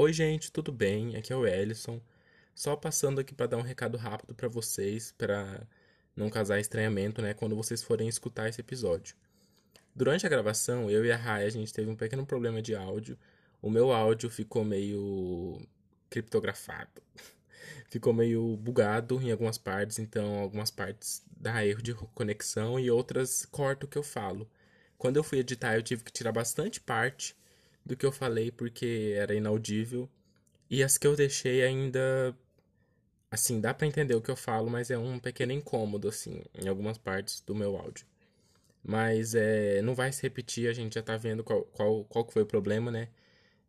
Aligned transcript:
Oi, 0.00 0.12
gente, 0.12 0.52
tudo 0.52 0.70
bem? 0.70 1.16
Aqui 1.16 1.32
é 1.32 1.36
o 1.36 1.44
Ellison. 1.44 2.00
Só 2.54 2.76
passando 2.76 3.20
aqui 3.20 3.34
para 3.34 3.48
dar 3.48 3.56
um 3.56 3.62
recado 3.62 3.98
rápido 3.98 4.32
para 4.32 4.46
vocês, 4.46 5.10
para 5.10 5.66
não 6.14 6.30
causar 6.30 6.60
estranhamento, 6.60 7.20
né, 7.20 7.34
quando 7.34 7.56
vocês 7.56 7.82
forem 7.82 8.06
escutar 8.08 8.48
esse 8.48 8.60
episódio. 8.60 9.16
Durante 9.96 10.24
a 10.24 10.28
gravação, 10.28 10.88
eu 10.88 11.04
e 11.04 11.10
a 11.10 11.16
Rai, 11.16 11.46
a 11.46 11.50
gente 11.50 11.72
teve 11.72 11.90
um 11.90 11.96
pequeno 11.96 12.24
problema 12.24 12.62
de 12.62 12.76
áudio. 12.76 13.18
O 13.60 13.68
meu 13.68 13.90
áudio 13.90 14.30
ficou 14.30 14.64
meio 14.64 15.60
criptografado. 16.08 17.02
ficou 17.90 18.12
meio 18.12 18.56
bugado 18.56 19.20
em 19.20 19.32
algumas 19.32 19.58
partes, 19.58 19.98
então 19.98 20.38
algumas 20.38 20.70
partes 20.70 21.24
dá 21.28 21.66
erro 21.66 21.82
de 21.82 21.92
conexão 22.14 22.78
e 22.78 22.88
outras 22.88 23.44
corta 23.46 23.84
o 23.84 23.88
que 23.88 23.98
eu 23.98 24.04
falo. 24.04 24.48
Quando 24.96 25.16
eu 25.16 25.24
fui 25.24 25.40
editar, 25.40 25.74
eu 25.74 25.82
tive 25.82 26.04
que 26.04 26.12
tirar 26.12 26.30
bastante 26.30 26.80
parte 26.80 27.36
do 27.88 27.96
que 27.96 28.06
eu 28.06 28.12
falei 28.12 28.52
porque 28.52 29.14
era 29.16 29.34
inaudível. 29.34 30.08
E 30.70 30.82
as 30.82 30.98
que 30.98 31.06
eu 31.06 31.16
deixei 31.16 31.62
ainda 31.64 32.36
assim, 33.30 33.60
dá 33.60 33.74
para 33.74 33.86
entender 33.86 34.14
o 34.14 34.22
que 34.22 34.30
eu 34.30 34.36
falo, 34.36 34.70
mas 34.70 34.90
é 34.90 34.98
um 34.98 35.18
pequeno 35.18 35.52
incômodo 35.52 36.08
assim 36.08 36.42
em 36.54 36.68
algumas 36.68 36.98
partes 36.98 37.40
do 37.40 37.54
meu 37.54 37.76
áudio. 37.76 38.06
Mas 38.82 39.34
é, 39.34 39.82
não 39.82 39.94
vai 39.94 40.12
se 40.12 40.22
repetir, 40.22 40.68
a 40.68 40.72
gente 40.72 40.94
já 40.94 41.02
tá 41.02 41.16
vendo 41.16 41.44
qual, 41.44 41.62
qual, 41.64 42.04
qual 42.04 42.30
foi 42.30 42.42
o 42.42 42.46
problema, 42.46 42.90
né? 42.90 43.08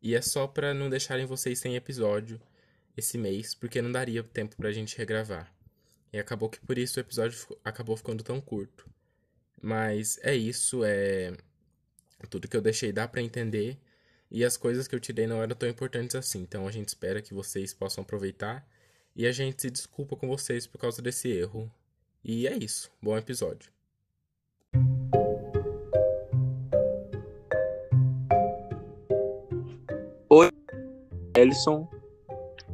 E 0.02 0.16
é 0.16 0.22
só 0.22 0.48
para 0.48 0.74
não 0.74 0.90
deixarem 0.90 1.26
vocês 1.26 1.60
sem 1.60 1.76
episódio 1.76 2.40
esse 2.98 3.18
mês, 3.18 3.56
porque 3.56 3.82
não 3.82 3.92
daria 3.92 4.24
tempo 4.24 4.56
pra 4.58 4.72
gente 4.72 4.98
regravar. 4.98 5.54
E 6.14 6.20
acabou 6.20 6.50
que 6.50 6.60
por 6.60 6.78
isso 6.78 7.00
o 7.00 7.02
episódio 7.02 7.38
acabou 7.64 7.98
ficando 7.98 8.24
tão 8.24 8.42
curto. 8.42 8.90
Mas 9.62 10.20
é 10.24 10.36
isso, 10.36 10.84
é 10.86 11.34
tudo 12.30 12.48
que 12.48 12.58
eu 12.58 12.62
deixei 12.62 12.92
dá 12.92 13.08
para 13.08 13.22
entender 13.22 13.78
e 14.32 14.46
as 14.46 14.56
coisas 14.58 14.88
que 14.88 14.96
eu 14.96 15.00
tirei 15.00 15.26
não 15.26 15.42
eram 15.42 15.56
tão 15.56 15.68
importantes 15.68 16.16
assim. 16.16 16.42
Então 16.42 16.68
a 16.68 16.72
gente 16.72 16.90
espera 16.90 17.22
que 17.22 17.34
vocês 17.34 17.74
possam 17.74 18.04
aproveitar 18.04 18.66
e 19.16 19.26
a 19.26 19.32
gente 19.32 19.62
se 19.62 19.72
desculpa 19.72 20.16
com 20.16 20.28
vocês 20.28 20.68
por 20.68 20.78
causa 20.78 21.02
desse 21.02 21.30
erro. 21.30 21.70
E 22.24 22.48
é 22.48 22.56
isso. 22.56 22.92
Bom 23.02 23.18
episódio. 23.18 23.72
Oi, 30.30 30.50
Ellison. 31.36 31.90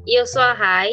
E 0.06 0.20
eu 0.20 0.28
sou 0.28 0.42
a 0.42 0.54
Rai. 0.54 0.92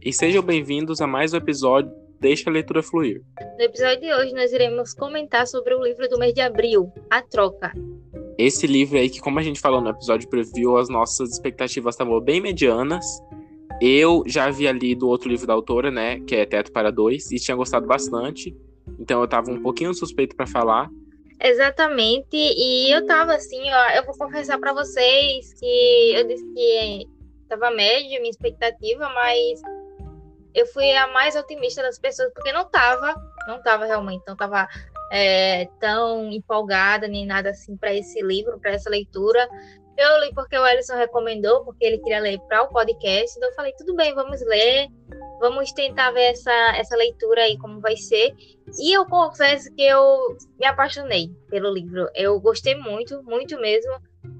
E 0.00 0.12
sejam 0.12 0.42
bem-vindos 0.42 1.00
a 1.00 1.06
mais 1.06 1.32
um 1.32 1.38
episódio 1.38 1.92
Deixa 2.20 2.48
a 2.48 2.52
Leitura 2.52 2.84
Fluir. 2.84 3.20
No 3.56 3.64
episódio 3.64 4.00
de 4.00 4.14
hoje, 4.14 4.32
nós 4.32 4.52
iremos 4.52 4.94
comentar 4.94 5.44
sobre 5.46 5.74
o 5.74 5.82
livro 5.82 6.08
do 6.08 6.18
mês 6.18 6.32
de 6.32 6.40
abril, 6.40 6.92
A 7.10 7.20
Troca, 7.20 7.72
esse 8.42 8.66
livro 8.66 8.98
aí, 8.98 9.08
que 9.08 9.20
como 9.20 9.38
a 9.38 9.42
gente 9.42 9.60
falou 9.60 9.80
no 9.80 9.90
episódio 9.90 10.28
preview, 10.28 10.76
as 10.76 10.88
nossas 10.88 11.32
expectativas 11.32 11.94
estavam 11.94 12.20
bem 12.20 12.40
medianas. 12.40 13.04
Eu 13.80 14.22
já 14.26 14.44
havia 14.44 14.72
lido 14.72 15.08
outro 15.08 15.28
livro 15.28 15.46
da 15.46 15.52
autora, 15.52 15.90
né, 15.90 16.20
que 16.20 16.36
é 16.36 16.46
Teto 16.46 16.72
para 16.72 16.90
Dois, 16.90 17.30
e 17.30 17.36
tinha 17.36 17.56
gostado 17.56 17.86
bastante. 17.86 18.56
Então 18.98 19.20
eu 19.20 19.28
tava 19.28 19.50
um 19.50 19.60
pouquinho 19.62 19.92
suspeito 19.94 20.36
para 20.36 20.46
falar. 20.46 20.88
Exatamente, 21.40 22.36
e 22.36 22.92
eu 22.92 23.04
tava 23.04 23.34
assim, 23.34 23.60
ó, 23.72 23.90
eu 23.96 24.04
vou 24.04 24.16
confessar 24.16 24.58
para 24.58 24.72
vocês 24.72 25.52
que 25.54 26.12
eu 26.14 26.26
disse 26.28 26.44
que 26.54 27.08
tava 27.48 27.70
médio 27.72 28.20
minha 28.20 28.30
expectativa, 28.30 29.08
mas 29.08 29.60
eu 30.54 30.66
fui 30.66 30.90
a 30.92 31.08
mais 31.08 31.34
otimista 31.34 31.82
das 31.82 31.98
pessoas, 31.98 32.32
porque 32.32 32.52
não 32.52 32.64
tava, 32.66 33.14
não 33.48 33.60
tava 33.62 33.86
realmente, 33.86 34.22
não 34.26 34.36
tava 34.36 34.68
é, 35.14 35.66
tão 35.78 36.32
empolgada 36.32 37.06
nem 37.06 37.26
nada 37.26 37.50
assim 37.50 37.76
para 37.76 37.94
esse 37.94 38.22
livro, 38.22 38.58
para 38.58 38.70
essa 38.72 38.88
leitura. 38.88 39.46
Eu 39.98 40.20
li 40.20 40.32
porque 40.34 40.56
o 40.56 40.66
Ellison 40.66 40.96
recomendou, 40.96 41.62
porque 41.66 41.84
ele 41.84 41.98
queria 41.98 42.18
ler 42.18 42.40
para 42.48 42.62
o 42.62 42.68
podcast. 42.68 43.36
Então 43.36 43.50
eu 43.50 43.54
falei, 43.54 43.74
tudo 43.76 43.94
bem, 43.94 44.14
vamos 44.14 44.40
ler, 44.40 44.88
vamos 45.38 45.70
tentar 45.72 46.12
ver 46.12 46.30
essa, 46.30 46.50
essa 46.78 46.96
leitura 46.96 47.42
aí, 47.42 47.58
como 47.58 47.78
vai 47.78 47.94
ser. 47.94 48.34
E 48.80 48.96
eu 48.96 49.04
confesso 49.04 49.70
que 49.74 49.82
eu 49.82 50.34
me 50.58 50.64
apaixonei 50.64 51.30
pelo 51.50 51.74
livro. 51.74 52.08
Eu 52.14 52.40
gostei 52.40 52.74
muito, 52.74 53.22
muito 53.22 53.60
mesmo. 53.60 53.92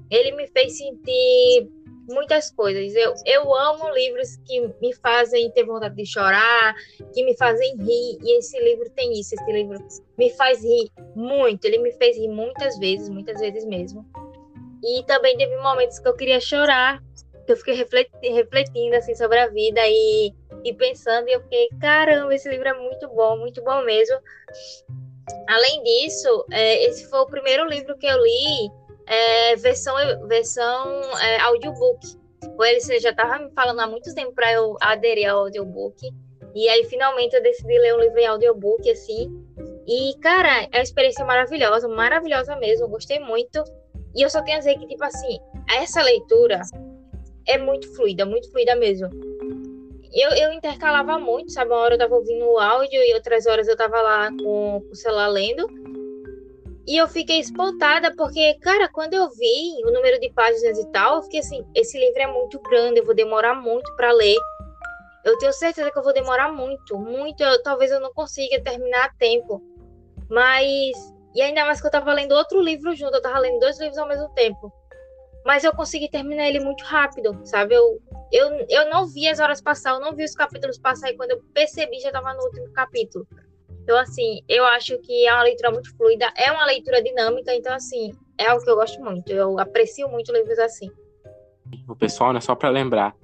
Ele 0.09 0.31
me 0.31 0.47
fez 0.47 0.75
sentir 0.75 1.69
muitas 2.07 2.51
coisas. 2.51 2.93
Eu, 2.95 3.13
eu 3.25 3.55
amo 3.55 3.89
livros 3.93 4.37
que 4.45 4.61
me 4.81 4.93
fazem 4.95 5.49
ter 5.51 5.65
vontade 5.65 5.95
de 5.95 6.05
chorar, 6.05 6.75
que 7.13 7.23
me 7.23 7.35
fazem 7.37 7.75
rir, 7.77 8.17
e 8.21 8.37
esse 8.37 8.59
livro 8.59 8.89
tem 8.91 9.13
isso. 9.19 9.35
Esse 9.35 9.51
livro 9.51 9.77
me 10.17 10.29
faz 10.31 10.63
rir 10.63 10.89
muito. 11.15 11.65
Ele 11.65 11.79
me 11.79 11.91
fez 11.93 12.17
rir 12.17 12.29
muitas 12.29 12.77
vezes, 12.79 13.09
muitas 13.09 13.39
vezes 13.39 13.65
mesmo. 13.65 14.05
E 14.83 15.03
também 15.05 15.37
teve 15.37 15.55
momentos 15.57 15.99
que 15.99 16.07
eu 16.07 16.15
queria 16.15 16.41
chorar, 16.41 17.01
que 17.45 17.51
eu 17.53 17.57
fiquei 17.57 17.75
refletindo, 17.75 18.35
refletindo 18.35 18.95
assim 18.95 19.15
sobre 19.15 19.39
a 19.39 19.47
vida 19.47 19.81
e, 19.85 20.33
e 20.63 20.73
pensando, 20.73 21.27
e 21.27 21.33
eu 21.33 21.41
fiquei, 21.41 21.69
caramba, 21.79 22.33
esse 22.35 22.49
livro 22.49 22.67
é 22.67 22.73
muito 22.73 23.07
bom, 23.09 23.37
muito 23.37 23.63
bom 23.63 23.81
mesmo. 23.83 24.17
Além 25.47 25.81
disso, 25.83 26.45
é, 26.51 26.83
esse 26.85 27.09
foi 27.09 27.19
o 27.19 27.25
primeiro 27.25 27.65
livro 27.65 27.97
que 27.97 28.05
eu 28.05 28.17
li 28.21 28.69
é, 29.05 29.55
versão, 29.55 29.95
versão 30.27 31.01
é, 31.19 31.39
audiobook. 31.41 31.99
O 32.57 32.63
LC 32.63 32.99
já 32.99 33.11
estava 33.11 33.43
me 33.43 33.51
falando 33.51 33.79
há 33.79 33.87
muito 33.87 34.13
tempo 34.13 34.33
para 34.33 34.51
eu 34.53 34.75
aderir 34.81 35.29
ao 35.29 35.45
audiobook. 35.45 35.95
E 36.55 36.69
aí, 36.69 36.83
finalmente, 36.85 37.35
eu 37.35 37.41
decidi 37.41 37.79
ler 37.79 37.95
um 37.95 37.99
livro 37.99 38.19
em 38.19 38.27
audiobook, 38.27 38.89
assim. 38.89 39.31
E, 39.87 40.13
cara, 40.21 40.67
é 40.71 40.77
uma 40.77 40.83
experiência 40.83 41.25
maravilhosa, 41.25 41.87
maravilhosa 41.87 42.55
mesmo. 42.57 42.87
Gostei 42.87 43.19
muito. 43.19 43.63
E 44.15 44.21
eu 44.21 44.29
só 44.29 44.41
tenho 44.43 44.57
a 44.57 44.59
dizer 44.59 44.77
que, 44.77 44.87
tipo 44.87 45.03
assim, 45.03 45.39
essa 45.79 46.01
leitura 46.03 46.61
é 47.47 47.57
muito 47.57 47.93
fluida, 47.95 48.25
muito 48.25 48.51
fluida 48.51 48.75
mesmo. 48.75 49.09
Eu, 50.13 50.29
eu 50.31 50.53
intercalava 50.53 51.17
muito, 51.17 51.51
sabe? 51.51 51.71
Uma 51.71 51.79
hora 51.79 51.95
eu 51.95 51.99
tava 51.99 52.15
ouvindo 52.15 52.45
o 52.45 52.59
áudio 52.59 53.01
e 53.01 53.13
outras 53.15 53.47
horas 53.47 53.67
eu 53.67 53.75
tava 53.75 53.99
lá 53.99 54.29
com 54.29 54.83
o 54.91 54.95
celular 54.95 55.27
lendo. 55.27 55.67
E 56.85 56.97
eu 56.97 57.07
fiquei 57.07 57.39
espantada, 57.39 58.13
porque, 58.15 58.55
cara, 58.55 58.89
quando 58.89 59.13
eu 59.13 59.29
vi 59.29 59.81
o 59.85 59.91
número 59.91 60.19
de 60.19 60.29
páginas 60.33 60.77
e 60.77 60.91
tal, 60.91 61.17
eu 61.17 61.23
fiquei 61.23 61.39
assim: 61.39 61.65
esse 61.73 61.97
livro 61.97 62.21
é 62.21 62.27
muito 62.27 62.59
grande, 62.59 62.99
eu 62.99 63.05
vou 63.05 63.15
demorar 63.15 63.55
muito 63.55 63.95
para 63.95 64.11
ler. 64.11 64.37
Eu 65.23 65.37
tenho 65.37 65.53
certeza 65.53 65.89
que 65.89 65.97
eu 65.97 66.03
vou 66.03 66.13
demorar 66.13 66.51
muito, 66.51 66.97
muito. 66.97 67.41
Eu, 67.41 67.63
talvez 67.63 67.89
eu 67.91 68.01
não 68.01 68.13
consiga 68.13 68.61
terminar 68.61 69.05
a 69.05 69.13
tempo. 69.13 69.61
Mas. 70.29 70.91
E 71.33 71.41
ainda 71.41 71.65
mais 71.65 71.81
que 71.81 71.87
eu 71.87 71.91
tava 71.91 72.13
lendo 72.13 72.33
outro 72.33 72.61
livro 72.61 72.93
junto, 72.93 73.15
eu 73.15 73.21
tava 73.21 73.39
lendo 73.39 73.59
dois 73.59 73.79
livros 73.79 73.97
ao 73.97 74.07
mesmo 74.07 74.29
tempo. 74.29 74.71
Mas 75.45 75.63
eu 75.63 75.73
consegui 75.73 76.09
terminar 76.09 76.47
ele 76.47 76.59
muito 76.59 76.83
rápido, 76.83 77.39
sabe? 77.43 77.73
Eu, 77.73 77.99
eu, 78.31 78.65
eu 78.69 78.89
não 78.89 79.07
vi 79.07 79.27
as 79.27 79.39
horas 79.39 79.61
passar, 79.61 79.91
eu 79.91 79.99
não 79.99 80.15
vi 80.15 80.23
os 80.23 80.35
capítulos 80.35 80.77
passar, 80.77 81.09
e 81.09 81.17
quando 81.17 81.31
eu 81.31 81.41
percebi, 81.53 81.99
já 81.99 82.11
tava 82.11 82.33
no 82.33 82.43
último 82.43 82.71
capítulo. 82.71 83.27
Então, 83.83 83.97
assim, 83.97 84.41
eu 84.47 84.63
acho 84.63 84.97
que 84.99 85.27
é 85.27 85.33
uma 85.33 85.43
leitura 85.43 85.69
muito 85.69 85.95
fluida, 85.97 86.31
é 86.37 86.51
uma 86.51 86.65
leitura 86.65 87.03
dinâmica, 87.03 87.53
então, 87.53 87.73
assim, 87.73 88.13
é 88.37 88.47
algo 88.47 88.63
que 88.63 88.69
eu 88.69 88.75
gosto 88.75 89.01
muito. 89.01 89.31
Eu 89.31 89.59
aprecio 89.59 90.07
muito 90.07 90.31
livros 90.31 90.57
assim. 90.57 90.89
O 91.87 91.95
pessoal, 91.95 92.31
né, 92.31 92.39
só 92.39 92.55
para 92.55 92.69
lembrar 92.69 93.15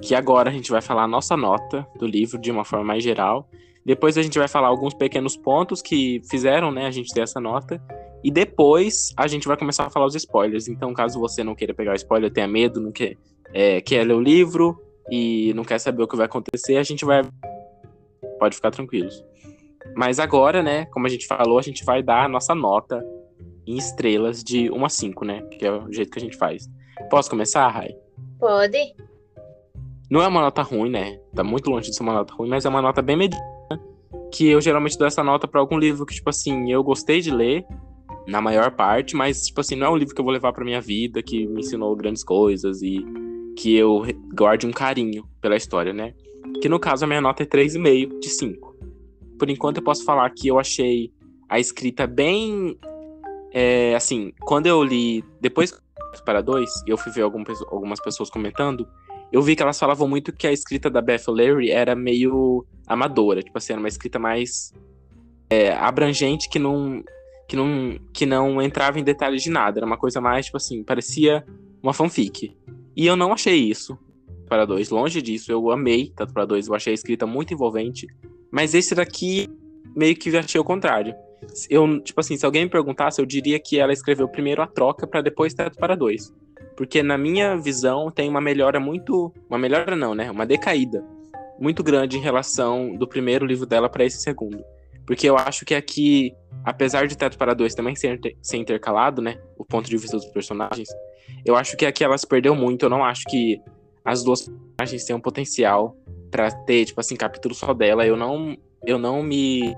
que 0.00 0.14
agora 0.14 0.50
a 0.50 0.52
gente 0.52 0.70
vai 0.70 0.80
falar 0.80 1.04
a 1.04 1.08
nossa 1.08 1.36
nota 1.36 1.86
do 1.98 2.06
livro 2.06 2.38
de 2.38 2.50
uma 2.50 2.64
forma 2.64 2.84
mais 2.84 3.02
geral. 3.02 3.48
Depois 3.84 4.16
a 4.16 4.22
gente 4.22 4.38
vai 4.38 4.48
falar 4.48 4.68
alguns 4.68 4.94
pequenos 4.94 5.36
pontos 5.36 5.82
que 5.82 6.20
fizeram, 6.28 6.72
né, 6.72 6.86
a 6.86 6.90
gente 6.90 7.12
ter 7.12 7.20
essa 7.20 7.40
nota. 7.40 7.80
E 8.24 8.30
depois 8.30 9.12
a 9.16 9.26
gente 9.26 9.46
vai 9.46 9.56
começar 9.56 9.86
a 9.86 9.90
falar 9.90 10.06
os 10.06 10.14
spoilers. 10.14 10.66
Então, 10.66 10.92
caso 10.94 11.20
você 11.20 11.44
não 11.44 11.54
queira 11.54 11.74
pegar 11.74 11.92
o 11.92 11.96
spoiler, 11.96 12.32
tenha 12.32 12.48
medo, 12.48 12.80
não 12.80 12.90
quer, 12.90 13.16
é, 13.52 13.80
quer 13.80 14.04
ler 14.04 14.14
o 14.14 14.20
livro 14.20 14.80
e 15.10 15.52
não 15.54 15.62
quer 15.62 15.78
saber 15.78 16.02
o 16.02 16.08
que 16.08 16.16
vai 16.16 16.26
acontecer, 16.26 16.76
a 16.76 16.82
gente 16.82 17.04
vai. 17.04 17.22
Pode 18.38 18.56
ficar 18.56 18.70
tranquilos. 18.70 19.24
Mas 19.94 20.18
agora, 20.18 20.62
né, 20.62 20.86
como 20.86 21.06
a 21.06 21.10
gente 21.10 21.26
falou, 21.26 21.58
a 21.58 21.62
gente 21.62 21.84
vai 21.84 22.02
dar 22.02 22.24
a 22.24 22.28
nossa 22.28 22.54
nota 22.54 23.04
em 23.66 23.76
estrelas 23.76 24.42
de 24.42 24.70
1 24.70 24.84
a 24.84 24.88
5, 24.88 25.24
né? 25.24 25.42
Que 25.42 25.66
é 25.66 25.72
o 25.72 25.92
jeito 25.92 26.10
que 26.10 26.18
a 26.18 26.22
gente 26.22 26.36
faz. 26.36 26.68
Posso 27.10 27.28
começar, 27.28 27.68
Rai? 27.68 27.94
Pode. 28.38 28.94
Não 30.10 30.22
é 30.22 30.28
uma 30.28 30.40
nota 30.40 30.62
ruim, 30.62 30.90
né? 30.90 31.18
Tá 31.34 31.42
muito 31.42 31.68
longe 31.68 31.90
de 31.90 31.96
ser 31.96 32.02
uma 32.02 32.12
nota 32.12 32.32
ruim, 32.34 32.48
mas 32.48 32.64
é 32.64 32.68
uma 32.68 32.80
nota 32.80 33.02
bem 33.02 33.16
mediana. 33.16 33.44
Que 34.32 34.48
eu 34.48 34.60
geralmente 34.60 34.96
dou 34.96 35.06
essa 35.06 35.22
nota 35.22 35.48
para 35.48 35.60
algum 35.60 35.78
livro 35.78 36.06
que, 36.06 36.14
tipo 36.14 36.30
assim, 36.30 36.70
eu 36.70 36.82
gostei 36.82 37.20
de 37.20 37.30
ler, 37.30 37.64
na 38.26 38.40
maior 38.40 38.70
parte, 38.72 39.16
mas, 39.16 39.46
tipo 39.46 39.60
assim, 39.60 39.76
não 39.76 39.86
é 39.86 39.90
um 39.90 39.96
livro 39.96 40.14
que 40.14 40.20
eu 40.20 40.24
vou 40.24 40.32
levar 40.32 40.52
pra 40.52 40.64
minha 40.64 40.80
vida, 40.80 41.22
que 41.22 41.46
me 41.46 41.60
ensinou 41.60 41.94
grandes 41.96 42.24
coisas 42.24 42.82
e 42.82 43.04
que 43.56 43.74
eu 43.74 44.02
guarde 44.34 44.66
um 44.66 44.72
carinho 44.72 45.24
pela 45.40 45.56
história, 45.56 45.92
né? 45.92 46.12
Que 46.60 46.68
no 46.68 46.78
caso 46.78 47.04
a 47.04 47.08
minha 47.08 47.20
nota 47.20 47.42
é 47.42 47.46
3,5 47.46 48.18
de 48.18 48.28
5 48.28 48.65
por 49.38 49.50
enquanto 49.50 49.78
eu 49.78 49.82
posso 49.82 50.04
falar 50.04 50.28
que 50.30 50.48
eu 50.48 50.58
achei 50.58 51.12
a 51.48 51.58
escrita 51.58 52.06
bem. 52.06 52.78
É, 53.52 53.94
assim, 53.94 54.32
quando 54.40 54.66
eu 54.66 54.82
li. 54.82 55.24
Depois 55.40 55.72
para 56.24 56.40
dois, 56.40 56.70
eu 56.86 56.96
fui 56.96 57.12
ver 57.12 57.22
algumas 57.22 58.00
pessoas 58.00 58.30
comentando. 58.30 58.88
Eu 59.30 59.42
vi 59.42 59.54
que 59.54 59.62
elas 59.62 59.78
falavam 59.78 60.08
muito 60.08 60.32
que 60.32 60.46
a 60.46 60.52
escrita 60.52 60.88
da 60.88 61.00
Beth 61.00 61.24
O'Leary 61.28 61.70
era 61.70 61.94
meio 61.94 62.64
amadora, 62.86 63.42
tipo 63.42 63.58
assim, 63.58 63.72
era 63.72 63.80
uma 63.80 63.88
escrita 63.88 64.18
mais 64.18 64.72
é, 65.50 65.72
abrangente 65.72 66.48
que 66.48 66.58
não, 66.58 67.02
que 67.48 67.56
não 67.56 67.98
que 68.12 68.24
não 68.24 68.62
entrava 68.62 68.98
em 68.98 69.04
detalhes 69.04 69.42
de 69.42 69.50
nada, 69.50 69.80
era 69.80 69.86
uma 69.86 69.98
coisa 69.98 70.20
mais 70.20 70.46
tipo 70.46 70.56
assim, 70.56 70.82
parecia 70.82 71.44
uma 71.82 71.92
fanfic. 71.92 72.56
E 72.96 73.06
eu 73.06 73.16
não 73.16 73.32
achei 73.32 73.56
isso 73.56 73.98
para 74.48 74.64
dois. 74.64 74.90
Longe 74.90 75.20
disso, 75.20 75.52
eu 75.52 75.70
amei 75.70 76.12
Teto 76.16 76.32
para 76.32 76.46
dois. 76.46 76.66
Eu 76.66 76.74
achei 76.74 76.92
a 76.92 76.94
escrita 76.94 77.26
muito 77.26 77.52
envolvente. 77.52 78.06
Mas 78.56 78.72
esse 78.72 78.94
daqui 78.94 79.50
meio 79.94 80.16
que 80.16 80.34
achei 80.34 80.58
o 80.58 80.64
contrário. 80.64 81.14
Eu, 81.68 82.00
tipo 82.00 82.18
assim, 82.18 82.38
se 82.38 82.46
alguém 82.46 82.64
me 82.64 82.70
perguntasse, 82.70 83.20
eu 83.20 83.26
diria 83.26 83.60
que 83.60 83.78
ela 83.78 83.92
escreveu 83.92 84.26
primeiro 84.26 84.62
a 84.62 84.66
troca 84.66 85.06
para 85.06 85.20
depois 85.20 85.52
Teto 85.52 85.76
para 85.76 85.94
dois. 85.94 86.32
Porque 86.74 87.02
na 87.02 87.18
minha 87.18 87.58
visão 87.58 88.10
tem 88.10 88.30
uma 88.30 88.40
melhora 88.40 88.80
muito, 88.80 89.30
uma 89.46 89.58
melhora 89.58 89.94
não, 89.94 90.14
né? 90.14 90.30
Uma 90.30 90.46
decaída 90.46 91.04
muito 91.60 91.84
grande 91.84 92.16
em 92.16 92.20
relação 92.22 92.96
do 92.96 93.06
primeiro 93.06 93.44
livro 93.44 93.66
dela 93.66 93.90
para 93.90 94.06
esse 94.06 94.22
segundo. 94.22 94.64
Porque 95.06 95.28
eu 95.28 95.36
acho 95.36 95.66
que 95.66 95.74
aqui, 95.74 96.32
apesar 96.64 97.06
de 97.06 97.14
Teto 97.14 97.36
para 97.36 97.52
Dois 97.52 97.74
também 97.74 97.94
ser, 97.94 98.18
ser 98.40 98.56
intercalado, 98.56 99.20
né? 99.20 99.38
O 99.58 99.66
ponto 99.66 99.86
de 99.86 99.98
vista 99.98 100.16
dos 100.16 100.30
personagens, 100.30 100.88
eu 101.44 101.56
acho 101.56 101.76
que 101.76 101.84
aqui 101.84 102.02
ela 102.02 102.16
se 102.16 102.26
perdeu 102.26 102.54
muito. 102.54 102.86
Eu 102.86 102.90
não 102.90 103.04
acho 103.04 103.24
que 103.28 103.60
as 104.02 104.24
duas 104.24 104.50
personagens 104.78 105.10
um 105.10 105.20
potencial 105.20 105.94
para 106.30 106.50
ter, 106.50 106.86
tipo 106.86 107.00
assim, 107.00 107.16
capítulo 107.16 107.54
só 107.54 107.72
dela. 107.72 108.06
Eu 108.06 108.16
não, 108.16 108.56
eu 108.84 108.98
não 108.98 109.22
me 109.22 109.76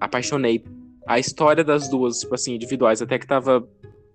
apaixonei. 0.00 0.64
A 1.06 1.18
história 1.18 1.64
das 1.64 1.88
duas, 1.88 2.20
tipo 2.20 2.34
assim, 2.34 2.54
individuais, 2.54 3.00
até 3.00 3.18
que 3.18 3.26
tava. 3.26 3.66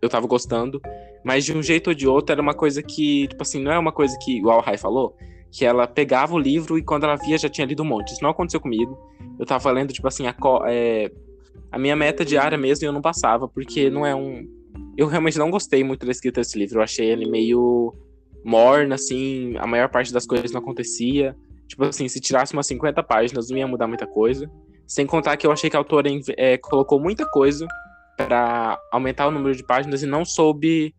Eu 0.01 0.09
tava 0.09 0.27
gostando. 0.27 0.81
Mas 1.23 1.45
de 1.45 1.55
um 1.55 1.63
jeito 1.63 1.87
ou 1.87 1.93
de 1.93 2.07
outro, 2.07 2.33
era 2.33 2.41
uma 2.41 2.53
coisa 2.53 2.83
que, 2.83 3.27
tipo 3.27 3.41
assim, 3.41 3.61
não 3.61 3.71
é 3.71 3.79
uma 3.79 3.91
coisa 3.91 4.17
que, 4.21 4.37
igual 4.37 4.59
o 4.59 4.61
Rai 4.61 4.77
falou, 4.77 5.15
que 5.49 5.63
ela 5.63 5.87
pegava 5.87 6.33
o 6.33 6.39
livro 6.39 6.77
e 6.77 6.83
quando 6.83 7.05
ela 7.05 7.15
via 7.15 7.37
já 7.37 7.47
tinha 7.47 7.65
lido 7.65 7.83
um 7.83 7.85
monte. 7.85 8.11
Isso 8.11 8.23
não 8.23 8.31
aconteceu 8.31 8.59
comigo. 8.59 8.99
Eu 9.39 9.45
tava 9.45 9.71
lendo, 9.71 9.93
tipo 9.93 10.07
assim, 10.07 10.27
a, 10.27 10.35
é, 10.65 11.09
a 11.71 11.77
minha 11.77 11.95
meta 11.95 12.25
diária 12.25 12.57
mesmo 12.57 12.83
e 12.83 12.87
eu 12.87 12.91
não 12.91 13.01
passava, 13.01 13.47
porque 13.47 13.89
não 13.89 14.05
é 14.05 14.13
um. 14.13 14.45
Eu 14.97 15.07
realmente 15.07 15.37
não 15.37 15.49
gostei 15.49 15.83
muito 15.83 16.05
da 16.05 16.11
escrita 16.11 16.41
desse 16.41 16.57
livro. 16.57 16.79
Eu 16.79 16.83
achei 16.83 17.07
ele 17.07 17.29
meio 17.29 17.95
morno, 18.43 18.93
assim, 18.93 19.55
a 19.57 19.65
maior 19.65 19.89
parte 19.89 20.11
das 20.11 20.25
coisas 20.25 20.51
não 20.51 20.59
acontecia. 20.59 21.35
Tipo 21.67 21.85
assim, 21.85 22.07
se 22.07 22.19
tirasse 22.19 22.53
umas 22.53 22.67
50 22.67 23.01
páginas, 23.03 23.49
não 23.49 23.57
ia 23.57 23.67
mudar 23.67 23.87
muita 23.87 24.05
coisa. 24.05 24.49
Sem 24.85 25.05
contar 25.05 25.37
que 25.37 25.47
eu 25.47 25.51
achei 25.51 25.69
que 25.69 25.75
a 25.75 25.79
autora 25.79 26.09
é, 26.37 26.57
colocou 26.57 26.99
muita 26.99 27.25
coisa 27.29 27.67
para 28.17 28.77
aumentar 28.91 29.27
o 29.27 29.31
número 29.31 29.55
de 29.55 29.63
páginas 29.63 30.03
e 30.03 30.05
não 30.05 30.23
soube 30.25 30.93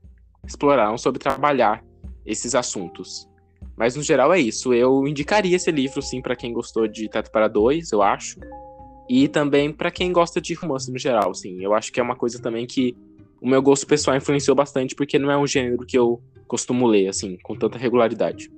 explorar, 0.46 0.88
não 0.88 0.98
soube 0.98 1.18
trabalhar 1.18 1.84
esses 2.24 2.54
assuntos. 2.54 3.28
Mas 3.76 3.96
no 3.96 4.02
geral 4.02 4.32
é 4.32 4.38
isso. 4.38 4.72
Eu 4.72 5.06
indicaria 5.06 5.56
esse 5.56 5.70
livro, 5.70 6.00
sim, 6.00 6.20
para 6.20 6.36
quem 6.36 6.52
gostou 6.52 6.86
de 6.86 7.08
Teto 7.08 7.30
para 7.30 7.48
Dois, 7.48 7.92
eu 7.92 8.02
acho. 8.02 8.38
E 9.08 9.28
também 9.28 9.72
para 9.72 9.90
quem 9.90 10.12
gosta 10.12 10.40
de 10.40 10.54
romance 10.54 10.90
no 10.90 10.98
geral, 10.98 11.34
sim. 11.34 11.62
Eu 11.62 11.74
acho 11.74 11.92
que 11.92 12.00
é 12.00 12.02
uma 12.02 12.16
coisa 12.16 12.40
também 12.40 12.66
que 12.66 12.96
o 13.40 13.48
meu 13.48 13.60
gosto 13.60 13.86
pessoal 13.86 14.16
influenciou 14.16 14.56
bastante, 14.56 14.94
porque 14.94 15.18
não 15.18 15.30
é 15.30 15.36
um 15.36 15.46
gênero 15.46 15.84
que 15.86 15.98
eu 15.98 16.22
costumo 16.46 16.86
ler, 16.86 17.08
assim, 17.08 17.36
com 17.42 17.56
tanta 17.56 17.78
regularidade. 17.78 18.50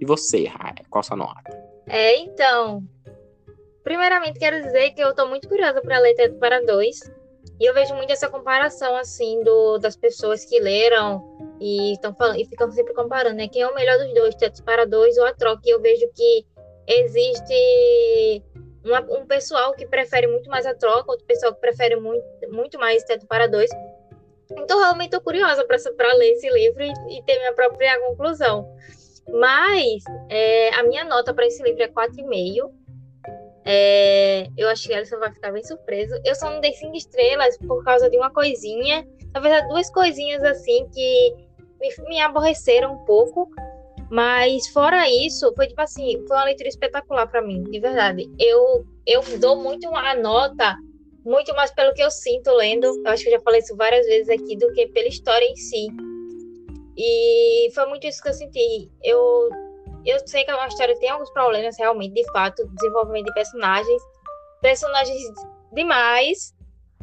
E 0.00 0.04
você, 0.04 0.44
Raia, 0.44 0.84
qual 0.90 1.02
sua 1.02 1.16
nota? 1.16 1.50
É, 1.86 2.16
então. 2.18 2.82
Primeiramente, 3.82 4.38
quero 4.38 4.62
dizer 4.62 4.90
que 4.90 5.00
eu 5.00 5.14
tô 5.14 5.26
muito 5.26 5.48
curiosa 5.48 5.80
para 5.80 5.98
ler 5.98 6.14
Teto 6.14 6.38
para 6.38 6.64
Dois. 6.64 7.00
E 7.60 7.64
eu 7.64 7.74
vejo 7.74 7.94
muito 7.94 8.12
essa 8.12 8.28
comparação, 8.28 8.94
assim, 8.96 9.42
do, 9.42 9.78
das 9.78 9.96
pessoas 9.96 10.44
que 10.44 10.60
leram 10.60 11.22
e 11.60 11.92
estão 11.92 12.14
falando 12.14 12.38
e 12.38 12.44
ficam 12.44 12.70
sempre 12.70 12.94
comparando, 12.94 13.36
né? 13.36 13.48
Quem 13.48 13.62
é 13.62 13.68
o 13.68 13.74
melhor 13.74 13.98
dos 13.98 14.14
dois, 14.14 14.34
Tetos 14.36 14.60
para 14.60 14.84
dois 14.84 15.16
ou 15.18 15.26
a 15.26 15.32
troca? 15.32 15.62
E 15.64 15.70
eu 15.70 15.80
vejo 15.80 16.08
que 16.14 16.46
existe 16.86 18.44
uma, 18.84 19.00
um 19.00 19.26
pessoal 19.26 19.74
que 19.74 19.86
prefere 19.86 20.28
muito 20.28 20.48
mais 20.48 20.66
a 20.66 20.74
troca, 20.74 21.10
outro 21.10 21.26
pessoal 21.26 21.52
que 21.52 21.60
prefere 21.60 21.96
muito, 21.96 22.24
muito 22.50 22.78
mais 22.78 23.02
Teto 23.02 23.26
para 23.26 23.48
dois. 23.48 23.70
Então, 24.52 24.78
realmente 24.78 25.08
estou 25.08 25.20
curiosa 25.20 25.64
para 25.64 26.14
ler 26.14 26.32
esse 26.32 26.48
livro 26.48 26.82
e, 26.82 27.18
e, 27.18 27.22
ter 27.24 27.38
minha 27.38 27.52
própria 27.52 27.98
conclusão. 28.00 28.74
Mas 29.30 30.02
é, 30.30 30.74
a 30.74 30.82
minha 30.82 31.04
nota 31.04 31.34
para 31.34 31.46
esse 31.46 31.62
livro 31.62 31.82
é 31.82 31.88
4,5. 31.88 32.72
É, 33.64 34.48
eu 34.56 34.68
acho 34.68 34.86
que 34.88 34.94
a 34.94 34.96
Alison 34.96 35.18
vai 35.18 35.30
ficar 35.32 35.52
bem 35.52 35.62
surpresa. 35.62 36.18
Eu 36.24 36.34
só 36.34 36.50
não 36.50 36.60
dei 36.60 36.72
cinco 36.72 36.96
estrelas 36.96 37.58
por 37.58 37.84
causa 37.84 38.08
de 38.08 38.16
uma 38.16 38.30
coisinha. 38.30 39.06
Verdade, 39.34 39.68
duas 39.68 39.90
coisinhas 39.90 40.42
assim 40.42 40.88
que 40.88 41.34
me, 41.78 42.08
me 42.08 42.20
aborreceram 42.20 42.94
um 42.94 43.04
pouco. 43.04 43.50
Mas 44.10 44.66
fora 44.68 45.06
isso, 45.10 45.52
foi 45.54 45.66
tipo 45.66 45.82
assim, 45.82 46.24
foi 46.26 46.36
uma 46.36 46.44
leitura 46.44 46.68
espetacular 46.68 47.26
para 47.26 47.42
mim, 47.42 47.62
de 47.64 47.78
verdade. 47.78 48.26
Eu 48.38 48.86
eu 49.06 49.22
dou 49.38 49.56
muito 49.56 49.94
a 49.94 50.14
nota 50.14 50.76
muito 51.24 51.54
mais 51.54 51.70
pelo 51.72 51.92
que 51.94 52.02
eu 52.02 52.10
sinto 52.10 52.50
lendo. 52.52 52.86
Eu 52.86 53.08
acho 53.08 53.22
que 53.22 53.28
eu 53.28 53.34
já 53.34 53.40
falei 53.40 53.60
isso 53.60 53.76
várias 53.76 54.06
vezes 54.06 54.28
aqui 54.28 54.56
do 54.56 54.72
que 54.72 54.86
pela 54.88 55.08
história 55.08 55.44
em 55.44 55.56
si. 55.56 55.86
E 56.96 57.70
foi 57.74 57.86
muito 57.86 58.06
isso 58.06 58.22
que 58.22 58.28
eu 58.28 58.34
senti. 58.34 58.90
Eu 59.02 59.48
eu 60.04 60.18
sei 60.26 60.44
que 60.44 60.50
a 60.50 60.66
história 60.66 60.98
tem 60.98 61.10
alguns 61.10 61.30
problemas 61.30 61.76
realmente, 61.76 62.14
de 62.14 62.32
fato, 62.32 62.66
desenvolvimento 62.66 63.26
de 63.26 63.34
personagens, 63.34 64.02
personagens 64.62 65.20
demais, 65.72 66.54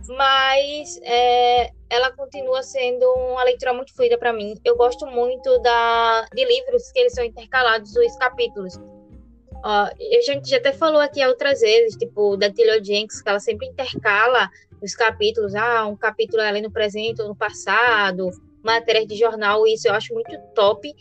mas 0.08 1.00
é, 1.04 1.70
ela 1.90 2.12
continua 2.14 2.64
sendo 2.64 3.06
uma 3.14 3.44
leitura 3.44 3.74
muito 3.74 3.94
fluida 3.96 4.18
para 4.18 4.34
mim. 4.34 4.56
Eu 4.66 4.76
gosto 4.76 5.06
muito 5.06 5.60
da, 5.60 6.26
de 6.34 6.46
livros 6.46 6.92
que 6.92 7.00
eles 7.00 7.14
são 7.14 7.24
intercalados, 7.24 7.96
os 7.96 8.16
capítulos. 8.18 8.74
Ó, 9.64 9.86
a 9.86 10.22
gente 10.26 10.50
já 10.50 10.58
até 10.58 10.72
falou 10.72 11.02
aqui 11.02 11.26
outras 11.26 11.62
vezes, 11.62 11.96
tipo, 11.98 12.38
da 12.38 12.52
Tilly 12.52 12.84
Jenks, 12.84 13.22
que 13.22 13.30
ela 13.30 13.40
sempre 13.40 13.68
intercala 13.68 14.50
os 14.82 14.96
capítulos, 14.96 15.56
ah, 15.56 15.86
um 15.88 15.96
capítulo 15.96 16.42
ali 16.42 16.62
no 16.62 16.72
presente 16.72 17.22
ou 17.22 17.28
no 17.28 17.36
passado, 17.36 18.30
matérias 18.64 19.08
de 19.08 19.16
jornal, 19.16 19.66
isso 19.66 19.88
eu 19.88 19.94
acho 19.94 20.14
muito 20.14 20.38
top. 20.54 20.94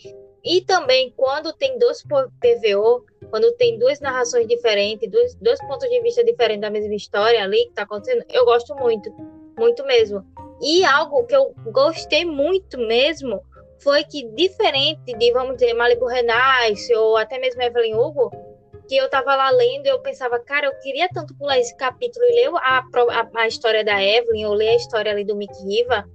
E 0.44 0.60
também 0.60 1.12
quando 1.16 1.52
tem 1.54 1.78
dois 1.78 2.02
PVO, 2.02 3.04
quando 3.30 3.52
tem 3.52 3.78
duas 3.78 3.98
narrações 4.00 4.46
diferentes, 4.46 5.10
dois, 5.10 5.34
dois 5.36 5.58
pontos 5.66 5.88
de 5.88 6.00
vista 6.02 6.22
diferentes 6.22 6.60
da 6.60 6.70
mesma 6.70 6.94
história 6.94 7.42
ali 7.42 7.64
que 7.64 7.70
está 7.70 7.82
acontecendo, 7.82 8.24
eu 8.30 8.44
gosto 8.44 8.74
muito, 8.74 9.10
muito 9.58 9.84
mesmo. 9.86 10.24
E 10.60 10.84
algo 10.84 11.24
que 11.24 11.34
eu 11.34 11.54
gostei 11.72 12.24
muito 12.24 12.76
mesmo 12.78 13.42
foi 13.84 14.02
que, 14.02 14.26
diferente 14.30 15.12
de, 15.12 15.32
vamos 15.32 15.56
dizer, 15.56 15.74
Malibu 15.74 16.06
Renais 16.06 16.88
ou 16.96 17.18
até 17.18 17.38
mesmo 17.38 17.62
Evelyn 17.62 17.94
Hugo, 17.94 18.30
que 18.88 18.96
eu 18.96 19.08
tava 19.08 19.36
lá 19.36 19.50
lendo 19.50 19.86
e 19.86 19.90
eu 19.90 20.00
pensava, 20.00 20.38
cara, 20.40 20.66
eu 20.66 20.80
queria 20.80 21.08
tanto 21.10 21.34
pular 21.36 21.58
esse 21.58 21.76
capítulo 21.76 22.24
e 22.24 22.34
ler 22.34 22.50
a, 22.56 22.78
a, 22.78 23.42
a 23.42 23.46
história 23.46 23.84
da 23.84 24.02
Evelyn 24.02 24.46
ou 24.46 24.54
ler 24.54 24.70
a 24.70 24.76
história 24.76 25.12
ali 25.12 25.24
do 25.24 25.36
Mick 25.36 25.54
Riva. 25.62 26.08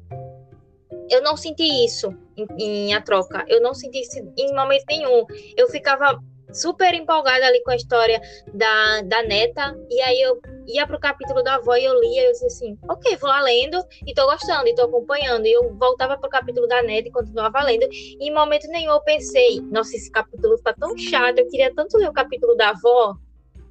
Eu 1.09 1.21
não 1.21 1.37
senti 1.37 1.63
isso 1.85 2.13
em, 2.35 2.47
em 2.57 2.93
A 2.93 3.01
Troca. 3.01 3.45
Eu 3.47 3.61
não 3.61 3.73
senti 3.73 4.01
isso 4.01 4.17
em 4.37 4.53
momento 4.53 4.85
nenhum. 4.87 5.25
Eu 5.55 5.67
ficava 5.69 6.19
super 6.53 6.93
empolgada 6.93 7.45
ali 7.45 7.61
com 7.63 7.71
a 7.71 7.75
história 7.75 8.21
da, 8.53 9.01
da 9.03 9.23
neta. 9.23 9.77
E 9.89 10.01
aí 10.01 10.21
eu 10.21 10.39
ia 10.67 10.85
pro 10.85 10.99
capítulo 10.99 11.43
da 11.43 11.55
avó 11.55 11.75
e 11.75 11.85
eu 11.85 11.99
lia 11.99 12.23
e 12.23 12.25
eu 12.25 12.31
disse 12.31 12.45
assim, 12.45 12.77
ok, 12.89 13.15
vou 13.17 13.29
lá 13.29 13.41
lendo 13.41 13.83
e 14.05 14.13
tô 14.13 14.25
gostando 14.25 14.67
e 14.67 14.75
tô 14.75 14.83
acompanhando. 14.83 15.45
E 15.45 15.53
eu 15.53 15.73
voltava 15.75 16.17
pro 16.17 16.29
capítulo 16.29 16.67
da 16.67 16.81
neta 16.81 17.07
e 17.07 17.11
continuava 17.11 17.63
lendo. 17.63 17.87
E 17.91 18.27
em 18.27 18.33
momento 18.33 18.67
nenhum 18.67 18.91
eu 18.91 19.01
pensei, 19.01 19.61
nossa, 19.61 19.95
esse 19.95 20.11
capítulo 20.11 20.57
tá 20.61 20.73
tão 20.73 20.97
chato, 20.97 21.39
eu 21.39 21.47
queria 21.47 21.73
tanto 21.73 21.97
ler 21.97 22.09
o 22.09 22.13
capítulo 22.13 22.55
da 22.55 22.69
avó. 22.69 23.15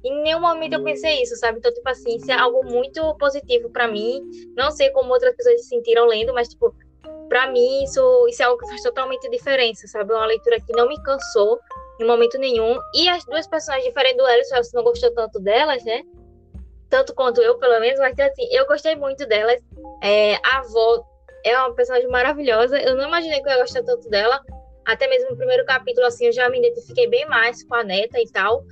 Em 0.03 0.23
nenhum 0.23 0.39
momento 0.39 0.73
eu 0.73 0.83
pensei 0.83 1.21
isso, 1.21 1.35
sabe? 1.35 1.59
Então, 1.59 1.73
tipo 1.73 1.89
assim, 1.89 2.15
isso 2.15 2.31
é 2.31 2.35
algo 2.35 2.63
muito 2.63 3.13
positivo 3.15 3.69
para 3.69 3.85
mim. 3.87 4.21
Não 4.55 4.71
sei 4.71 4.89
como 4.91 5.11
outras 5.11 5.35
pessoas 5.35 5.61
se 5.61 5.67
sentiram 5.67 6.07
lendo, 6.07 6.33
mas, 6.33 6.47
tipo, 6.47 6.73
para 7.27 7.51
mim 7.51 7.83
isso, 7.83 8.27
isso 8.29 8.41
é 8.41 8.45
algo 8.45 8.57
que 8.57 8.67
faz 8.67 8.81
totalmente 8.81 9.29
diferença, 9.29 9.87
sabe? 9.87 10.13
É 10.13 10.15
uma 10.15 10.25
leitura 10.25 10.59
que 10.61 10.71
não 10.71 10.87
me 10.87 11.01
cansou 11.03 11.59
em 11.99 12.05
momento 12.05 12.37
nenhum. 12.37 12.79
E 12.95 13.09
as 13.09 13.25
duas 13.25 13.47
personagens 13.47 13.87
diferentes 13.87 14.17
do 14.17 14.55
você 14.55 14.75
não 14.75 14.83
gostou 14.83 15.13
tanto 15.13 15.39
delas, 15.39 15.83
né? 15.83 16.01
Tanto 16.89 17.13
quanto 17.13 17.41
eu, 17.41 17.57
pelo 17.59 17.79
menos, 17.79 17.99
mas 17.99 18.17
assim, 18.19 18.47
eu 18.51 18.65
gostei 18.65 18.95
muito 18.95 19.25
delas. 19.27 19.61
É, 20.01 20.35
a 20.35 20.59
avó 20.59 21.03
é 21.45 21.57
uma 21.57 21.75
personagem 21.75 22.09
maravilhosa. 22.09 22.79
Eu 22.79 22.95
não 22.95 23.07
imaginei 23.07 23.41
que 23.41 23.47
eu 23.47 23.53
ia 23.53 23.59
gostar 23.59 23.83
tanto 23.83 24.09
dela. 24.09 24.41
Até 24.85 25.07
mesmo 25.07 25.31
no 25.31 25.37
primeiro 25.37 25.65
capítulo, 25.65 26.07
assim, 26.07 26.25
eu 26.25 26.31
já 26.31 26.49
me 26.49 26.57
identifiquei 26.57 27.07
bem 27.07 27.27
mais 27.27 27.63
com 27.63 27.75
a 27.75 27.83
neta 27.83 28.19
e 28.19 28.27
tal. 28.31 28.63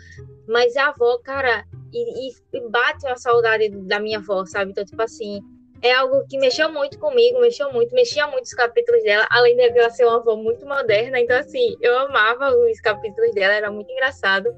Mas 0.47 0.75
a 0.75 0.87
avó, 0.87 1.19
cara, 1.19 1.63
e, 1.93 2.29
e 2.29 2.69
bate 2.69 3.05
uma 3.05 3.17
saudade 3.17 3.69
da 3.69 3.99
minha 3.99 4.17
avó, 4.17 4.45
sabe? 4.45 4.71
Então, 4.71 4.83
tipo 4.83 5.01
assim, 5.01 5.41
é 5.81 5.93
algo 5.93 6.25
que 6.27 6.37
mexeu 6.37 6.71
muito 6.71 6.97
comigo, 6.99 7.39
mexeu 7.39 7.71
muito, 7.71 7.93
mexia 7.93 8.27
muito 8.27 8.45
os 8.45 8.53
capítulos 8.53 9.03
dela, 9.03 9.27
além 9.29 9.55
de 9.55 9.63
ela 9.63 9.89
ser 9.89 10.05
uma 10.05 10.17
avó 10.17 10.35
muito 10.35 10.65
moderna, 10.65 11.19
então 11.19 11.37
assim, 11.37 11.75
eu 11.81 11.97
amava 11.99 12.49
os 12.49 12.79
capítulos 12.81 13.33
dela, 13.33 13.53
era 13.53 13.71
muito 13.71 13.91
engraçado. 13.91 14.55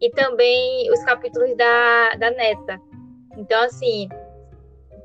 E 0.00 0.10
também 0.10 0.90
os 0.92 1.02
capítulos 1.04 1.56
da, 1.56 2.14
da 2.16 2.30
neta. 2.30 2.78
Então, 3.38 3.62
assim, 3.62 4.08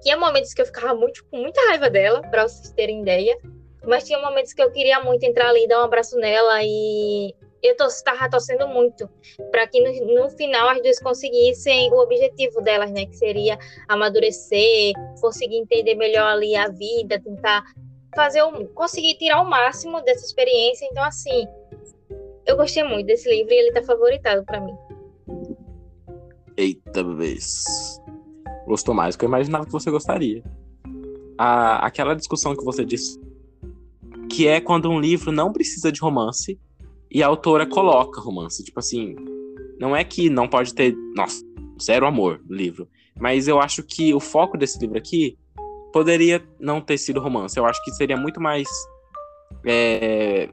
tinha 0.02 0.18
momentos 0.18 0.54
que 0.54 0.62
eu 0.62 0.66
ficava 0.66 0.94
muito, 0.94 1.24
com 1.26 1.38
muita 1.38 1.62
raiva 1.68 1.90
dela, 1.90 2.22
para 2.22 2.48
vocês 2.48 2.72
terem 2.72 3.02
ideia, 3.02 3.38
mas 3.86 4.04
tinha 4.04 4.20
momentos 4.20 4.54
que 4.54 4.62
eu 4.62 4.72
queria 4.72 5.00
muito 5.00 5.24
entrar 5.24 5.50
ali, 5.50 5.68
dar 5.68 5.82
um 5.82 5.86
abraço 5.86 6.18
nela 6.18 6.60
e 6.64 7.34
eu 7.62 7.76
estava 7.86 8.30
torcendo 8.30 8.68
muito 8.68 9.08
para 9.52 9.68
que 9.68 9.80
no, 9.80 10.24
no, 10.24 10.30
final 10.32 10.70
as 10.70 10.82
duas 10.82 11.00
conseguissem 11.00 11.92
o 11.92 11.98
objetivo 11.98 12.62
delas, 12.62 12.92
né? 12.92 13.06
Que 13.06 13.16
seria 13.16 13.58
amadurecer, 13.88 14.94
conseguir 15.20 15.58
entender 15.58 15.96
melhor 15.96 16.28
ali 16.28 16.56
a 16.56 16.68
vida, 16.70 17.22
tentar 17.22 17.64
fazer 18.16 18.42
o, 18.42 18.68
conseguir 18.70 19.16
tirar 19.16 19.42
o 19.42 19.50
máximo 19.50 20.02
dessa 20.02 20.26
experiência. 20.26 20.88
Então, 20.92 21.04
assim, 21.04 21.48
eu 22.46 22.58
gostei 22.58 22.84
muito 22.84 23.06
desse 23.06 23.30
livro 23.30 23.54
e 23.54 23.58
ele 23.58 23.72
tá 23.72 23.84
favoritado 23.84 24.44
para 24.44 24.60
mim. 24.60 24.76
Eita 26.58 27.04
vez. 27.04 27.64
Gostou 28.66 28.94
mais 28.94 29.16
do 29.16 29.20
que 29.20 29.26
eu 29.26 29.30
imaginava 29.30 29.66
que 29.66 29.72
você 29.72 29.92
gostaria. 29.92 30.44
A, 31.38 31.86
aquela 31.86 32.16
discussão 32.16 32.56
que 32.56 32.64
você 32.64 32.84
disse, 32.84 33.20
que 34.30 34.48
é 34.48 34.60
quando 34.60 34.90
um 34.90 35.00
livro 35.00 35.32
não 35.32 35.52
precisa 35.52 35.92
de 35.92 36.00
romance 36.00 36.60
e 37.12 37.22
a 37.22 37.28
autora 37.28 37.68
coloca 37.68 38.22
romance. 38.22 38.64
Tipo 38.64 38.80
assim, 38.80 39.16
não 39.80 39.96
é 39.96 40.04
que 40.04 40.30
não 40.30 40.48
pode 40.48 40.74
ter, 40.74 40.96
nossa, 41.16 41.44
zero 41.82 42.06
amor 42.06 42.42
no 42.48 42.56
livro. 42.56 42.88
Mas 43.20 43.48
eu 43.48 43.60
acho 43.60 43.84
que 43.84 44.14
o 44.14 44.20
foco 44.20 44.58
desse 44.58 44.80
livro 44.80 44.98
aqui 44.98 45.38
poderia 45.92 46.42
não 46.60 46.80
ter 46.80 46.98
sido 46.98 47.20
romance. 47.20 47.58
Eu 47.58 47.66
acho 47.66 47.84
que 47.84 47.92
seria 47.92 48.16
muito 48.16 48.40
mais. 48.40 48.68
É, 49.66 50.50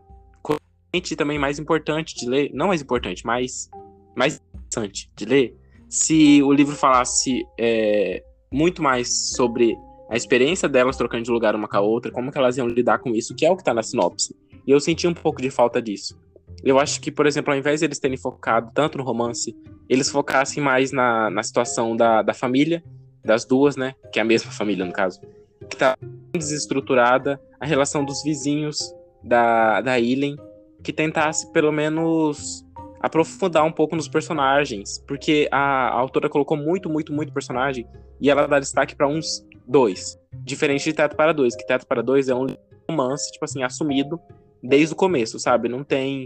e 0.92 1.16
também 1.16 1.38
mais 1.38 1.58
importante 1.58 2.16
de 2.16 2.28
ler. 2.28 2.50
Não 2.52 2.68
mais 2.68 2.82
importante, 2.82 3.24
mas 3.24 3.70
mais 4.16 4.42
interessante 4.54 5.10
de 5.16 5.24
ler. 5.24 5.56
Se 5.88 6.42
o 6.42 6.52
livro 6.52 6.74
falasse 6.74 7.44
é, 7.58 8.22
muito 8.52 8.82
mais 8.82 9.30
sobre 9.36 9.76
a 10.10 10.16
experiência 10.16 10.68
delas 10.68 10.96
trocando 10.96 11.22
de 11.22 11.30
lugar 11.30 11.54
uma 11.54 11.68
com 11.68 11.76
a 11.76 11.80
outra, 11.80 12.10
como 12.10 12.32
que 12.32 12.38
elas 12.38 12.56
iam 12.56 12.66
lidar 12.66 12.98
com 12.98 13.10
isso, 13.10 13.34
que 13.34 13.46
é 13.46 13.50
o 13.50 13.56
que 13.56 13.62
tá 13.62 13.72
na 13.72 13.82
sinopse. 13.82 14.34
E 14.66 14.70
eu 14.70 14.80
senti 14.80 15.06
um 15.06 15.14
pouco 15.14 15.40
de 15.40 15.50
falta 15.50 15.80
disso. 15.80 16.18
Eu 16.64 16.78
acho 16.78 17.00
que, 17.00 17.10
por 17.10 17.26
exemplo, 17.26 17.52
ao 17.52 17.58
invés 17.58 17.80
de 17.80 17.86
eles 17.86 17.98
terem 17.98 18.16
focado 18.16 18.70
tanto 18.74 18.98
no 18.98 19.04
romance, 19.04 19.56
eles 19.88 20.10
focassem 20.10 20.62
mais 20.62 20.92
na, 20.92 21.30
na 21.30 21.42
situação 21.42 21.96
da, 21.96 22.22
da 22.22 22.34
família, 22.34 22.82
das 23.24 23.44
duas, 23.44 23.76
né? 23.76 23.94
Que 24.12 24.18
é 24.18 24.22
a 24.22 24.24
mesma 24.24 24.50
família, 24.50 24.84
no 24.84 24.92
caso. 24.92 25.20
Que 25.68 25.76
tá 25.76 25.96
desestruturada, 26.32 27.40
a 27.60 27.66
relação 27.66 28.04
dos 28.04 28.22
vizinhos 28.22 28.78
da, 29.22 29.80
da 29.80 29.98
Illen, 29.98 30.36
que 30.82 30.92
tentasse 30.92 31.50
pelo 31.52 31.72
menos 31.72 32.64
aprofundar 33.00 33.64
um 33.64 33.72
pouco 33.72 33.94
nos 33.94 34.08
personagens, 34.08 34.98
porque 35.06 35.48
a, 35.50 35.88
a 35.88 35.94
autora 35.94 36.28
colocou 36.28 36.56
muito, 36.56 36.90
muito, 36.90 37.12
muito 37.12 37.32
personagem 37.32 37.86
e 38.20 38.28
ela 38.28 38.46
dá 38.46 38.58
destaque 38.58 38.96
para 38.96 39.06
uns 39.06 39.46
dois, 39.66 40.18
diferente 40.44 40.84
de 40.84 40.92
Teto 40.92 41.14
para 41.14 41.32
Dois, 41.32 41.54
que 41.54 41.66
Teto 41.66 41.86
para 41.86 42.02
Dois 42.02 42.28
é 42.28 42.34
um 42.34 42.46
romance, 42.88 43.30
tipo 43.30 43.44
assim, 43.44 43.62
assumido 43.62 44.18
desde 44.62 44.94
o 44.94 44.96
começo, 44.96 45.38
sabe? 45.38 45.68
Não 45.68 45.84
tem. 45.84 46.24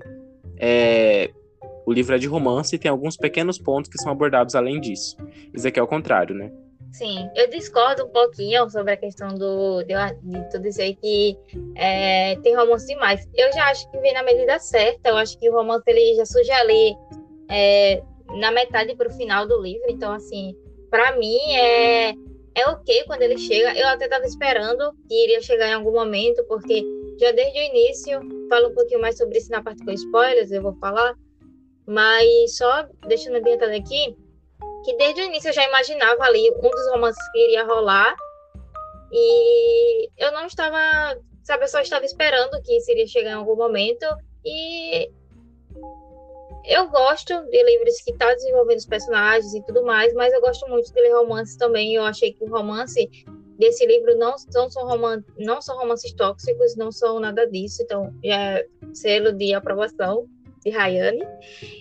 É... 0.62 1.30
O 1.84 1.92
livro 1.92 2.14
é 2.14 2.18
de 2.18 2.28
romance 2.28 2.76
e 2.76 2.78
tem 2.78 2.88
alguns 2.88 3.16
pequenos 3.16 3.58
pontos 3.58 3.90
que 3.90 3.98
são 4.00 4.12
abordados 4.12 4.54
além 4.54 4.80
disso. 4.80 5.16
Isso 5.52 5.66
aqui 5.66 5.80
é 5.80 5.82
o 5.82 5.86
contrário, 5.88 6.34
né? 6.34 6.52
Sim, 6.92 7.28
eu 7.34 7.48
discordo 7.48 8.04
um 8.04 8.08
pouquinho 8.10 8.68
sobre 8.68 8.92
a 8.92 8.96
questão 8.96 9.34
do, 9.34 9.82
de, 9.82 9.94
de 10.22 10.50
tu 10.50 10.60
dizer 10.60 10.94
que 10.96 11.36
é, 11.74 12.36
tem 12.36 12.54
romance 12.54 12.86
demais. 12.86 13.26
Eu 13.34 13.50
já 13.52 13.64
acho 13.70 13.90
que 13.90 13.98
vem 13.98 14.12
na 14.12 14.22
medida 14.22 14.58
certa. 14.58 15.08
Eu 15.08 15.16
acho 15.16 15.38
que 15.38 15.48
o 15.48 15.54
romance 15.54 15.82
ele 15.86 16.14
já 16.14 16.26
surge 16.26 16.52
ali 16.52 16.94
é, 17.50 18.02
na 18.38 18.52
metade 18.52 18.94
para 18.94 19.08
o 19.08 19.12
final 19.12 19.48
do 19.48 19.60
livro. 19.60 19.86
Então, 19.88 20.12
assim, 20.12 20.54
para 20.90 21.16
mim 21.16 21.38
é, 21.54 22.10
é 22.54 22.68
ok 22.68 23.04
quando 23.06 23.22
ele 23.22 23.38
chega. 23.38 23.74
Eu 23.74 23.88
até 23.88 24.04
estava 24.04 24.26
esperando 24.26 24.92
que 25.08 25.24
iria 25.24 25.40
chegar 25.40 25.68
em 25.68 25.74
algum 25.74 25.92
momento, 25.92 26.44
porque 26.44 26.84
já 27.22 27.30
desde 27.30 27.56
o 27.56 27.62
início, 27.62 28.20
falo 28.48 28.70
um 28.70 28.74
pouquinho 28.74 29.00
mais 29.00 29.16
sobre 29.16 29.38
isso 29.38 29.48
na 29.48 29.62
parte 29.62 29.84
com 29.84 29.92
spoilers, 29.92 30.50
eu 30.50 30.60
vou 30.60 30.74
falar. 30.74 31.14
Mas 31.86 32.56
só 32.56 32.88
deixando 33.06 33.36
ambientado 33.36 33.72
aqui, 33.72 34.16
que 34.84 34.96
desde 34.96 35.22
o 35.22 35.24
início 35.26 35.50
eu 35.50 35.52
já 35.52 35.64
imaginava 35.68 36.24
ali 36.24 36.50
um 36.50 36.68
dos 36.68 36.90
romances 36.90 37.22
que 37.30 37.38
iria 37.38 37.64
rolar. 37.64 38.12
E 39.12 40.08
eu 40.18 40.32
não 40.32 40.46
estava, 40.46 41.16
sabe, 41.44 41.62
eu 41.62 41.68
só 41.68 41.80
estava 41.80 42.04
esperando 42.04 42.60
que 42.62 42.76
isso 42.76 42.90
iria 42.90 43.06
chegar 43.06 43.30
em 43.30 43.34
algum 43.34 43.54
momento. 43.54 44.04
E 44.44 45.08
eu 46.64 46.88
gosto 46.88 47.40
de 47.50 47.62
livros 47.62 48.00
que 48.00 48.12
tá 48.14 48.34
desenvolvendo 48.34 48.78
os 48.78 48.86
personagens 48.86 49.54
e 49.54 49.62
tudo 49.64 49.84
mais, 49.84 50.12
mas 50.14 50.32
eu 50.32 50.40
gosto 50.40 50.68
muito 50.68 50.92
de 50.92 51.00
ler 51.00 51.14
romances 51.14 51.56
também. 51.56 51.94
Eu 51.94 52.04
achei 52.04 52.32
que 52.32 52.42
o 52.42 52.48
romance 52.50 53.08
desse 53.62 53.86
livro 53.86 54.18
não, 54.18 54.36
são, 54.36 54.68
roman 54.86 55.22
não 55.38 55.62
são 55.62 55.76
romances 55.78 56.12
tóxicos, 56.12 56.76
não 56.76 56.90
são 56.90 57.20
nada 57.20 57.46
disso. 57.46 57.82
Então, 57.82 58.12
é 58.24 58.66
selo 58.92 59.32
de 59.32 59.54
aprovação 59.54 60.26
de 60.64 60.70
Rayane. 60.70 61.22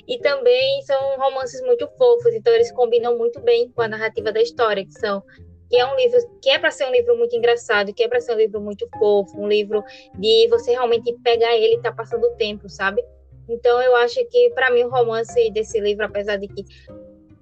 E 0.07 0.19
também 0.19 0.81
são 0.83 1.17
romances 1.17 1.61
muito 1.61 1.87
fofos, 1.97 2.33
então 2.33 2.53
eles 2.53 2.71
combinam 2.71 3.17
muito 3.17 3.39
bem 3.41 3.69
com 3.71 3.81
a 3.81 3.87
narrativa 3.87 4.31
da 4.31 4.41
história, 4.41 4.85
que 4.85 4.93
são 4.93 5.23
que 5.69 5.77
é 5.77 5.85
um 5.85 5.95
livro 5.95 6.19
que 6.41 6.49
é 6.49 6.59
para 6.59 6.69
ser 6.69 6.85
um 6.85 6.91
livro 6.91 7.17
muito 7.17 7.33
engraçado, 7.33 7.93
que 7.93 8.03
é 8.03 8.07
para 8.07 8.19
ser 8.19 8.33
um 8.33 8.37
livro 8.37 8.59
muito 8.59 8.85
fofo, 8.99 9.39
um 9.39 9.47
livro 9.47 9.81
de 10.19 10.47
você 10.49 10.71
realmente 10.71 11.13
pegar 11.23 11.55
ele 11.55 11.75
e 11.75 11.81
tá 11.81 11.93
passando 11.93 12.25
o 12.25 12.35
tempo, 12.35 12.67
sabe? 12.67 13.01
Então 13.47 13.81
eu 13.81 13.95
acho 13.95 14.19
que 14.25 14.49
para 14.49 14.69
mim 14.69 14.83
o 14.83 14.89
romance 14.89 15.49
desse 15.51 15.79
livro, 15.79 16.03
apesar 16.05 16.35
de 16.35 16.49
que 16.49 16.65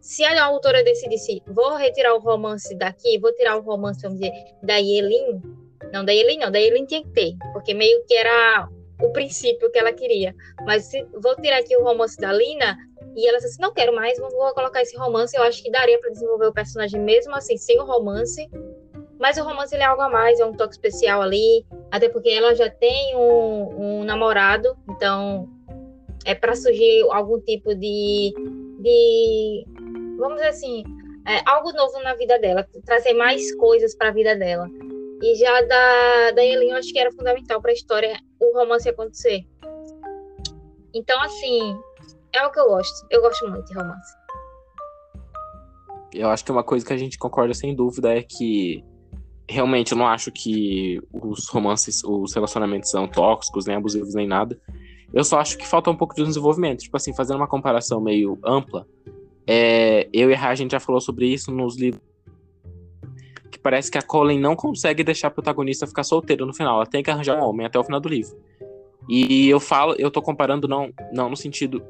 se 0.01 0.24
a 0.24 0.44
autora 0.44 0.84
decidisse, 0.84 1.41
vou 1.48 1.75
retirar 1.75 2.13
o 2.13 2.20
romance 2.20 2.74
daqui, 2.75 3.18
vou 3.20 3.34
tirar 3.34 3.58
o 3.58 3.62
romance, 3.62 4.01
vamos 4.01 4.20
dizer, 4.20 4.34
da 4.63 4.77
Yelin, 4.77 5.41
não, 5.91 6.06
da 6.06 6.12
Yelin 6.12 6.38
não, 6.38 6.51
da 6.51 6.60
Yelin 6.60 6.86
tinha 6.86 7.03
que 7.03 7.10
ter, 7.10 7.34
porque 7.53 7.74
meio 7.74 8.03
que 8.06 8.15
era 8.15 8.70
o 9.01 9.12
princípio 9.12 9.72
que 9.72 9.79
ela 9.79 9.94
queria. 9.94 10.36
Mas 10.65 10.86
se, 10.86 11.06
vou 11.22 11.36
tirar 11.36 11.60
aqui 11.60 11.75
o 11.75 11.84
romance 11.84 12.18
da 12.18 12.32
Lina, 12.32 12.77
e 13.15 13.27
ela 13.27 13.38
disse 13.38 13.50
assim, 13.51 13.62
não 13.62 13.74
quero 13.74 13.94
mais, 13.96 14.20
vou 14.20 14.53
colocar 14.53 14.82
esse 14.82 14.96
romance. 14.98 15.36
Eu 15.36 15.44
acho 15.44 15.63
que 15.63 15.72
daria 15.72 16.00
para 16.00 16.12
desenvolver 16.12 16.48
o 16.48 16.53
personagem 16.53 17.00
mesmo 17.01 17.36
assim, 17.36 17.58
sem 17.58 17.79
o 17.79 17.86
romance. 17.86 18.50
Mas 19.20 19.38
o 19.38 19.44
romance 19.44 19.74
ele 19.75 19.84
é 19.84 19.86
algo 19.86 20.01
a 20.01 20.10
mais, 20.10 20.39
é 20.39 20.46
um 20.46 20.53
toque 20.53 20.74
especial 20.74 21.22
ali. 21.22 21.65
Até 21.91 22.08
porque 22.08 22.29
ela 22.29 22.53
já 22.56 22.70
tem 22.70 23.15
um, 23.15 24.00
um 24.00 24.03
namorado, 24.03 24.77
então 24.89 25.50
é 26.24 26.36
para 26.36 26.56
surgir 26.56 27.01
algum 27.10 27.39
tipo 27.39 27.74
de, 27.75 28.34
de 28.79 29.65
vamos 30.20 30.38
dizer 30.38 30.50
assim, 30.50 30.84
é, 31.28 31.42
algo 31.46 31.72
novo 31.72 32.00
na 32.04 32.14
vida 32.16 32.38
dela, 32.40 32.68
trazer 32.86 33.14
mais 33.14 33.56
coisas 33.56 33.96
para 33.96 34.10
a 34.10 34.14
vida 34.14 34.36
dela. 34.36 34.68
E 35.22 35.36
já 35.36 35.62
da, 35.62 36.32
da 36.32 36.46
Elin, 36.46 36.70
eu 36.70 36.78
acho 36.78 36.92
que 36.94 37.00
era 37.00 37.12
fundamental 37.12 37.62
para 37.62 37.72
a 37.72 37.74
história 37.74 38.20
o 38.40 38.58
romance 38.58 38.88
acontecer. 38.88 39.46
Então, 40.94 41.22
assim, 41.22 41.78
é 42.34 42.46
o 42.46 42.52
que 42.52 42.60
eu 42.60 42.68
gosto. 42.68 43.06
Eu 43.10 43.22
gosto 43.22 43.48
muito 43.50 43.66
de 43.66 43.74
romance. 43.74 44.18
Eu 46.14 46.30
acho 46.30 46.44
que 46.44 46.52
uma 46.52 46.64
coisa 46.64 46.86
que 46.86 46.94
a 46.94 46.98
gente 46.98 47.18
concorda 47.18 47.54
sem 47.54 47.76
dúvida 47.76 48.16
é 48.16 48.24
que 48.24 48.84
realmente 49.48 49.92
eu 49.92 49.98
não 49.98 50.08
acho 50.08 50.32
que 50.32 51.02
os 51.12 51.48
romances, 51.50 52.04
os 52.04 52.34
relacionamentos 52.34 52.90
são 52.90 53.08
tóxicos, 53.08 53.66
nem 53.66 53.76
abusivos, 53.76 54.16
nem 54.16 54.28
nada. 54.28 54.60
Eu 55.14 55.24
só 55.24 55.40
acho 55.40 55.58
que 55.58 55.68
falta 55.68 55.90
um 55.90 55.96
pouco 55.96 56.16
de 56.16 56.24
desenvolvimento. 56.24 56.80
Tipo 56.80 56.98
assim, 56.98 57.14
fazendo 57.14 57.38
uma 57.38 57.48
comparação 57.48 58.00
meio 58.00 58.40
ampla, 58.44 58.88
é, 59.51 60.08
eu 60.13 60.29
e 60.29 60.36
a, 60.36 60.50
a 60.50 60.53
gente 60.53 60.74
já 60.74 60.79
falou 60.79 61.01
sobre 61.01 61.25
isso 61.25 61.51
nos 61.51 61.75
livros 61.75 62.03
que 63.50 63.58
parece 63.58 63.89
que 63.89 63.98
a 63.98 64.01
Colin 64.03 64.39
não 64.39 64.56
consegue 64.56 65.03
deixar 65.03 65.29
a 65.29 65.32
protagonista 65.32 65.88
ficar 65.88 66.03
solteira 66.03 66.46
no 66.46 66.53
final. 66.53 66.75
Ela 66.75 66.86
tem 66.86 67.01
que 67.01 67.10
arranjar 67.10 67.36
um 67.36 67.44
homem 67.44 67.65
até 67.65 67.79
o 67.79 67.84
final 67.84 68.00
do 68.00 68.08
livro. 68.08 68.38
E 69.10 69.50
eu 69.50 69.60
falo, 69.60 69.96
eu 69.98 70.12
tô 70.12 70.22
comparando 70.22 70.68
não, 70.68 70.94
não 71.12 71.32
no 71.32 71.36
sentido 71.36 71.84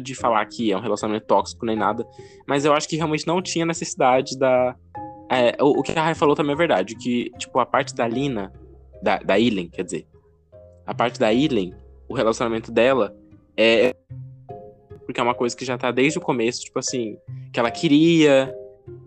de 0.00 0.14
falar 0.14 0.46
que 0.46 0.70
é 0.70 0.76
um 0.76 0.80
relacionamento 0.80 1.26
tóxico 1.26 1.66
nem 1.66 1.74
nada, 1.74 2.06
mas 2.46 2.64
eu 2.64 2.72
acho 2.72 2.88
que 2.88 2.94
realmente 2.96 3.26
não 3.26 3.42
tinha 3.42 3.66
necessidade 3.66 4.38
da. 4.38 4.76
É, 5.28 5.60
o, 5.60 5.80
o, 5.80 5.82
que 5.82 5.90
a 5.90 6.04
Rai 6.04 6.14
falou 6.14 6.36
também 6.36 6.52
é 6.52 6.56
verdade, 6.56 6.94
que, 6.94 7.32
tipo, 7.38 7.58
a 7.58 7.66
parte 7.66 7.92
da 7.92 8.06
Lina, 8.06 8.52
da, 9.02 9.18
da 9.18 9.36
Ilen, 9.36 9.68
quer 9.68 9.82
dizer, 9.82 10.06
a 10.86 10.94
parte 10.94 11.18
da 11.18 11.32
Ilen, 11.32 11.74
o 12.08 12.14
relacionamento 12.14 12.70
dela 12.70 13.16
é. 13.56 13.96
Porque 15.10 15.20
é 15.20 15.24
uma 15.24 15.34
coisa 15.34 15.56
que 15.56 15.64
já 15.64 15.76
tá 15.76 15.90
desde 15.90 16.20
o 16.20 16.22
começo, 16.22 16.60
tipo 16.60 16.78
assim, 16.78 17.16
que 17.52 17.58
ela 17.58 17.68
queria, 17.68 18.54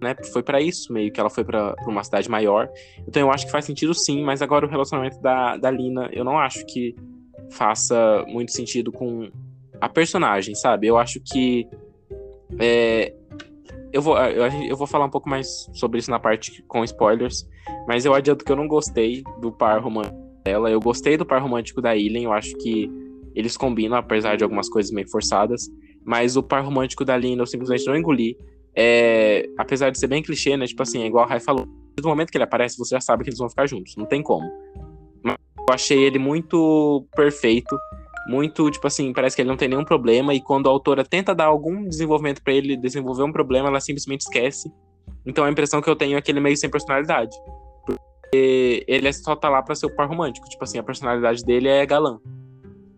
né? 0.01 0.13
Foi 0.33 0.43
para 0.43 0.59
isso 0.59 0.91
meio 0.91 1.09
que 1.13 1.17
ela 1.17 1.29
foi 1.29 1.45
para 1.45 1.73
uma 1.87 2.03
cidade 2.03 2.29
maior. 2.29 2.69
Então 3.07 3.21
eu 3.21 3.31
acho 3.31 3.45
que 3.45 3.51
faz 3.53 3.63
sentido 3.63 3.93
sim, 3.93 4.21
mas 4.21 4.41
agora 4.41 4.65
o 4.65 4.69
relacionamento 4.69 5.21
da, 5.21 5.55
da 5.55 5.71
Lina, 5.71 6.09
eu 6.11 6.25
não 6.25 6.37
acho 6.37 6.65
que 6.65 6.93
faça 7.51 8.25
muito 8.27 8.51
sentido 8.51 8.91
com 8.91 9.31
a 9.79 9.87
personagem, 9.87 10.53
sabe? 10.55 10.87
Eu 10.87 10.97
acho 10.97 11.21
que 11.21 11.65
é, 12.59 13.13
eu 13.93 14.01
vou 14.01 14.17
eu, 14.17 14.45
eu 14.63 14.75
vou 14.75 14.85
falar 14.85 15.05
um 15.05 15.09
pouco 15.09 15.29
mais 15.29 15.69
sobre 15.71 15.99
isso 15.99 16.11
na 16.11 16.19
parte 16.19 16.61
com 16.63 16.83
spoilers, 16.83 17.47
mas 17.87 18.03
eu 18.03 18.13
adianto 18.13 18.43
que 18.43 18.51
eu 18.51 18.57
não 18.57 18.67
gostei 18.67 19.23
do 19.39 19.53
par 19.53 19.81
romântico 19.81 20.17
dela. 20.43 20.69
Eu 20.69 20.81
gostei 20.81 21.15
do 21.15 21.25
par 21.25 21.41
romântico 21.41 21.81
da 21.81 21.95
Illen, 21.95 22.25
eu 22.25 22.33
acho 22.33 22.53
que 22.57 22.91
eles 23.33 23.57
combinam, 23.57 23.97
apesar 23.97 24.35
de 24.35 24.43
algumas 24.43 24.69
coisas 24.69 24.91
meio 24.91 25.09
forçadas. 25.09 25.69
Mas 26.05 26.35
o 26.35 26.43
par 26.43 26.63
romântico 26.63 27.05
da 27.05 27.15
Lina 27.15 27.41
eu 27.41 27.47
simplesmente 27.47 27.85
não 27.85 27.95
engoli 27.95 28.37
é, 28.75 29.47
apesar 29.57 29.91
de 29.91 29.99
ser 29.99 30.07
bem 30.07 30.23
clichê, 30.23 30.57
né? 30.57 30.65
Tipo 30.65 30.81
assim, 30.81 31.03
é 31.03 31.05
igual 31.05 31.25
a 31.25 31.27
Rai 31.27 31.39
falou. 31.39 31.67
No 32.01 32.09
momento 32.09 32.31
que 32.31 32.37
ele 32.37 32.43
aparece, 32.43 32.77
você 32.77 32.95
já 32.95 33.01
sabe 33.01 33.23
que 33.23 33.29
eles 33.29 33.39
vão 33.39 33.49
ficar 33.49 33.67
juntos. 33.67 33.95
Não 33.95 34.05
tem 34.05 34.21
como. 34.21 34.49
Mas 35.23 35.37
eu 35.57 35.73
achei 35.73 36.03
ele 36.03 36.17
muito 36.17 37.05
perfeito. 37.15 37.77
Muito, 38.27 38.71
tipo 38.71 38.87
assim, 38.87 39.11
parece 39.13 39.35
que 39.35 39.41
ele 39.41 39.49
não 39.49 39.57
tem 39.57 39.67
nenhum 39.67 39.85
problema. 39.85 40.33
E 40.33 40.41
quando 40.41 40.67
a 40.67 40.71
autora 40.71 41.03
tenta 41.03 41.35
dar 41.35 41.45
algum 41.45 41.87
desenvolvimento 41.87 42.41
para 42.41 42.53
ele 42.53 42.75
desenvolver 42.75 43.23
um 43.23 43.31
problema, 43.31 43.69
ela 43.69 43.79
simplesmente 43.79 44.21
esquece. 44.21 44.71
Então 45.25 45.43
a 45.43 45.51
impressão 45.51 45.81
que 45.81 45.89
eu 45.89 45.95
tenho 45.95 46.17
é 46.17 46.21
que 46.21 46.31
ele 46.31 46.39
é 46.39 46.41
meio 46.41 46.57
sem 46.57 46.69
personalidade. 46.69 47.35
ele 48.33 49.13
só 49.13 49.35
tá 49.35 49.49
lá 49.49 49.61
pra 49.61 49.75
ser 49.75 49.85
o 49.85 49.95
par 49.95 50.07
romântico. 50.07 50.49
Tipo 50.49 50.63
assim, 50.63 50.79
a 50.79 50.83
personalidade 50.83 51.43
dele 51.43 51.67
é 51.67 51.85
galã. 51.85 52.19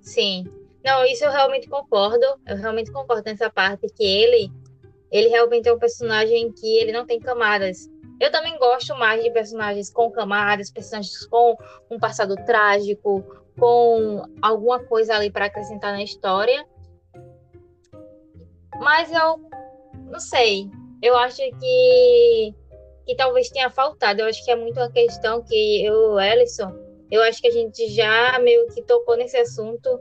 Sim. 0.02 0.46
Não, 0.86 1.04
isso 1.04 1.26
eu 1.26 1.32
realmente 1.32 1.68
concordo. 1.68 2.24
Eu 2.46 2.58
realmente 2.58 2.92
concordo 2.92 3.24
nessa 3.26 3.50
parte 3.50 3.88
que 3.88 4.06
ele, 4.06 4.52
ele 5.12 5.30
realmente 5.30 5.68
é 5.68 5.74
um 5.74 5.80
personagem 5.80 6.52
que 6.52 6.78
ele 6.78 6.92
não 6.92 7.08
tem 7.08 7.20
camadas. 7.20 7.90
Eu 8.22 8.32
também 8.32 8.56
gosto 8.60 8.96
mais 8.96 9.24
de 9.24 9.32
personagens 9.32 9.90
com 9.90 10.12
camadas, 10.12 10.70
personagens 10.70 11.26
com 11.26 11.58
um 11.90 11.98
passado 11.98 12.36
trágico, 12.46 13.24
com 13.60 14.22
alguma 14.40 14.80
coisa 14.84 15.16
ali 15.16 15.32
para 15.32 15.46
acrescentar 15.46 15.92
na 15.92 16.04
história. 16.04 16.64
Mas 18.80 19.12
eu 19.12 19.40
não 20.04 20.20
sei. 20.20 20.70
Eu 21.02 21.18
acho 21.18 21.38
que 21.38 22.54
que 23.08 23.16
talvez 23.16 23.50
tenha 23.50 23.72
faltado. 23.72 24.22
Eu 24.22 24.28
acho 24.28 24.46
que 24.46 24.52
é 24.52 24.56
muito 24.56 24.80
uma 24.80 24.92
questão 24.92 25.42
que 25.42 25.84
eu, 25.84 26.20
Ellison, 26.20 26.72
eu 27.10 27.24
acho 27.24 27.42
que 27.42 27.48
a 27.48 27.52
gente 27.52 27.88
já 27.90 28.38
meio 28.40 28.68
que 28.68 28.82
tocou 28.84 29.16
nesse 29.16 29.38
assunto 29.38 30.00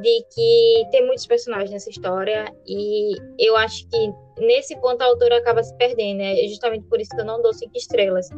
de 0.00 0.24
que 0.34 0.88
tem 0.90 1.06
muitos 1.06 1.26
personagens 1.26 1.70
nessa 1.70 1.90
história 1.90 2.52
e 2.66 3.16
eu 3.38 3.56
acho 3.56 3.88
que 3.88 4.12
nesse 4.38 4.76
ponto 4.80 5.02
a 5.02 5.06
autora 5.06 5.38
acaba 5.38 5.62
se 5.62 5.74
perdendo, 5.76 6.18
né? 6.18 6.44
É 6.44 6.48
justamente 6.48 6.86
por 6.86 7.00
isso 7.00 7.10
que 7.10 7.20
eu 7.20 7.24
não 7.24 7.40
dou 7.40 7.52
cinco 7.52 7.76
estrelas, 7.76 8.28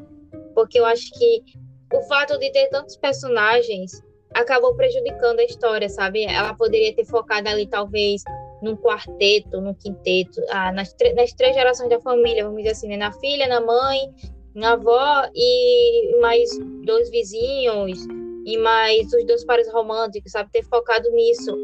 porque 0.55 0.79
eu 0.79 0.85
acho 0.85 1.11
que 1.13 1.43
o 1.93 2.03
fato 2.03 2.39
de 2.39 2.51
ter 2.53 2.69
tantos 2.69 2.97
personagens 2.97 4.03
acabou 4.35 4.75
prejudicando 4.75 5.41
a 5.41 5.45
história, 5.45 5.89
sabe? 5.89 6.25
Ela 6.25 6.55
poderia 6.55 6.95
ter 6.95 7.05
focado 7.05 7.49
ali 7.49 7.67
talvez 7.67 8.23
num 8.63 8.77
quarteto, 8.77 9.61
num 9.61 9.75
quinteto, 9.75 10.41
ah, 10.51 10.73
nas, 10.73 10.95
nas 11.15 11.33
três 11.33 11.55
gerações 11.55 11.89
da 11.89 12.01
família, 12.01 12.45
vamos 12.45 12.59
dizer 12.59 12.73
assim, 12.73 12.89
né? 12.89 12.97
na 12.97 13.13
filha, 13.13 13.47
na 13.47 13.61
mãe, 13.61 14.13
na 14.55 14.73
avó 14.73 15.29
e 15.35 16.19
mais 16.21 16.51
dois 16.85 17.11
vizinhos 17.11 18.07
e 18.45 18.59
mais 18.59 19.13
os 19.13 19.25
dois 19.27 19.45
pares 19.45 19.71
românticos, 19.73 20.33
sabe? 20.33 20.51
Ter 20.51 20.65
focado 20.65 21.11
nisso. 21.11 21.57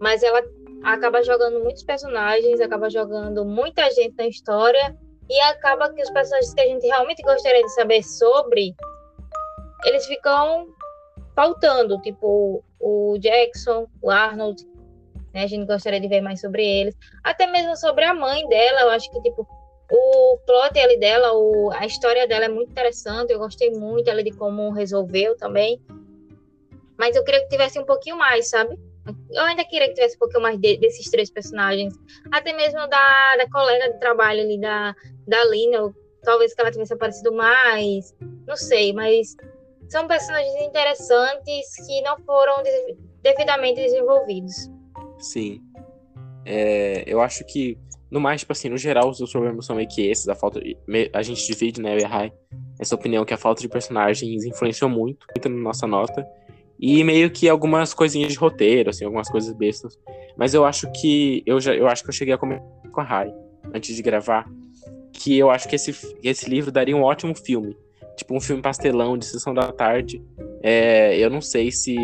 Mas 0.00 0.22
ela 0.22 0.42
acaba 0.82 1.22
jogando 1.22 1.60
muitos 1.60 1.82
personagens, 1.82 2.60
acaba 2.60 2.90
jogando 2.90 3.44
muita 3.44 3.90
gente 3.90 4.14
na 4.16 4.26
história 4.26 4.96
e 5.28 5.40
acaba 5.40 5.92
que 5.92 6.02
os 6.02 6.10
personagens 6.10 6.54
que 6.54 6.60
a 6.60 6.66
gente 6.66 6.86
realmente 6.86 7.22
gostaria 7.22 7.62
de 7.62 7.74
saber 7.74 8.02
sobre, 8.02 8.74
eles 9.84 10.06
ficam 10.06 10.68
faltando, 11.34 12.00
tipo 12.02 12.62
o 12.78 13.18
Jackson, 13.18 13.86
o 14.00 14.10
Arnold, 14.10 14.64
né? 15.36 15.44
A 15.44 15.46
gente 15.46 15.66
gostaria 15.66 16.00
de 16.00 16.08
ver 16.08 16.22
mais 16.22 16.40
sobre 16.40 16.64
eles. 16.64 16.96
Até 17.22 17.46
mesmo 17.46 17.76
sobre 17.76 18.04
a 18.04 18.14
mãe 18.14 18.48
dela, 18.48 18.80
eu 18.82 18.90
acho 18.90 19.10
que, 19.10 19.20
tipo, 19.20 19.46
o 19.90 20.38
plot 20.46 20.78
ali 20.78 20.98
dela, 20.98 21.32
o, 21.34 21.70
a 21.72 21.84
história 21.84 22.26
dela 22.26 22.46
é 22.46 22.48
muito 22.48 22.70
interessante. 22.70 23.32
Eu 23.32 23.38
gostei 23.38 23.70
muito 23.70 24.08
ela 24.08 24.22
de 24.22 24.30
como 24.30 24.70
resolveu 24.70 25.36
também. 25.36 25.80
Mas 26.98 27.16
eu 27.16 27.24
queria 27.24 27.40
que 27.40 27.48
tivesse 27.48 27.78
um 27.78 27.84
pouquinho 27.84 28.16
mais, 28.16 28.48
sabe? 28.48 28.78
Eu 29.30 29.42
ainda 29.44 29.64
queria 29.64 29.88
que 29.88 29.94
tivesse 29.94 30.16
um 30.16 30.18
pouquinho 30.18 30.42
mais 30.42 30.58
de, 30.58 30.76
desses 30.78 31.10
três 31.10 31.30
personagens. 31.30 31.94
Até 32.32 32.52
mesmo 32.52 32.78
da, 32.88 33.36
da 33.36 33.48
colega 33.50 33.92
de 33.92 34.00
trabalho 34.00 34.40
ali, 34.40 34.60
da, 34.60 34.94
da 35.26 35.44
Lina. 35.44 35.94
Talvez 36.22 36.54
que 36.54 36.60
ela 36.60 36.70
tivesse 36.70 36.92
aparecido 36.92 37.32
mais. 37.32 38.14
Não 38.46 38.56
sei, 38.56 38.92
mas 38.92 39.36
são 39.88 40.08
personagens 40.08 40.60
interessantes 40.62 41.86
que 41.86 42.02
não 42.02 42.18
foram 42.24 42.62
devidamente 43.22 43.80
desenvolvidos. 43.80 44.68
Sim. 45.18 45.60
É, 46.44 47.04
eu 47.06 47.20
acho 47.20 47.44
que, 47.44 47.78
no 48.10 48.20
mais, 48.20 48.40
tipo 48.40 48.52
assim, 48.52 48.68
no 48.68 48.76
geral, 48.76 49.08
os 49.10 49.30
problemas 49.30 49.66
são 49.66 49.76
meio 49.76 49.88
que 49.88 50.08
esses. 50.08 50.28
A 50.28 50.34
falta 50.34 50.60
de, 50.60 50.76
a 51.12 51.22
gente 51.22 51.46
divide, 51.46 51.80
né, 51.80 51.96
eu 51.96 52.32
essa 52.78 52.94
opinião 52.94 53.24
que 53.24 53.32
a 53.32 53.38
falta 53.38 53.62
de 53.62 53.68
personagens 53.68 54.44
influenciou 54.44 54.90
muito, 54.90 55.26
muito 55.34 55.48
na 55.48 55.56
nossa 55.56 55.86
nota. 55.86 56.26
E 56.78 57.02
meio 57.02 57.30
que 57.30 57.48
algumas 57.48 57.94
coisinhas 57.94 58.32
de 58.32 58.38
roteiro, 58.38 58.90
assim, 58.90 59.04
algumas 59.04 59.28
coisas 59.28 59.52
bestas. 59.54 59.98
Mas 60.36 60.54
eu 60.54 60.64
acho 60.64 60.90
que. 60.92 61.42
Eu, 61.46 61.60
já, 61.60 61.74
eu 61.74 61.86
acho 61.86 62.02
que 62.02 62.10
eu 62.10 62.14
cheguei 62.14 62.34
a 62.34 62.38
comentar 62.38 62.66
com 62.92 63.00
a 63.00 63.04
Rai, 63.04 63.32
antes 63.74 63.94
de 63.94 64.02
gravar, 64.02 64.46
que 65.12 65.36
eu 65.36 65.50
acho 65.50 65.68
que 65.68 65.76
esse, 65.76 65.94
esse 66.22 66.48
livro 66.48 66.70
daria 66.70 66.96
um 66.96 67.02
ótimo 67.02 67.34
filme. 67.34 67.76
Tipo, 68.16 68.34
um 68.34 68.40
filme 68.40 68.62
pastelão 68.62 69.16
de 69.16 69.26
sessão 69.26 69.52
da 69.52 69.72
tarde. 69.72 70.22
É, 70.62 71.18
eu 71.18 71.30
não 71.30 71.40
sei 71.40 71.70
se, 71.70 71.96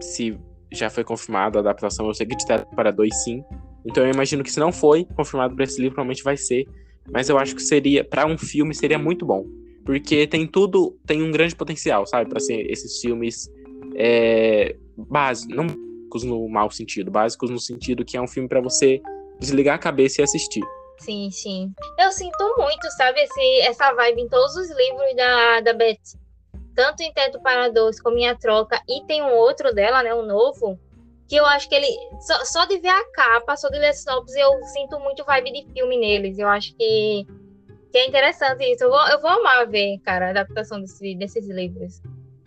se 0.00 0.38
já 0.70 0.90
foi 0.90 1.04
confirmado 1.04 1.58
a 1.58 1.60
adaptação, 1.60 2.06
eu 2.06 2.14
sei 2.14 2.26
que 2.26 2.36
Teto 2.46 2.66
para 2.74 2.90
dois 2.90 3.14
sim. 3.22 3.42
Então 3.84 4.04
eu 4.04 4.12
imagino 4.12 4.42
que 4.44 4.52
se 4.52 4.60
não 4.60 4.72
foi 4.72 5.04
confirmado 5.16 5.54
para 5.54 5.64
esse 5.64 5.80
livro, 5.80 5.94
provavelmente 5.94 6.22
vai 6.22 6.36
ser. 6.36 6.66
Mas 7.10 7.28
eu 7.28 7.38
acho 7.38 7.54
que 7.54 7.62
seria, 7.62 8.04
para 8.04 8.26
um 8.26 8.38
filme, 8.38 8.74
seria 8.74 8.98
muito 8.98 9.26
bom. 9.26 9.44
Porque 9.84 10.26
tem 10.26 10.46
tudo, 10.46 10.96
tem 11.04 11.22
um 11.22 11.32
grande 11.32 11.56
potencial, 11.56 12.06
sabe? 12.06 12.30
Para 12.30 12.38
ser 12.38 12.70
esses 12.70 13.00
filmes 13.00 13.50
é, 13.96 14.76
básicos, 14.96 15.54
não 15.54 15.66
básicos 15.66 16.24
no 16.24 16.48
mau 16.48 16.70
sentido, 16.70 17.10
básicos 17.10 17.50
no 17.50 17.58
sentido 17.58 18.04
que 18.04 18.16
é 18.16 18.20
um 18.20 18.28
filme 18.28 18.48
para 18.48 18.60
você 18.60 19.00
desligar 19.38 19.76
a 19.76 19.78
cabeça 19.78 20.20
e 20.20 20.24
assistir. 20.24 20.62
Sim, 20.98 21.30
sim. 21.30 21.72
Eu 21.98 22.12
sinto 22.12 22.54
muito, 22.58 22.88
sabe, 22.96 23.20
esse, 23.20 23.60
essa 23.60 23.92
vibe 23.94 24.22
em 24.22 24.28
todos 24.28 24.54
os 24.56 24.68
livros 24.70 25.16
da, 25.16 25.60
da 25.60 25.72
Beth 25.72 25.98
tanto 26.74 27.02
em 27.02 27.12
Teto 27.12 27.40
para 27.40 27.68
Dois 27.68 28.00
como 28.00 28.18
em 28.18 28.28
A 28.28 28.34
Troca, 28.34 28.80
e 28.88 29.04
tem 29.04 29.22
um 29.22 29.34
outro 29.34 29.74
dela, 29.74 30.02
né, 30.02 30.14
um 30.14 30.24
novo, 30.24 30.78
que 31.28 31.36
eu 31.36 31.44
acho 31.46 31.68
que 31.68 31.74
ele, 31.74 31.86
só, 32.20 32.44
só 32.44 32.64
de 32.64 32.78
ver 32.78 32.88
a 32.88 33.04
capa, 33.12 33.56
só 33.56 33.68
de 33.68 33.78
ler 33.78 33.92
sinopse, 33.92 34.38
eu 34.38 34.62
sinto 34.64 34.98
muito 35.00 35.24
vibe 35.24 35.52
de 35.52 35.72
filme 35.72 35.98
neles, 35.98 36.38
eu 36.38 36.48
acho 36.48 36.74
que, 36.76 37.26
que 37.90 37.98
é 37.98 38.06
interessante 38.06 38.64
isso, 38.64 38.84
eu 38.84 38.90
vou, 38.90 39.06
eu 39.08 39.20
vou 39.20 39.30
amar 39.30 39.66
ver, 39.68 39.98
cara, 39.98 40.28
a 40.28 40.30
adaptação 40.30 40.80
desse, 40.80 41.14
desses 41.14 41.46
livros. 41.48 42.00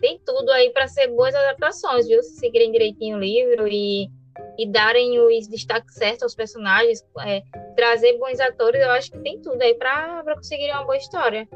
Tem 0.06 0.20
tudo 0.24 0.52
aí 0.52 0.70
para 0.70 0.86
ser 0.86 1.08
boas 1.08 1.34
adaptações, 1.34 2.06
viu, 2.06 2.22
se 2.22 2.36
seguirem 2.36 2.70
direitinho 2.70 3.16
o 3.16 3.20
livro 3.20 3.66
e, 3.66 4.08
e 4.56 4.70
darem 4.70 5.18
os 5.18 5.48
destaques 5.48 5.96
certos 5.96 6.22
aos 6.22 6.34
personagens, 6.36 7.04
é, 7.26 7.42
trazer 7.74 8.16
bons 8.16 8.38
atores, 8.38 8.80
eu 8.80 8.90
acho 8.92 9.10
que 9.10 9.18
tem 9.18 9.42
tudo 9.42 9.60
aí 9.60 9.74
para 9.74 10.22
conseguir 10.36 10.70
uma 10.70 10.84
boa 10.84 10.96
história. 10.96 11.48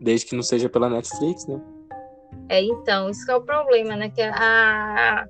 Desde 0.00 0.24
que 0.24 0.34
não 0.34 0.42
seja 0.42 0.70
pela 0.70 0.88
Netflix, 0.88 1.46
né? 1.46 1.60
É, 2.48 2.62
então, 2.62 3.10
isso 3.10 3.30
é 3.30 3.36
o 3.36 3.42
problema, 3.42 3.94
né? 3.94 4.08
Que 4.08 4.22
a, 4.22 5.28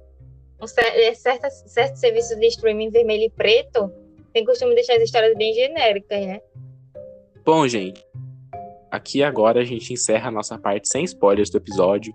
a 0.61 0.67
certos, 0.69 1.65
certos 1.67 1.99
serviços 1.99 2.39
de 2.39 2.47
streaming 2.47 2.91
vermelho 2.91 3.25
e 3.25 3.31
preto 3.31 3.93
tem 4.33 4.45
costume 4.45 4.71
de 4.71 4.77
deixar 4.77 4.95
as 4.95 5.03
histórias 5.03 5.37
bem 5.37 5.53
genéricas, 5.53 6.25
né? 6.25 6.41
Bom, 7.45 7.67
gente, 7.67 8.05
aqui 8.90 9.22
agora 9.22 9.61
a 9.61 9.64
gente 9.64 9.92
encerra 9.92 10.29
a 10.29 10.31
nossa 10.31 10.59
parte 10.59 10.88
sem 10.88 11.05
spoilers 11.05 11.51
do 11.51 11.59
episódio. 11.59 12.12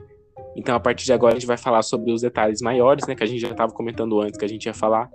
Então, 0.55 0.75
a 0.75 0.79
partir 0.79 1.05
de 1.05 1.13
agora, 1.13 1.33
a 1.33 1.39
gente 1.39 1.47
vai 1.47 1.57
falar 1.57 1.81
sobre 1.81 2.11
os 2.11 2.21
detalhes 2.21 2.61
maiores, 2.61 3.07
né? 3.07 3.15
Que 3.15 3.23
a 3.23 3.27
gente 3.27 3.39
já 3.39 3.49
estava 3.49 3.71
comentando 3.71 4.19
antes 4.21 4.37
que 4.37 4.45
a 4.45 4.47
gente 4.47 4.65
ia 4.65 4.73
falar, 4.73 5.09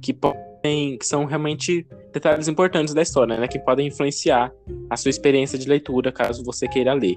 que 0.00 0.12
podem, 0.12 0.98
que 0.98 1.06
são 1.06 1.24
realmente 1.24 1.86
detalhes 2.12 2.48
importantes 2.48 2.92
da 2.92 3.00
história, 3.00 3.38
né? 3.38 3.48
Que 3.48 3.58
podem 3.58 3.88
influenciar 3.88 4.52
a 4.90 4.96
sua 4.96 5.10
experiência 5.10 5.58
de 5.58 5.68
leitura, 5.68 6.12
caso 6.12 6.44
você 6.44 6.68
queira 6.68 6.92
ler. 6.92 7.16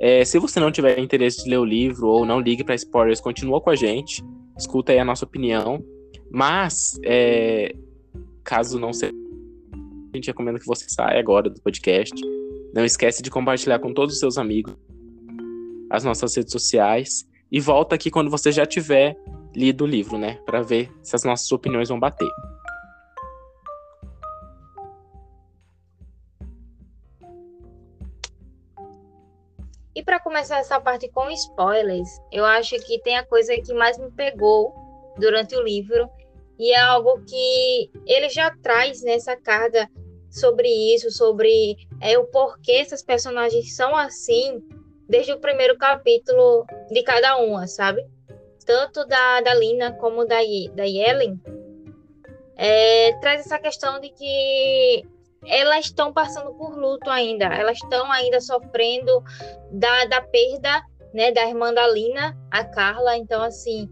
É, 0.00 0.24
se 0.24 0.38
você 0.38 0.60
não 0.60 0.70
tiver 0.70 0.98
interesse 0.98 1.44
de 1.44 1.50
ler 1.50 1.58
o 1.58 1.64
livro 1.64 2.06
ou 2.08 2.24
não 2.24 2.40
ligue 2.40 2.62
para 2.62 2.74
spoilers, 2.74 3.20
continua 3.20 3.60
com 3.60 3.70
a 3.70 3.76
gente, 3.76 4.22
escuta 4.56 4.92
aí 4.92 4.98
a 4.98 5.04
nossa 5.04 5.24
opinião. 5.24 5.84
Mas, 6.30 6.98
é, 7.04 7.74
caso 8.44 8.78
não 8.78 8.92
seja, 8.92 9.12
gente 10.16 10.28
recomenda 10.28 10.58
que 10.58 10.66
você 10.66 10.86
saia 10.88 11.18
agora 11.18 11.48
do 11.48 11.60
podcast. 11.60 12.14
Não 12.74 12.84
esquece 12.84 13.22
de 13.22 13.30
compartilhar 13.30 13.78
com 13.78 13.94
todos 13.94 14.14
os 14.14 14.20
seus 14.20 14.36
amigos 14.36 14.74
as 15.90 16.04
nossas 16.04 16.34
redes 16.36 16.52
sociais 16.52 17.26
e 17.50 17.60
volta 17.60 17.94
aqui 17.94 18.10
quando 18.10 18.30
você 18.30 18.50
já 18.50 18.66
tiver 18.66 19.16
lido 19.54 19.84
o 19.84 19.86
livro, 19.86 20.18
né, 20.18 20.38
para 20.44 20.62
ver 20.62 20.92
se 21.02 21.16
as 21.16 21.24
nossas 21.24 21.50
opiniões 21.52 21.88
vão 21.88 21.98
bater. 21.98 22.28
E 29.94 30.02
para 30.02 30.20
começar 30.20 30.58
essa 30.58 30.78
parte 30.78 31.08
com 31.08 31.30
spoilers, 31.30 32.08
eu 32.30 32.44
acho 32.44 32.76
que 32.84 33.00
tem 33.00 33.16
a 33.16 33.24
coisa 33.24 33.56
que 33.56 33.72
mais 33.72 33.96
me 33.96 34.10
pegou 34.10 34.74
durante 35.16 35.56
o 35.56 35.62
livro 35.62 36.10
e 36.58 36.72
é 36.72 36.80
algo 36.80 37.22
que 37.24 37.90
ele 38.06 38.28
já 38.28 38.54
traz 38.62 39.02
nessa 39.02 39.34
carga 39.36 39.88
sobre 40.38 40.68
isso, 40.68 41.10
sobre 41.10 41.76
é, 42.00 42.18
o 42.18 42.24
porquê 42.26 42.72
essas 42.72 43.02
personagens 43.02 43.74
são 43.74 43.96
assim 43.96 44.62
desde 45.08 45.32
o 45.32 45.40
primeiro 45.40 45.76
capítulo 45.78 46.66
de 46.90 47.02
cada 47.02 47.36
uma, 47.36 47.66
sabe? 47.66 48.04
Tanto 48.64 49.06
da, 49.06 49.40
da 49.40 49.54
Lina 49.54 49.92
como 49.92 50.24
da, 50.24 50.38
da 50.74 50.84
Yellen, 50.84 51.40
é, 52.56 53.12
traz 53.20 53.42
essa 53.42 53.58
questão 53.58 54.00
de 54.00 54.10
que 54.10 55.04
elas 55.46 55.84
estão 55.84 56.12
passando 56.12 56.52
por 56.54 56.76
luto 56.76 57.08
ainda, 57.08 57.44
elas 57.46 57.76
estão 57.76 58.10
ainda 58.10 58.40
sofrendo 58.40 59.22
da, 59.70 60.06
da 60.06 60.20
perda 60.20 60.82
né, 61.16 61.32
da 61.32 61.48
irmã 61.48 61.72
da 61.72 61.88
Lina, 61.88 62.36
a 62.50 62.62
Carla. 62.62 63.16
Então, 63.16 63.42
assim, 63.42 63.88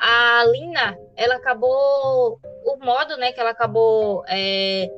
a 0.00 0.42
Lina, 0.46 0.98
ela 1.14 1.36
acabou, 1.36 2.40
o 2.64 2.76
modo 2.82 3.18
né, 3.18 3.30
que 3.30 3.38
ela 3.38 3.50
acabou 3.50 4.24
é, 4.26 4.90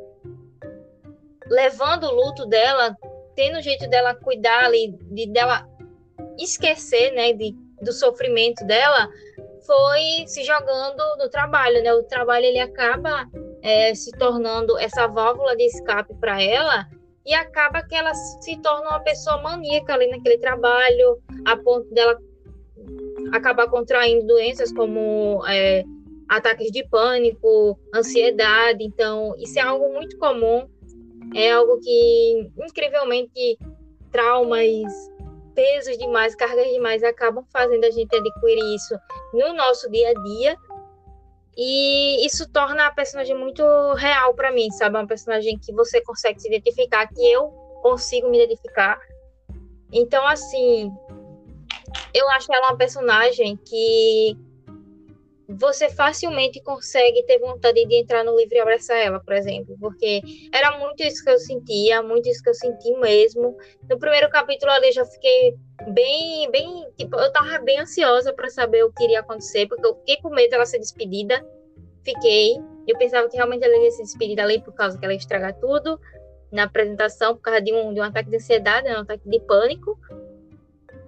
levando 1.48 2.04
o 2.04 2.14
luto 2.14 2.46
dela 2.46 2.96
tendo 3.36 3.58
o 3.58 3.62
jeito 3.62 3.88
dela 3.88 4.14
cuidar 4.14 4.64
ali, 4.64 4.96
de 5.10 5.26
dela 5.26 5.68
esquecer, 6.38 7.12
né, 7.12 7.34
de, 7.34 7.54
do 7.82 7.92
sofrimento 7.92 8.64
dela, 8.66 9.08
foi 9.64 10.24
se 10.26 10.42
jogando 10.42 11.02
no 11.18 11.28
trabalho, 11.28 11.82
né? 11.82 11.92
O 11.92 12.02
trabalho 12.04 12.46
ele 12.46 12.58
acaba 12.58 13.26
é, 13.62 13.94
se 13.94 14.10
tornando 14.12 14.78
essa 14.78 15.06
válvula 15.06 15.54
de 15.56 15.64
escape 15.64 16.14
para 16.14 16.42
ela 16.42 16.86
e 17.26 17.34
acaba 17.34 17.82
que 17.82 17.94
ela 17.94 18.14
se 18.14 18.56
torna 18.62 18.90
uma 18.90 19.00
pessoa 19.00 19.42
maníaca 19.42 19.92
ali 19.92 20.08
naquele 20.08 20.38
trabalho, 20.38 21.18
a 21.44 21.56
ponto 21.56 21.92
dela 21.92 22.16
acabar 23.32 23.68
contraindo 23.68 24.26
doenças 24.26 24.72
como 24.72 25.44
é, 25.48 25.82
ataques 26.28 26.70
de 26.70 26.86
pânico, 26.88 27.78
ansiedade. 27.92 28.84
Então, 28.84 29.34
isso 29.38 29.58
é 29.58 29.62
algo 29.62 29.92
muito 29.92 30.16
comum, 30.18 30.68
é 31.34 31.52
algo 31.52 31.78
que 31.80 32.50
incrivelmente 32.58 33.58
traumas, 34.10 34.92
pesos 35.54 35.96
demais, 35.98 36.34
cargas 36.34 36.68
demais 36.68 37.02
acabam 37.02 37.44
fazendo 37.52 37.84
a 37.84 37.90
gente 37.90 38.14
adquirir 38.14 38.74
isso 38.74 38.94
no 39.32 39.54
nosso 39.54 39.90
dia 39.90 40.10
a 40.10 40.14
dia. 40.14 40.56
E 41.56 42.26
isso 42.26 42.46
torna 42.52 42.86
a 42.86 42.90
personagem 42.92 43.34
muito 43.34 43.62
real 43.94 44.34
para 44.34 44.52
mim, 44.52 44.70
sabe? 44.70 44.96
Uma 44.96 45.06
personagem 45.06 45.58
que 45.58 45.72
você 45.72 46.02
consegue 46.02 46.38
se 46.40 46.48
identificar, 46.48 47.06
que 47.08 47.32
eu 47.32 47.48
consigo 47.82 48.28
me 48.28 48.42
identificar. 48.42 49.00
Então, 49.90 50.26
assim, 50.26 50.92
eu 52.12 52.28
acho 52.30 52.52
ela 52.52 52.68
uma 52.68 52.76
personagem 52.76 53.56
que 53.56 54.36
você 55.48 55.88
facilmente 55.88 56.60
consegue 56.60 57.22
ter 57.24 57.38
vontade 57.38 57.84
de 57.84 57.94
entrar 57.94 58.24
no 58.24 58.36
livro 58.36 58.56
e 58.56 58.60
abraçar 58.60 58.96
ela, 58.96 59.20
por 59.20 59.32
exemplo, 59.32 59.76
porque 59.80 60.20
era 60.52 60.78
muito 60.78 61.02
isso 61.02 61.22
que 61.22 61.30
eu 61.30 61.38
sentia, 61.38 62.02
muito 62.02 62.28
isso 62.28 62.42
que 62.42 62.50
eu 62.50 62.54
senti 62.54 62.92
mesmo. 62.98 63.56
No 63.88 63.98
primeiro 63.98 64.28
capítulo 64.28 64.72
ali 64.72 64.88
eu 64.88 64.92
já 64.92 65.04
fiquei 65.04 65.54
bem, 65.88 66.50
bem, 66.50 66.86
tipo, 66.96 67.16
eu 67.16 67.32
tava 67.32 67.58
bem 67.60 67.78
ansiosa 67.78 68.32
para 68.32 68.48
saber 68.50 68.84
o 68.84 68.92
que 68.92 69.04
iria 69.04 69.20
acontecer, 69.20 69.66
porque 69.68 69.86
eu 69.86 69.94
fiquei 69.96 70.16
com 70.16 70.30
medo 70.30 70.50
dela 70.50 70.66
ser 70.66 70.78
despedida. 70.78 71.44
Fiquei, 72.02 72.56
eu 72.86 72.96
pensava 72.98 73.28
que 73.28 73.36
realmente 73.36 73.64
ela 73.64 73.76
ia 73.76 73.90
ser 73.90 74.02
despedida 74.02 74.42
ali 74.42 74.60
por 74.60 74.72
causa 74.72 74.98
que 74.98 75.04
ela 75.04 75.12
ia 75.12 75.18
estragar 75.18 75.54
tudo 75.58 76.00
na 76.52 76.64
apresentação, 76.64 77.34
por 77.34 77.42
causa 77.42 77.60
de 77.60 77.72
um, 77.72 77.92
de 77.92 78.00
um 78.00 78.04
ataque 78.04 78.30
de 78.30 78.36
ansiedade, 78.36 78.88
né, 78.88 78.96
um 78.96 79.02
ataque 79.02 79.28
de 79.28 79.40
pânico. 79.40 79.98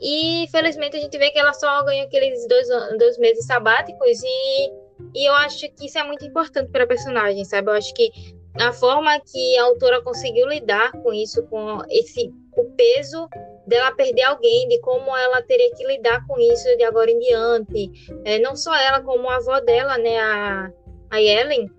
E 0.00 0.46
felizmente 0.50 0.96
a 0.96 1.00
gente 1.00 1.16
vê 1.18 1.30
que 1.30 1.38
ela 1.38 1.52
só 1.52 1.82
ganha 1.84 2.04
aqueles 2.04 2.46
dois, 2.46 2.68
dois 2.98 3.18
meses 3.18 3.46
sabáticos 3.46 4.22
e, 4.22 4.70
e 5.14 5.28
eu 5.28 5.34
acho 5.34 5.68
que 5.70 5.86
isso 5.86 5.98
é 5.98 6.04
muito 6.04 6.24
importante 6.24 6.70
para 6.70 6.84
a 6.84 6.86
personagem, 6.86 7.44
sabe? 7.44 7.68
Eu 7.70 7.74
acho 7.74 7.92
que 7.94 8.10
a 8.58 8.72
forma 8.72 9.18
que 9.20 9.58
a 9.58 9.64
autora 9.64 10.02
conseguiu 10.02 10.48
lidar 10.48 10.92
com 11.02 11.12
isso, 11.12 11.42
com 11.44 11.82
esse 11.88 12.32
o 12.56 12.64
peso 12.72 13.28
dela 13.66 13.92
perder 13.92 14.22
alguém, 14.22 14.68
de 14.68 14.80
como 14.80 15.16
ela 15.16 15.40
teria 15.42 15.72
que 15.74 15.86
lidar 15.86 16.26
com 16.26 16.38
isso 16.40 16.76
de 16.76 16.82
agora 16.82 17.10
em 17.10 17.18
diante. 17.18 17.90
É, 18.24 18.38
não 18.38 18.56
só 18.56 18.74
ela, 18.74 19.00
como 19.00 19.28
a 19.28 19.36
avó 19.36 19.60
dela, 19.60 19.96
né, 19.98 20.18
a, 20.18 20.72
a 21.10 21.22
Ellen. 21.22 21.70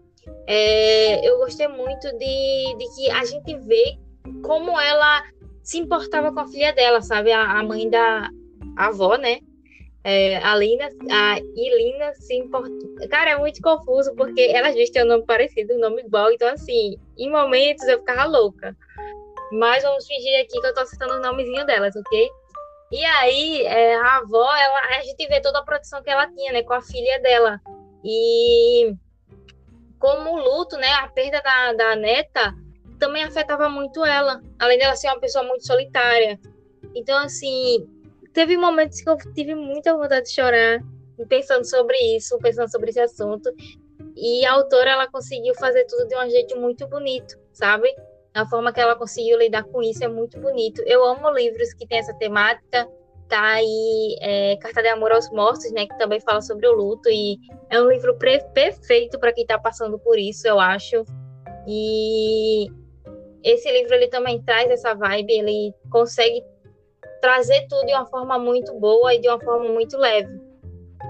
É, 0.47 1.27
eu 1.27 1.37
gostei 1.37 1.67
muito 1.67 2.07
de, 2.17 2.75
de 2.77 2.95
que 2.95 3.11
a 3.11 3.25
gente 3.25 3.57
vê 3.57 3.97
como 4.43 4.79
ela 4.79 5.23
se 5.69 5.77
importava 5.77 6.33
com 6.33 6.39
a 6.39 6.47
filha 6.47 6.73
dela, 6.73 6.99
sabe? 6.99 7.31
A, 7.31 7.59
a 7.59 7.63
mãe 7.63 7.87
da 7.87 8.27
a 8.75 8.87
avó, 8.87 9.17
né? 9.17 9.39
É, 10.03 10.37
a 10.37 10.55
Lina, 10.55 10.89
a 11.11 11.37
Ilina 11.37 12.11
se 12.15 12.33
importa. 12.33 13.07
Cara, 13.07 13.31
é 13.31 13.37
muito 13.37 13.61
confuso 13.61 14.15
porque 14.15 14.41
elas 14.41 14.73
duas 14.73 14.89
têm 14.89 15.03
um 15.03 15.07
nome 15.07 15.25
parecido, 15.27 15.75
um 15.75 15.79
nome 15.79 16.01
igual. 16.01 16.31
Então, 16.31 16.47
assim, 16.47 16.97
em 17.15 17.29
momentos 17.29 17.87
eu 17.87 17.99
ficava 17.99 18.25
louca. 18.25 18.75
Mas 19.51 19.83
vamos 19.83 20.07
fingir 20.07 20.41
aqui 20.41 20.59
que 20.59 20.65
eu 20.65 20.73
tô 20.73 20.79
acertando 20.79 21.13
o 21.13 21.21
nomezinho 21.21 21.63
delas, 21.67 21.95
ok? 21.95 22.29
E 22.91 23.05
aí, 23.05 23.61
é, 23.67 23.95
a 23.97 24.17
avó, 24.17 24.49
ela, 24.51 24.97
a 24.97 25.01
gente 25.03 25.27
vê 25.27 25.39
toda 25.39 25.59
a 25.59 25.63
proteção 25.63 26.01
que 26.01 26.09
ela 26.09 26.25
tinha, 26.31 26.51
né, 26.51 26.63
com 26.63 26.73
a 26.73 26.81
filha 26.81 27.19
dela. 27.21 27.61
E 28.03 28.91
como 29.99 30.35
luto, 30.35 30.77
né, 30.77 30.91
a 30.93 31.07
perda 31.09 31.39
da, 31.43 31.73
da 31.73 31.95
neta, 31.95 32.55
também 32.99 33.23
afetava 33.23 33.69
muito 33.69 34.05
ela, 34.05 34.41
além 34.59 34.77
dela 34.77 34.95
ser 34.95 35.07
uma 35.07 35.19
pessoa 35.19 35.43
muito 35.43 35.65
solitária. 35.65 36.39
Então, 36.93 37.17
assim, 37.17 37.87
teve 38.33 38.57
momentos 38.57 39.01
que 39.01 39.09
eu 39.09 39.17
tive 39.33 39.55
muita 39.55 39.95
vontade 39.95 40.25
de 40.25 40.33
chorar, 40.33 40.79
pensando 41.27 41.65
sobre 41.65 41.97
isso, 42.15 42.37
pensando 42.39 42.69
sobre 42.69 42.89
esse 42.89 42.99
assunto. 42.99 43.49
E 44.15 44.45
a 44.45 44.53
autora, 44.53 44.91
ela 44.91 45.07
conseguiu 45.07 45.55
fazer 45.55 45.85
tudo 45.85 46.07
de 46.07 46.15
um 46.15 46.29
jeito 46.29 46.59
muito 46.59 46.87
bonito, 46.87 47.37
sabe? 47.53 47.93
A 48.33 48.45
forma 48.45 48.71
que 48.71 48.79
ela 48.79 48.95
conseguiu 48.95 49.37
lidar 49.39 49.63
com 49.63 49.81
isso 49.81 50.03
é 50.03 50.07
muito 50.07 50.39
bonito. 50.39 50.81
Eu 50.85 51.03
amo 51.03 51.29
livros 51.31 51.73
que 51.73 51.87
têm 51.87 51.99
essa 51.99 52.13
temática. 52.13 52.87
Tá 53.27 53.53
aí 53.53 54.17
é, 54.21 54.57
Carta 54.57 54.81
de 54.81 54.87
Amor 54.87 55.11
aos 55.11 55.29
Mortos, 55.29 55.71
né? 55.71 55.85
Que 55.85 55.97
também 55.97 56.19
fala 56.19 56.41
sobre 56.41 56.67
o 56.67 56.73
luto. 56.73 57.09
E 57.09 57.37
é 57.69 57.81
um 57.81 57.89
livro 57.89 58.17
perfeito 58.17 59.19
para 59.19 59.33
quem 59.33 59.43
está 59.43 59.57
passando 59.57 59.99
por 59.99 60.17
isso, 60.17 60.47
eu 60.47 60.59
acho. 60.59 61.03
E 61.67 62.67
esse 63.43 63.71
livro 63.71 63.93
ele 63.93 64.07
também 64.07 64.41
traz 64.41 64.69
essa 64.69 64.93
vibe, 64.93 65.31
ele 65.31 65.73
consegue 65.89 66.43
trazer 67.21 67.67
tudo 67.67 67.85
de 67.85 67.93
uma 67.93 68.05
forma 68.05 68.37
muito 68.39 68.73
boa 68.79 69.13
e 69.13 69.19
de 69.19 69.27
uma 69.27 69.39
forma 69.39 69.69
muito 69.69 69.97
leve, 69.97 70.39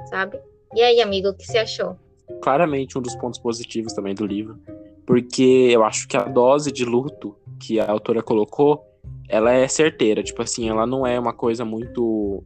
sabe? 0.10 0.40
E 0.74 0.82
aí, 0.82 1.02
amigo, 1.02 1.30
o 1.30 1.36
que 1.36 1.46
você 1.46 1.60
achou? 1.60 1.96
Claramente 2.42 2.98
um 2.98 3.02
dos 3.02 3.16
pontos 3.16 3.40
positivos 3.40 3.94
também 3.94 4.14
do 4.14 4.26
livro, 4.26 4.60
porque 5.06 5.70
eu 5.72 5.84
acho 5.84 6.08
que 6.08 6.16
a 6.16 6.24
dose 6.24 6.72
de 6.72 6.86
luto 6.86 7.36
que 7.60 7.80
a 7.80 7.90
autora 7.90 8.22
colocou, 8.22 8.86
ela 9.28 9.52
é 9.52 9.68
certeira, 9.68 10.24
tipo 10.24 10.42
assim, 10.42 10.70
ela 10.70 10.86
não 10.86 11.06
é 11.06 11.20
uma 11.20 11.34
coisa 11.34 11.66
muito 11.66 12.44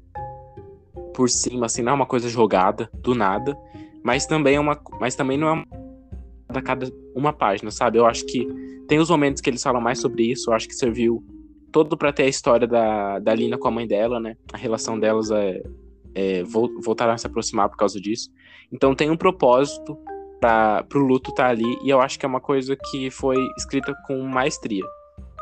por 1.13 1.30
cima, 1.30 1.67
assim, 1.67 1.82
não 1.82 1.91
é 1.91 1.96
uma 1.96 2.06
coisa 2.06 2.28
jogada 2.28 2.89
do 2.93 3.13
nada, 3.13 3.58
mas 4.04 4.26
também 4.26 4.56
é 4.56 4.60
uma, 4.60 4.82
mas 5.00 5.15
também 5.15 5.38
não 5.38 5.48
é 5.48 5.52
uma 5.52 5.65
a 6.50 6.62
cada 6.62 6.88
uma 7.15 7.34
página, 7.34 7.72
sabe? 7.72 7.98
Eu 7.98 8.06
acho 8.06 8.26
que 8.26 8.48
tem 8.88 9.00
os 9.00 9.10
momentos 9.10 9.41
que 9.41 9.50
eles 9.50 9.63
falam 9.63 9.82
mais 9.82 10.00
sobre 10.00 10.32
isso, 10.32 10.50
eu 10.50 10.56
acho 10.56 10.67
que 10.67 10.76
serviu 10.76 11.24
todo 11.72 11.98
para 11.98 12.13
ter 12.13 12.24
a 12.24 12.28
história 12.28 12.67
da, 12.67 13.19
da 13.19 13.34
Lina 13.34 13.58
com 13.58 13.67
a 13.67 13.72
mãe 13.72 13.88
dela, 13.88 14.19
né? 14.19 14.36
A 14.54 14.58
relação 14.58 15.00
delas 15.00 15.32
é, 15.32 15.63
é 16.13 16.43
a 16.43 17.17
se 17.17 17.28
aproximar 17.28 17.69
por 17.69 17.78
causa 17.78 18.00
disso. 18.00 18.30
Então 18.72 18.96
tem 18.96 19.10
um 19.10 19.17
propósito 19.17 19.98
para 20.39 20.86
o 20.96 21.00
luto 21.00 21.32
estar 21.32 21.46
tá 21.46 21.50
ali 21.50 21.78
e 21.84 21.89
eu 21.89 22.02
acho 22.02 22.19
que 22.19 22.26
é 22.26 22.30
uma 22.30 22.41
coisa 22.41 22.76
que 22.76 23.10
foi 23.10 23.38
escrita 23.58 23.93
com 24.06 24.22
maestria, 24.22 24.84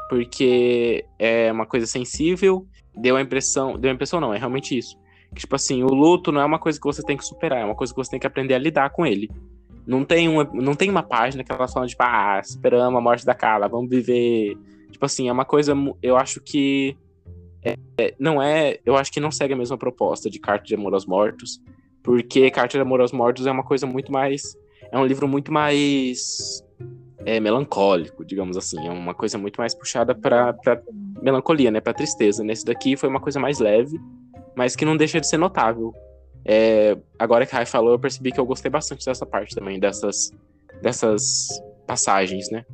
porque 0.09 1.03
é 1.17 1.51
uma 1.51 1.65
coisa 1.65 1.85
sensível, 1.85 2.65
deu 2.95 3.17
a 3.17 3.21
impressão, 3.21 3.77
deu 3.77 3.89
a 3.89 3.93
impressão 3.93 4.21
não, 4.21 4.33
é 4.33 4.37
realmente 4.37 4.77
isso. 4.77 4.95
Que, 5.33 5.41
tipo 5.41 5.55
assim, 5.55 5.81
o 5.81 5.87
luto 5.87 6.31
não 6.31 6.41
é 6.41 6.45
uma 6.45 6.59
coisa 6.59 6.79
que 6.79 6.85
você 6.85 7.01
tem 7.01 7.17
que 7.17 7.25
superar, 7.25 7.61
é 7.61 7.65
uma 7.65 7.75
coisa 7.75 7.93
que 7.93 7.97
você 7.97 8.11
tem 8.11 8.19
que 8.19 8.27
aprender 8.27 8.53
a 8.53 8.59
lidar 8.59 8.89
com 8.89 9.05
ele. 9.05 9.29
Não 9.85 10.05
tem, 10.05 10.29
uma, 10.29 10.43
não 10.53 10.75
tem 10.75 10.89
uma 10.89 11.03
página 11.03 11.43
que 11.43 11.51
elas 11.51 11.73
falam, 11.73 11.87
tipo, 11.87 12.03
ah, 12.03 12.39
esperamos 12.43 12.97
a 12.97 13.01
morte 13.01 13.25
da 13.25 13.33
Carla, 13.33 13.67
vamos 13.67 13.89
viver. 13.89 14.55
Tipo 14.91 15.05
assim, 15.05 15.27
é 15.27 15.31
uma 15.31 15.45
coisa. 15.45 15.73
Eu 16.01 16.17
acho 16.17 16.39
que. 16.41 16.95
É, 17.63 17.77
é, 17.97 18.15
não 18.19 18.41
é. 18.41 18.79
Eu 18.85 18.95
acho 18.95 19.11
que 19.11 19.19
não 19.19 19.31
segue 19.31 19.53
a 19.53 19.57
mesma 19.57 19.77
proposta 19.77 20.29
de 20.29 20.39
Carta 20.39 20.65
de 20.65 20.75
Amor 20.75 20.93
aos 20.93 21.05
Mortos. 21.05 21.61
Porque 22.03 22.49
Carta 22.51 22.77
de 22.77 22.81
Amor 22.81 23.01
aos 23.01 23.11
Mortos 23.11 23.47
é 23.47 23.51
uma 23.51 23.63
coisa 23.63 23.85
muito 23.85 24.11
mais. 24.11 24.55
É 24.91 24.97
um 24.97 25.05
livro 25.05 25.27
muito 25.27 25.51
mais. 25.51 26.63
É, 27.23 27.39
melancólico, 27.39 28.25
digamos 28.25 28.57
assim. 28.57 28.87
É 28.87 28.91
uma 28.91 29.13
coisa 29.13 29.37
muito 29.37 29.57
mais 29.57 29.75
puxada 29.75 30.15
para 30.15 30.55
melancolia, 31.21 31.69
né? 31.69 31.79
Pra 31.79 31.93
tristeza. 31.93 32.43
Nesse 32.43 32.65
daqui 32.65 32.97
foi 32.97 33.09
uma 33.09 33.19
coisa 33.19 33.39
mais 33.39 33.59
leve, 33.59 33.99
mas 34.55 34.75
que 34.75 34.85
não 34.85 34.97
deixa 34.97 35.19
de 35.19 35.27
ser 35.27 35.37
notável. 35.37 35.93
É, 36.45 36.97
agora 37.19 37.45
que 37.45 37.53
a 37.53 37.57
Rai 37.57 37.65
falou, 37.65 37.93
eu 37.93 37.99
percebi 37.99 38.31
que 38.31 38.39
eu 38.39 38.45
gostei 38.45 38.69
bastante 38.69 39.05
dessa 39.05 39.25
parte 39.25 39.55
também, 39.55 39.79
dessas, 39.79 40.31
dessas 40.81 41.61
passagens, 41.85 42.49
né? 42.49 42.65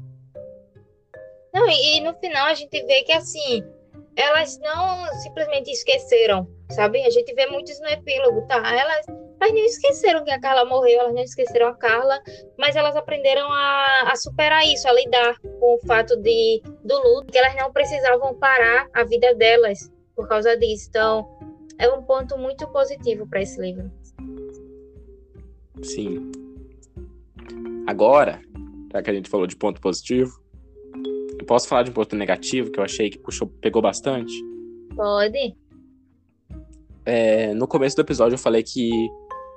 Não, 1.54 1.68
e, 1.68 1.98
e 1.98 2.02
no 2.02 2.14
final 2.16 2.48
a 2.48 2.54
gente 2.54 2.82
vê 2.86 3.04
que 3.04 3.12
assim, 3.12 3.64
elas 4.16 4.60
não 4.60 5.06
simplesmente 5.22 5.72
esqueceram, 5.72 6.48
sabe? 6.72 7.04
A 7.04 7.10
gente 7.10 7.34
vê 7.34 7.46
muitos 7.48 7.80
no 7.80 7.88
epílogo, 7.88 8.48
tá? 8.48 8.58
Elas, 8.58 9.06
elas 9.08 9.54
não 9.54 9.66
esqueceram 9.66 10.24
que 10.24 10.32
a 10.32 10.40
Carla 10.40 10.66
morreu, 10.66 11.02
elas 11.02 11.14
não 11.14 11.22
esqueceram 11.22 11.68
a 11.68 11.76
Carla, 11.76 12.20
mas 12.58 12.76
elas 12.76 12.96
aprenderam 12.96 13.48
a, 13.52 14.12
a 14.12 14.16
superar 14.16 14.66
isso, 14.66 14.88
a 14.88 14.94
lidar 14.94 15.40
com 15.40 15.76
o 15.76 15.80
fato 15.86 16.18
de, 16.18 16.62
do 16.84 16.98
luto, 16.98 17.32
que 17.32 17.38
elas 17.38 17.56
não 17.56 17.72
precisavam 17.72 18.34
parar 18.36 18.88
a 18.94 19.04
vida 19.04 19.36
delas 19.36 19.92
por 20.16 20.28
causa 20.28 20.58
disso. 20.58 20.88
Então, 20.90 21.37
é 21.80 21.90
um 21.90 22.02
ponto 22.04 22.38
muito 22.38 22.68
positivo 22.68 23.28
para 23.28 23.42
esse 23.42 23.60
livro. 23.60 23.92
Sim. 25.84 26.32
Agora, 27.86 28.42
já 28.92 29.02
que 29.02 29.10
a 29.10 29.14
gente 29.14 29.30
falou 29.30 29.48
de 29.48 29.56
ponto 29.56 29.80
positivo, 29.80 30.40
eu 31.40 31.46
posso 31.46 31.68
falar 31.68 31.84
de 31.84 31.92
um 31.92 31.94
ponto 31.94 32.16
negativo 32.16 32.72
que 32.72 32.80
eu 32.80 32.84
achei 32.84 33.10
que 33.10 33.20
puxou, 33.20 33.48
pegou 33.62 33.82
bastante? 33.82 34.34
Pode. 34.96 35.56
É, 37.06 37.54
no 37.54 37.68
começo 37.68 37.96
do 37.96 38.02
episódio 38.02 38.34
eu 38.34 38.40
falei 38.40 38.64
que 38.64 38.90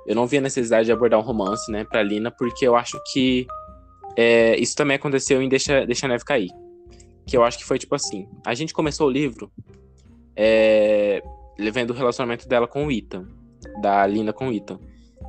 eu 0.07 0.15
não 0.15 0.25
via 0.25 0.39
necessidade 0.39 0.85
de 0.85 0.91
abordar 0.91 1.19
um 1.19 1.23
romance, 1.23 1.69
né, 1.71 1.83
pra 1.83 2.01
Lina, 2.01 2.31
porque 2.31 2.65
eu 2.65 2.75
acho 2.75 2.97
que 3.11 3.45
é, 4.15 4.57
isso 4.57 4.75
também 4.75 4.95
aconteceu 4.95 5.41
em 5.41 5.49
Deixa, 5.49 5.85
Deixa 5.85 6.05
a 6.05 6.09
Neve 6.09 6.23
Cair. 6.23 6.49
que 7.25 7.35
eu 7.35 7.43
acho 7.43 7.57
que 7.57 7.65
foi 7.65 7.77
tipo 7.77 7.95
assim: 7.95 8.27
a 8.45 8.53
gente 8.53 8.73
começou 8.73 9.07
o 9.07 9.11
livro 9.11 9.51
é, 10.35 11.21
vendo 11.69 11.91
o 11.91 11.93
relacionamento 11.93 12.47
dela 12.47 12.67
com 12.67 12.87
o 12.87 12.91
Ethan, 12.91 13.27
da 13.81 14.07
Lina 14.07 14.33
com 14.33 14.47
o 14.47 14.53
Ethan. 14.53 14.79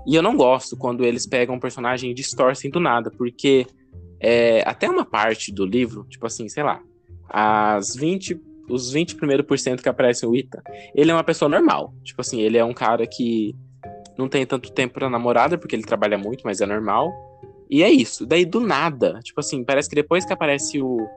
E 0.07 0.15
eu 0.15 0.23
não 0.23 0.37
gosto 0.37 0.77
quando 0.77 1.05
eles 1.05 1.27
pegam 1.27 1.57
um 1.57 1.61
personagem 1.61 2.11
e 2.11 2.15
distorcem 2.15 2.71
do 2.71 2.81
nada, 2.81 3.11
porque 3.11 3.67
é, 4.21 4.63
até 4.67 4.89
uma 4.89 5.05
parte 5.05 5.53
do 5.53 5.67
livro, 5.67 6.07
tipo 6.09 6.27
assim, 6.27 6.49
sei 6.49 6.63
lá, 6.63 6.81
as 7.29 7.95
20, 7.95 8.41
os 8.69 8.93
20 8.93 9.17
primeiros 9.17 9.47
por 9.47 9.59
cento 9.59 9.83
que 9.83 9.89
aparecem 9.89 10.29
o 10.29 10.35
Ethan, 10.35 10.63
ele 10.95 11.11
é 11.11 11.15
uma 11.15 11.25
pessoa 11.25 11.49
normal. 11.49 11.93
Tipo 12.03 12.21
assim, 12.21 12.41
ele 12.41 12.57
é 12.57 12.65
um 12.65 12.73
cara 12.73 13.07
que 13.07 13.55
não 14.17 14.29
tem 14.29 14.47
tanto 14.47 14.73
tempo 14.73 14.95
pra 14.95 15.11
namorada, 15.11 15.59
porque 15.59 15.75
ele 15.75 15.83
trabalha 15.83 16.19
muito, 16.19 16.43
mas 16.45 16.61
é 16.61 16.67
normal. 16.67 17.13
E 17.71 17.83
é 17.83 17.91
isso. 17.91 18.27
Daí, 18.27 18.45
do 18.45 18.61
nada, 18.61 19.19
tipo 19.23 19.41
assim, 19.41 19.65
parece 19.65 19.89
que 19.89 19.95
depois 19.95 20.25
que 20.25 20.33
aparece 20.33 20.81
o, 20.81 21.09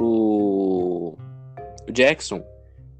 o, 0.00 1.16
o 1.88 1.92
Jackson, 1.92 2.42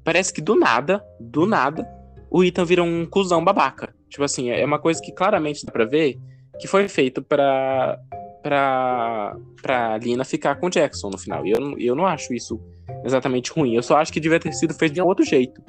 parece 0.03 0.33
que 0.33 0.41
do 0.41 0.55
nada, 0.55 1.03
do 1.19 1.45
nada, 1.45 1.87
o 2.29 2.43
Ethan 2.43 2.65
vira 2.65 2.83
um 2.83 3.05
cuzão 3.05 3.43
babaca. 3.43 3.93
Tipo 4.09 4.23
assim, 4.23 4.49
é 4.49 4.65
uma 4.65 4.79
coisa 4.79 5.01
que 5.01 5.11
claramente 5.11 5.65
dá 5.65 5.71
pra 5.71 5.85
ver 5.85 6.19
que 6.59 6.67
foi 6.67 6.87
feito 6.87 7.21
pra, 7.21 7.99
pra, 8.41 9.35
pra 9.61 9.97
Lina 9.97 10.23
ficar 10.23 10.55
com 10.55 10.67
o 10.67 10.69
Jackson 10.69 11.09
no 11.09 11.17
final. 11.17 11.45
E 11.45 11.51
eu, 11.51 11.79
eu 11.79 11.95
não 11.95 12.05
acho 12.05 12.33
isso 12.33 12.59
exatamente 13.03 13.51
ruim. 13.51 13.75
Eu 13.75 13.83
só 13.83 13.97
acho 13.97 14.11
que 14.11 14.19
devia 14.19 14.39
ter 14.39 14.51
sido 14.53 14.73
feito 14.73 14.93
de 14.93 15.01
um 15.01 15.05
outro 15.05 15.25
jeito. 15.25 15.61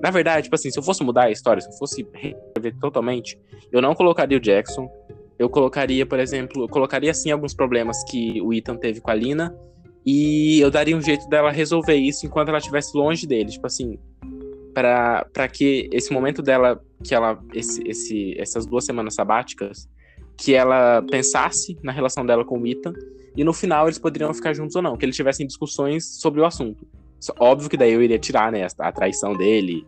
Na 0.00 0.10
verdade, 0.10 0.44
tipo 0.44 0.54
assim, 0.54 0.70
se 0.70 0.78
eu 0.78 0.82
fosse 0.82 1.02
mudar 1.02 1.24
a 1.24 1.30
história, 1.30 1.60
se 1.60 1.68
eu 1.68 1.72
fosse 1.72 2.06
rever 2.56 2.76
totalmente, 2.80 3.38
eu 3.72 3.82
não 3.82 3.94
colocaria 3.94 4.38
o 4.38 4.40
Jackson. 4.40 4.88
Eu 5.38 5.48
colocaria, 5.48 6.06
por 6.06 6.18
exemplo, 6.18 6.64
eu 6.64 6.68
colocaria 6.68 7.12
sim 7.14 7.30
alguns 7.30 7.54
problemas 7.54 8.02
que 8.04 8.40
o 8.40 8.52
Ethan 8.52 8.76
teve 8.76 9.00
com 9.00 9.10
a 9.10 9.14
Lina. 9.14 9.56
E 10.04 10.60
eu 10.60 10.70
daria 10.70 10.96
um 10.96 11.02
jeito 11.02 11.28
dela 11.28 11.50
resolver 11.50 11.94
isso 11.94 12.24
enquanto 12.24 12.48
ela 12.48 12.58
estivesse 12.58 12.96
longe 12.96 13.26
dele. 13.26 13.50
Tipo 13.50 13.66
assim, 13.66 13.98
para 14.72 15.48
que 15.48 15.88
esse 15.92 16.12
momento 16.12 16.42
dela, 16.42 16.80
que 17.02 17.14
ela, 17.14 17.38
esse, 17.52 17.82
esse, 17.86 18.34
essas 18.38 18.64
duas 18.64 18.84
semanas 18.84 19.14
sabáticas, 19.14 19.88
que 20.36 20.54
ela 20.54 21.02
pensasse 21.10 21.76
na 21.82 21.92
relação 21.92 22.24
dela 22.24 22.44
com 22.44 22.60
o 22.60 22.66
Ethan. 22.66 22.92
E 23.36 23.44
no 23.44 23.52
final 23.52 23.86
eles 23.86 23.98
poderiam 23.98 24.32
ficar 24.32 24.52
juntos 24.52 24.74
ou 24.76 24.82
não, 24.82 24.96
que 24.96 25.04
eles 25.04 25.16
tivessem 25.16 25.46
discussões 25.46 26.20
sobre 26.20 26.40
o 26.40 26.44
assunto. 26.44 26.86
Óbvio 27.38 27.68
que 27.68 27.76
daí 27.76 27.92
eu 27.92 28.02
iria 28.02 28.18
tirar, 28.18 28.50
né, 28.52 28.66
a 28.78 28.92
traição 28.92 29.36
dele, 29.36 29.84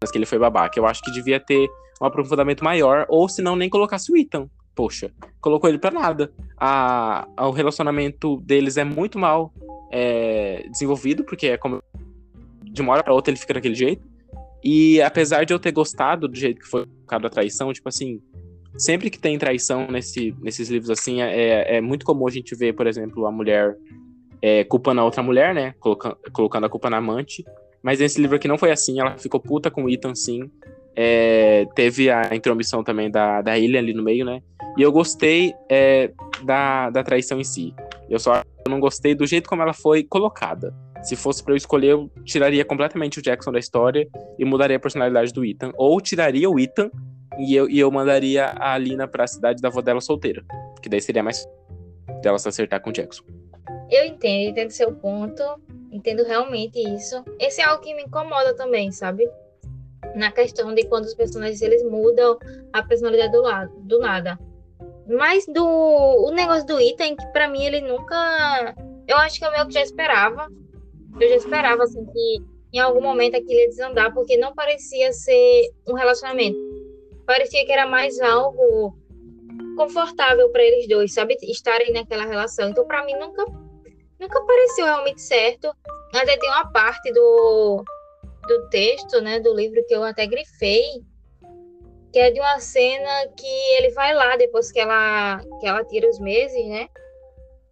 mas 0.00 0.10
que 0.10 0.18
ele 0.18 0.26
foi 0.26 0.38
babaca. 0.38 0.78
Eu 0.78 0.86
acho 0.86 1.02
que 1.02 1.12
devia 1.12 1.40
ter 1.40 1.68
um 2.00 2.06
aprofundamento 2.06 2.64
maior, 2.64 3.06
ou 3.08 3.28
se 3.28 3.42
não, 3.42 3.54
nem 3.54 3.68
colocasse 3.68 4.10
o 4.10 4.16
Ethan. 4.16 4.48
Poxa, 4.80 5.12
colocou 5.42 5.68
ele 5.68 5.78
pra 5.78 5.90
nada. 5.90 6.32
A, 6.56 7.28
a 7.36 7.46
o 7.46 7.50
relacionamento 7.50 8.40
deles 8.40 8.78
é 8.78 8.82
muito 8.82 9.18
mal 9.18 9.52
é, 9.92 10.66
desenvolvido, 10.70 11.22
porque 11.22 11.48
é 11.48 11.58
como 11.58 11.82
de 12.62 12.80
uma 12.80 12.94
hora 12.94 13.02
pra 13.04 13.12
outra 13.12 13.30
ele 13.30 13.38
fica 13.38 13.52
daquele 13.52 13.74
jeito. 13.74 14.02
E 14.64 15.02
apesar 15.02 15.44
de 15.44 15.52
eu 15.52 15.58
ter 15.58 15.70
gostado 15.70 16.26
do 16.26 16.34
jeito 16.34 16.60
que 16.62 16.66
foi 16.66 16.86
colocado 16.86 17.26
a 17.26 17.28
traição, 17.28 17.70
tipo 17.74 17.90
assim, 17.90 18.22
sempre 18.78 19.10
que 19.10 19.18
tem 19.18 19.36
traição 19.36 19.86
nesse, 19.86 20.34
nesses 20.40 20.70
livros 20.70 20.88
assim, 20.88 21.20
é, 21.20 21.28
é, 21.28 21.76
é 21.76 21.80
muito 21.82 22.06
comum 22.06 22.26
a 22.26 22.30
gente 22.30 22.54
ver, 22.54 22.72
por 22.72 22.86
exemplo, 22.86 23.26
a 23.26 23.30
mulher 23.30 23.76
é, 24.40 24.64
culpando 24.64 25.02
a 25.02 25.04
outra 25.04 25.22
mulher, 25.22 25.54
né? 25.54 25.74
Colocando, 25.78 26.16
colocando 26.32 26.64
a 26.64 26.70
culpa 26.70 26.88
na 26.88 26.96
amante. 26.96 27.44
Mas 27.82 27.98
nesse 28.00 28.18
livro 28.18 28.36
aqui 28.36 28.48
não 28.48 28.56
foi 28.56 28.70
assim, 28.70 28.98
ela 28.98 29.18
ficou 29.18 29.40
puta 29.40 29.70
com 29.70 29.84
o 29.84 29.90
Ethan, 29.90 30.14
sim. 30.14 30.50
É, 30.96 31.66
teve 31.74 32.10
a 32.10 32.34
intromissão 32.34 32.82
também 32.82 33.10
da, 33.10 33.40
da 33.40 33.58
Ilha 33.58 33.78
ali 33.78 33.94
no 33.94 34.02
meio, 34.02 34.24
né? 34.24 34.42
E 34.76 34.82
eu 34.82 34.92
gostei 34.92 35.54
é, 35.68 36.10
da, 36.42 36.90
da 36.90 37.02
traição 37.02 37.40
em 37.40 37.44
si. 37.44 37.74
Eu 38.08 38.18
só 38.18 38.42
não 38.68 38.80
gostei 38.80 39.14
do 39.14 39.26
jeito 39.26 39.48
como 39.48 39.62
ela 39.62 39.72
foi 39.72 40.02
colocada. 40.02 40.74
Se 41.02 41.16
fosse 41.16 41.42
para 41.42 41.52
eu 41.54 41.56
escolher, 41.56 41.92
eu 41.92 42.10
tiraria 42.24 42.64
completamente 42.64 43.18
o 43.18 43.22
Jackson 43.22 43.52
da 43.52 43.58
história 43.58 44.06
e 44.38 44.44
mudaria 44.44 44.76
a 44.76 44.80
personalidade 44.80 45.32
do 45.32 45.44
Ethan. 45.44 45.72
Ou 45.76 46.00
tiraria 46.00 46.48
o 46.50 46.58
Ethan 46.58 46.90
e 47.38 47.54
eu, 47.54 47.68
e 47.70 47.78
eu 47.78 47.90
mandaria 47.90 48.46
a 48.46 48.74
Alina 48.74 49.08
para 49.08 49.24
a 49.24 49.26
cidade 49.26 49.62
da 49.62 49.68
avó 49.68 49.80
dela 49.80 50.00
solteira. 50.00 50.44
Que 50.82 50.88
daí 50.88 51.00
seria 51.00 51.22
mais 51.22 51.46
dela 52.22 52.38
se 52.38 52.48
acertar 52.48 52.82
com 52.82 52.90
o 52.90 52.92
Jackson. 52.92 53.24
Eu 53.90 54.04
entendo, 54.04 54.50
entendo 54.50 54.70
seu 54.70 54.92
ponto, 54.92 55.42
entendo 55.90 56.22
realmente 56.24 56.78
isso. 56.78 57.24
Esse 57.38 57.60
é 57.60 57.64
algo 57.64 57.82
que 57.82 57.94
me 57.94 58.02
incomoda 58.02 58.54
também, 58.54 58.92
sabe? 58.92 59.28
Na 60.14 60.32
questão 60.32 60.74
de 60.74 60.84
quando 60.84 61.04
os 61.04 61.14
personagens 61.14 61.62
eles 61.62 61.82
mudam 61.84 62.38
a 62.72 62.82
personalidade 62.82 63.32
do 63.32 63.42
lado, 63.42 63.72
do 63.80 63.98
nada. 63.98 64.38
Mas 65.06 65.44
do 65.46 65.64
o 65.64 66.30
negócio 66.30 66.66
do 66.66 66.80
item 66.80 67.16
que 67.16 67.26
para 67.28 67.48
mim 67.48 67.64
ele 67.64 67.80
nunca, 67.80 68.74
eu 69.06 69.16
acho 69.18 69.38
que 69.38 69.44
é 69.44 69.48
o 69.48 69.52
meu 69.52 69.66
que 69.66 69.74
já 69.74 69.82
esperava. 69.82 70.48
Eu 71.20 71.28
já 71.28 71.36
esperava 71.36 71.82
assim 71.82 72.04
que 72.06 72.42
em 72.72 72.78
algum 72.78 73.00
momento 73.00 73.36
aquilo 73.36 73.60
ia 73.60 73.68
desandar 73.68 74.14
porque 74.14 74.36
não 74.36 74.54
parecia 74.54 75.12
ser 75.12 75.70
um 75.86 75.94
relacionamento. 75.94 76.58
Parecia 77.26 77.64
que 77.64 77.72
era 77.72 77.86
mais 77.86 78.20
algo 78.20 78.96
confortável 79.76 80.50
para 80.50 80.62
eles 80.62 80.88
dois, 80.88 81.12
sabe? 81.12 81.36
Estarem 81.42 81.92
naquela 81.92 82.24
relação. 82.24 82.68
Então, 82.68 82.86
para 82.86 83.04
mim, 83.04 83.14
nunca 83.14 83.44
nunca 84.20 84.40
pareceu 84.42 84.84
realmente 84.84 85.22
certo. 85.22 85.74
Até 86.14 86.36
tem 86.36 86.50
uma 86.50 86.70
parte 86.70 87.12
do, 87.12 87.84
do 88.50 88.68
texto, 88.68 89.20
né, 89.20 89.38
do 89.38 89.54
livro 89.54 89.84
que 89.86 89.94
eu 89.94 90.02
até 90.02 90.26
grifei, 90.26 91.04
que 92.12 92.18
é 92.18 92.30
de 92.30 92.40
uma 92.40 92.58
cena 92.58 93.28
que 93.36 93.46
ele 93.76 93.90
vai 93.90 94.12
lá 94.12 94.36
depois 94.36 94.72
que 94.72 94.80
ela, 94.80 95.40
que 95.60 95.66
ela 95.66 95.84
tira 95.84 96.08
os 96.08 96.18
meses, 96.18 96.66
né? 96.68 96.88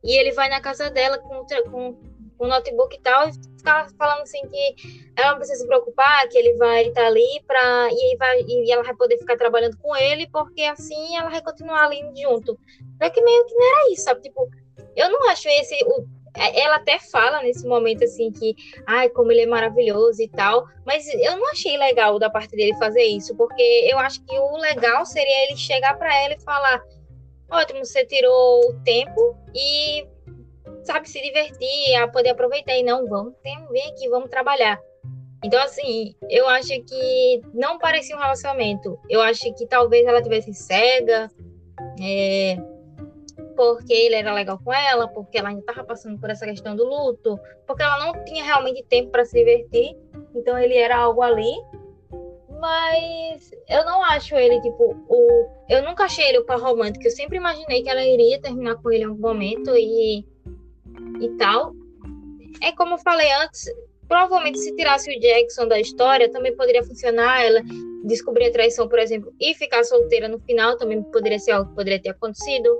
E 0.05 0.17
ele 0.17 0.31
vai 0.33 0.49
na 0.49 0.61
casa 0.61 0.89
dela 0.91 1.19
com, 1.19 1.45
com, 1.71 1.95
com 2.39 2.45
o 2.45 2.47
notebook 2.47 2.95
e 2.95 3.01
tal, 3.01 3.29
e 3.29 3.33
fica 3.33 3.89
falando 3.99 4.23
assim 4.23 4.41
que 4.49 4.77
ela 5.17 5.33
não 5.33 5.39
precisa 5.39 5.61
se 5.61 5.67
preocupar, 5.67 6.29
que 6.29 6.39
ele 6.39 6.55
vai 6.57 6.87
estar 6.87 7.01
tá 7.01 7.07
ali 7.09 7.43
para 7.47 7.89
e, 7.91 8.17
vai, 8.17 8.41
e 8.47 8.71
ela 8.71 8.85
vai 8.85 8.95
poder 8.95 9.19
ficar 9.19 9.37
trabalhando 9.37 9.77
com 9.79 9.97
ele, 9.97 10.29
porque 10.29 10.63
assim 10.63 11.17
ela 11.17 11.31
vai 11.31 11.43
continuar 11.43 11.87
ali 11.87 12.01
junto. 12.15 12.57
Só 13.03 13.11
que 13.11 13.21
meio 13.21 13.45
que 13.45 13.55
não 13.55 13.67
era 13.67 13.93
isso, 13.93 14.05
sabe? 14.05 14.23
Tipo, 14.23 14.49
eu 14.95 15.11
não 15.11 15.29
acho 15.31 15.49
esse 15.49 15.75
o, 15.85 16.05
é, 16.05 16.18
ela 16.37 16.77
até 16.77 16.99
fala 16.99 17.43
nesse 17.43 17.67
momento 17.67 18.05
assim 18.05 18.31
que, 18.31 18.55
ai, 18.87 19.09
como 19.09 19.33
ele 19.33 19.43
é 19.43 19.47
maravilhoso 19.47 20.23
e 20.23 20.29
tal, 20.29 20.67
mas 20.87 21.07
eu 21.15 21.37
não 21.37 21.51
achei 21.51 21.77
legal 21.77 22.19
da 22.19 22.31
parte 22.31 22.55
dele 22.55 22.77
fazer 22.77 23.03
isso, 23.03 23.37
porque 23.37 23.63
eu 23.91 23.99
acho 23.99 24.25
que 24.25 24.39
o 24.39 24.57
legal 24.57 25.05
seria 25.07 25.45
ele 25.45 25.57
chegar 25.57 25.97
para 25.99 26.15
ela 26.23 26.35
e 26.35 26.41
falar: 26.41 26.83
ótimo, 27.51 27.85
você 27.85 28.05
tirou 28.05 28.61
o 28.61 28.75
tempo 28.85 29.37
e 29.55 30.07
sabe 30.85 31.09
se 31.09 31.21
divertir, 31.21 31.95
a 31.97 32.09
poder 32.09 32.31
aproveitar 32.31 32.77
e 32.77 32.83
não, 32.83 33.07
vamos, 33.07 33.35
tem, 33.43 33.57
vem 33.69 33.87
aqui, 33.89 34.09
vamos 34.09 34.31
trabalhar. 34.31 34.79
Então, 35.45 35.61
assim, 35.63 36.15
eu 36.29 36.49
acho 36.49 36.69
que 36.83 37.41
não 37.55 37.79
parecia 37.79 38.17
um 38.17 38.19
relacionamento. 38.19 38.99
Eu 39.09 39.21
acho 39.21 39.55
que 39.55 39.67
talvez 39.67 40.05
ela 40.05 40.21
tivesse 40.21 40.53
cega, 40.53 41.31
é, 42.03 42.57
porque 43.59 43.93
ele 43.93 44.15
era 44.15 44.33
legal 44.33 44.57
com 44.63 44.73
ela, 44.73 45.09
porque 45.09 45.37
ela 45.37 45.49
ainda 45.49 45.63
estava 45.63 45.83
passando 45.83 46.17
por 46.17 46.31
essa 46.31 46.47
questão 46.47 46.77
do 46.77 46.85
luto, 46.85 47.37
porque 47.67 47.83
ela 47.83 47.99
não 48.07 48.25
tinha 48.25 48.45
realmente 48.45 48.85
tempo 48.85 49.11
para 49.11 49.25
se 49.25 49.37
divertir, 49.37 49.97
então 50.33 50.57
ele 50.57 50.77
era 50.77 50.97
algo 50.97 51.21
ali. 51.21 51.57
Mas 52.61 53.51
eu 53.69 53.85
não 53.85 54.05
acho 54.05 54.37
ele, 54.37 54.61
tipo, 54.61 54.97
o. 55.09 55.49
Eu 55.69 55.83
nunca 55.83 56.05
achei 56.05 56.25
ele 56.29 56.39
o 56.39 56.45
par 56.45 56.61
romântico. 56.61 57.05
Eu 57.05 57.11
sempre 57.11 57.37
imaginei 57.37 57.83
que 57.83 57.89
ela 57.89 58.05
iria 58.05 58.41
terminar 58.41 58.77
com 58.77 58.93
ele 58.93 59.03
em 59.03 59.07
algum 59.09 59.23
momento 59.23 59.77
e. 59.77 60.25
e 61.21 61.29
tal. 61.37 61.73
É 62.63 62.71
como 62.73 62.95
eu 62.95 62.99
falei 62.99 63.31
antes, 63.43 63.65
provavelmente 64.07 64.59
se 64.59 64.75
tirasse 64.77 65.11
o 65.11 65.21
Jackson 65.21 65.67
da 65.67 65.81
história, 65.81 66.31
também 66.31 66.55
poderia 66.55 66.85
funcionar. 66.85 67.45
Ela 67.45 67.61
descobrir 68.05 68.47
a 68.47 68.53
traição, 68.53 68.89
por 68.89 69.01
exemplo, 69.01 69.33
e 69.41 69.53
ficar 69.55 69.83
solteira 69.83 70.29
no 70.29 70.39
final, 70.39 70.77
também 70.77 71.03
poderia 71.03 71.41
ser 71.41 71.53
algo 71.53 71.71
que 71.71 71.77
poderia 71.77 72.01
ter 72.01 72.11
acontecido. 72.11 72.77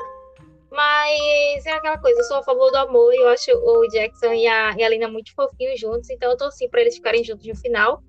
Mas 0.71 1.65
é 1.65 1.73
aquela 1.73 1.99
coisa, 1.99 2.21
eu 2.21 2.25
sou 2.25 2.37
a 2.39 2.43
favor 2.43 2.71
do 2.71 2.77
amor 2.77 3.13
e 3.15 3.17
eu 3.17 3.29
acho 3.29 3.51
o 3.53 3.89
Jackson 3.89 4.33
e 4.35 4.47
a, 4.47 4.77
e 4.77 4.83
a 4.83 4.89
Lina 4.89 5.09
muito 5.09 5.35
fofinhos 5.35 5.81
juntos, 5.81 6.11
então 6.11 6.31
eu 6.31 6.37
torci 6.37 6.69
para 6.69 6.83
eles 6.83 6.97
ficarem 6.97 7.25
juntos 7.25 7.47
no 7.47 7.57
final. 7.57 8.03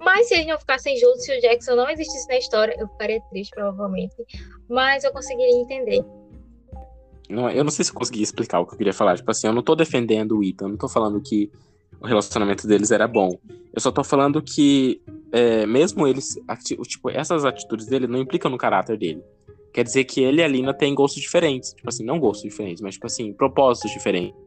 Mas 0.00 0.28
se 0.28 0.34
eles 0.34 0.46
não 0.46 0.58
ficassem 0.58 0.96
juntos, 0.96 1.24
se 1.24 1.36
o 1.36 1.40
Jackson 1.40 1.76
não 1.76 1.88
existisse 1.88 2.28
na 2.28 2.36
história, 2.36 2.74
eu 2.78 2.88
ficaria 2.88 3.20
triste, 3.30 3.50
provavelmente. 3.54 4.14
Mas 4.68 5.04
eu 5.04 5.12
conseguiria 5.12 5.56
entender. 5.56 6.04
Não, 7.28 7.48
eu 7.48 7.62
não 7.64 7.70
sei 7.70 7.84
se 7.84 7.90
eu 7.90 7.94
consegui 7.94 8.22
explicar 8.22 8.60
o 8.60 8.66
que 8.66 8.74
eu 8.74 8.78
queria 8.78 8.92
falar. 8.92 9.16
Tipo 9.16 9.30
assim, 9.30 9.46
eu 9.46 9.52
não 9.52 9.62
tô 9.62 9.74
defendendo 9.74 10.38
o 10.38 10.44
Ethan, 10.44 10.66
eu 10.66 10.70
não 10.70 10.76
tô 10.76 10.88
falando 10.88 11.22
que 11.22 11.50
o 12.00 12.06
relacionamento 12.06 12.66
deles 12.66 12.90
era 12.90 13.06
bom. 13.06 13.38
Eu 13.72 13.80
só 13.80 13.90
tô 13.90 14.04
falando 14.04 14.42
que, 14.42 15.00
é, 15.32 15.64
mesmo 15.64 16.06
eles, 16.06 16.36
tipo, 16.86 17.08
essas 17.08 17.44
atitudes 17.44 17.86
dele 17.86 18.06
não 18.06 18.18
implicam 18.18 18.50
no 18.50 18.58
caráter 18.58 18.98
dele 18.98 19.22
quer 19.74 19.82
dizer 19.82 20.04
que 20.04 20.22
ele 20.22 20.40
e 20.40 20.44
a 20.44 20.48
Lina 20.48 20.72
têm 20.72 20.94
gostos 20.94 21.20
diferentes. 21.20 21.74
Tipo 21.74 21.88
assim, 21.88 22.04
não 22.04 22.18
gostos 22.20 22.48
diferentes, 22.48 22.80
mas, 22.80 22.94
tipo 22.94 23.06
assim, 23.06 23.32
propósitos 23.32 23.90
diferentes. 23.90 24.40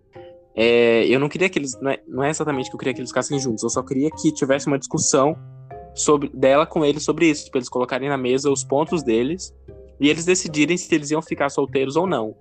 É, 0.56 1.06
eu 1.06 1.20
não 1.20 1.30
queria 1.30 1.50
que 1.50 1.60
eles. 1.60 1.80
Não 1.80 1.92
é, 1.92 2.02
não 2.08 2.24
é, 2.24 2.30
exatamente 2.30 2.70
que 2.70 2.76
eu 2.76 2.80
queria 2.80 2.94
que 2.94 3.02
eles 3.02 3.12
ficassem 3.12 3.38
juntos, 3.38 3.62
eu 3.62 3.70
só 3.70 3.84
queria 3.84 4.10
que 4.10 4.32
tivesse 4.32 4.66
uma 4.66 4.80
discussão 4.80 5.38
sobre, 5.94 6.30
dela 6.30 6.66
com 6.66 6.84
ele 6.84 7.00
sobre 7.00 7.30
isso, 7.30 7.52
para 7.52 7.60
eles 7.60 7.70
colocarem 7.70 8.10
na 8.10 8.18
mesa 8.18 8.50
os 8.50 8.64
pontos 8.64 9.04
deles 9.04 9.54
e 10.00 10.10
eles 10.10 10.26
decidirem 10.26 10.78
se 10.78 10.94
eles 10.96 11.12
iam 11.12 11.22
ficar 11.22 11.50
solteiros 11.50 11.96
ou 11.96 12.08
não. 12.08 12.36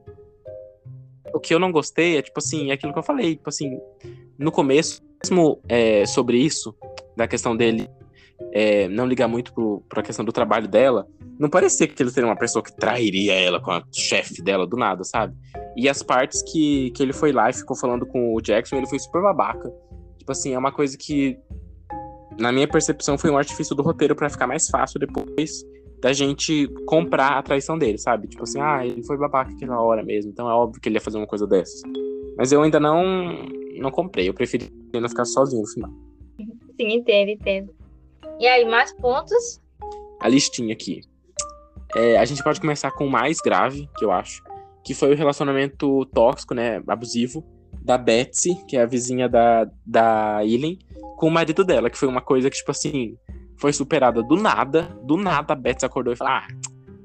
O 1.35 1.41
que 1.41 1.53
eu 1.53 1.59
não 1.59 1.73
gostei 1.73 2.17
é, 2.17 2.23
tipo 2.23 2.39
assim, 2.39 2.71
é 2.71 2.75
aquilo 2.75 2.93
que 2.93 2.99
eu 2.99 3.03
falei, 3.03 3.37
tipo 3.37 3.49
assim, 3.49 3.79
no 4.39 4.53
começo, 4.53 5.03
mesmo 5.23 5.61
é, 5.69 6.07
sobre 6.07 6.39
isso, 6.39 6.75
da 7.17 7.27
questão 7.27 7.57
dele 7.57 7.91
é, 8.53 8.89
não 8.89 9.07
ligar 9.07 9.29
muito 9.29 9.53
pro, 9.53 9.83
pra 9.89 10.03
questão 10.03 10.25
do 10.25 10.33
trabalho 10.33 10.69
dela, 10.69 11.07
não 11.39 11.49
parecia 11.49 11.87
que 11.87 12.03
ele 12.03 12.11
seria 12.11 12.29
uma 12.29 12.37
pessoa 12.37 12.63
que 12.63 12.75
trairia 12.75 13.35
ela 13.35 13.61
com 13.61 13.71
a 13.71 13.83
chefe 13.93 14.43
dela 14.43 14.67
do 14.67 14.77
nada, 14.77 15.05
sabe? 15.05 15.35
E 15.77 15.89
as 15.89 16.03
partes 16.03 16.43
que, 16.43 16.91
que 16.93 17.03
ele 17.03 17.13
foi 17.13 17.33
lá 17.33 17.51
e 17.51 17.53
ficou 17.53 17.77
falando 17.77 18.07
com 18.07 18.35
o 18.35 18.41
Jackson, 18.41 18.77
ele 18.77 18.89
foi 18.89 18.99
super 18.99 19.23
babaca. 19.23 19.71
Tipo 20.19 20.33
assim, 20.33 20.55
é 20.55 20.59
uma 20.59 20.73
coisa 20.73 20.97
que, 20.97 21.39
na 22.39 22.51
minha 22.51 22.67
percepção, 22.67 23.19
foi 23.19 23.31
um 23.31 23.37
artifício 23.37 23.77
do 23.77 23.83
roteiro 23.83 24.17
para 24.17 24.31
ficar 24.31 24.47
mais 24.47 24.69
fácil 24.69 24.99
depois 24.99 25.65
da 26.01 26.13
gente 26.13 26.69
comprar 26.87 27.39
a 27.39 27.43
traição 27.43 27.79
dele, 27.79 27.99
sabe? 27.99 28.29
Tipo 28.29 28.45
assim, 28.45 28.61
ah, 28.61 28.87
ele 28.87 29.03
foi 29.05 29.17
babaca 29.17 29.53
aquela 29.53 29.81
hora 29.81 30.03
mesmo, 30.03 30.31
então 30.31 30.49
é 30.49 30.53
óbvio 30.53 30.81
que 30.81 30.89
ele 30.89 30.97
ia 30.97 31.01
fazer 31.01 31.19
uma 31.19 31.27
coisa 31.27 31.47
dessas. 31.47 31.83
Mas 32.37 32.53
eu 32.53 32.63
ainda 32.63 32.79
não 32.79 33.05
não 33.79 33.91
comprei, 33.91 34.29
eu 34.29 34.35
preferi 34.35 34.71
ainda 34.95 35.09
ficar 35.09 35.25
sozinho 35.25 35.63
no 35.63 35.69
final. 35.69 35.91
Sim, 36.79 36.95
entendo, 36.95 37.31
entendo. 37.31 37.76
E 38.39 38.47
aí, 38.47 38.67
mais 38.67 38.93
pontos? 38.93 39.63
A 40.21 40.29
listinha 40.29 40.75
aqui. 40.75 41.01
É, 41.95 42.19
a 42.19 42.25
gente 42.27 42.43
pode 42.43 42.61
começar 42.61 42.91
com 42.91 43.07
o 43.07 43.11
mais 43.11 43.39
grave, 43.39 43.89
que 43.97 44.05
eu 44.05 44.13
acho, 44.13 44.43
que 44.85 44.93
foi 44.93 45.13
o 45.13 45.17
relacionamento 45.17 46.05
tóxico, 46.07 46.53
né, 46.53 46.83
abusivo, 46.87 47.43
da 47.81 47.97
Betsy, 47.97 48.55
que 48.69 48.77
é 48.77 48.83
a 48.83 48.87
vizinha 48.87 49.27
da, 49.27 49.67
da 49.87 50.45
Eileen, 50.45 50.79
com 51.17 51.29
o 51.29 51.31
marido 51.31 51.65
dela, 51.65 51.89
que 51.89 51.97
foi 51.97 52.09
uma 52.09 52.21
coisa 52.21 52.51
que, 52.51 52.57
tipo 52.57 52.71
assim, 52.71 53.17
foi 53.57 53.73
superada 53.73 54.23
do 54.23 54.37
nada, 54.37 54.83
do 55.03 55.17
nada 55.17 55.55
a 55.55 55.57
Betsy 55.57 55.87
acordou 55.87 56.13
e 56.13 56.17
falou, 56.17 56.35
ah, 56.35 56.47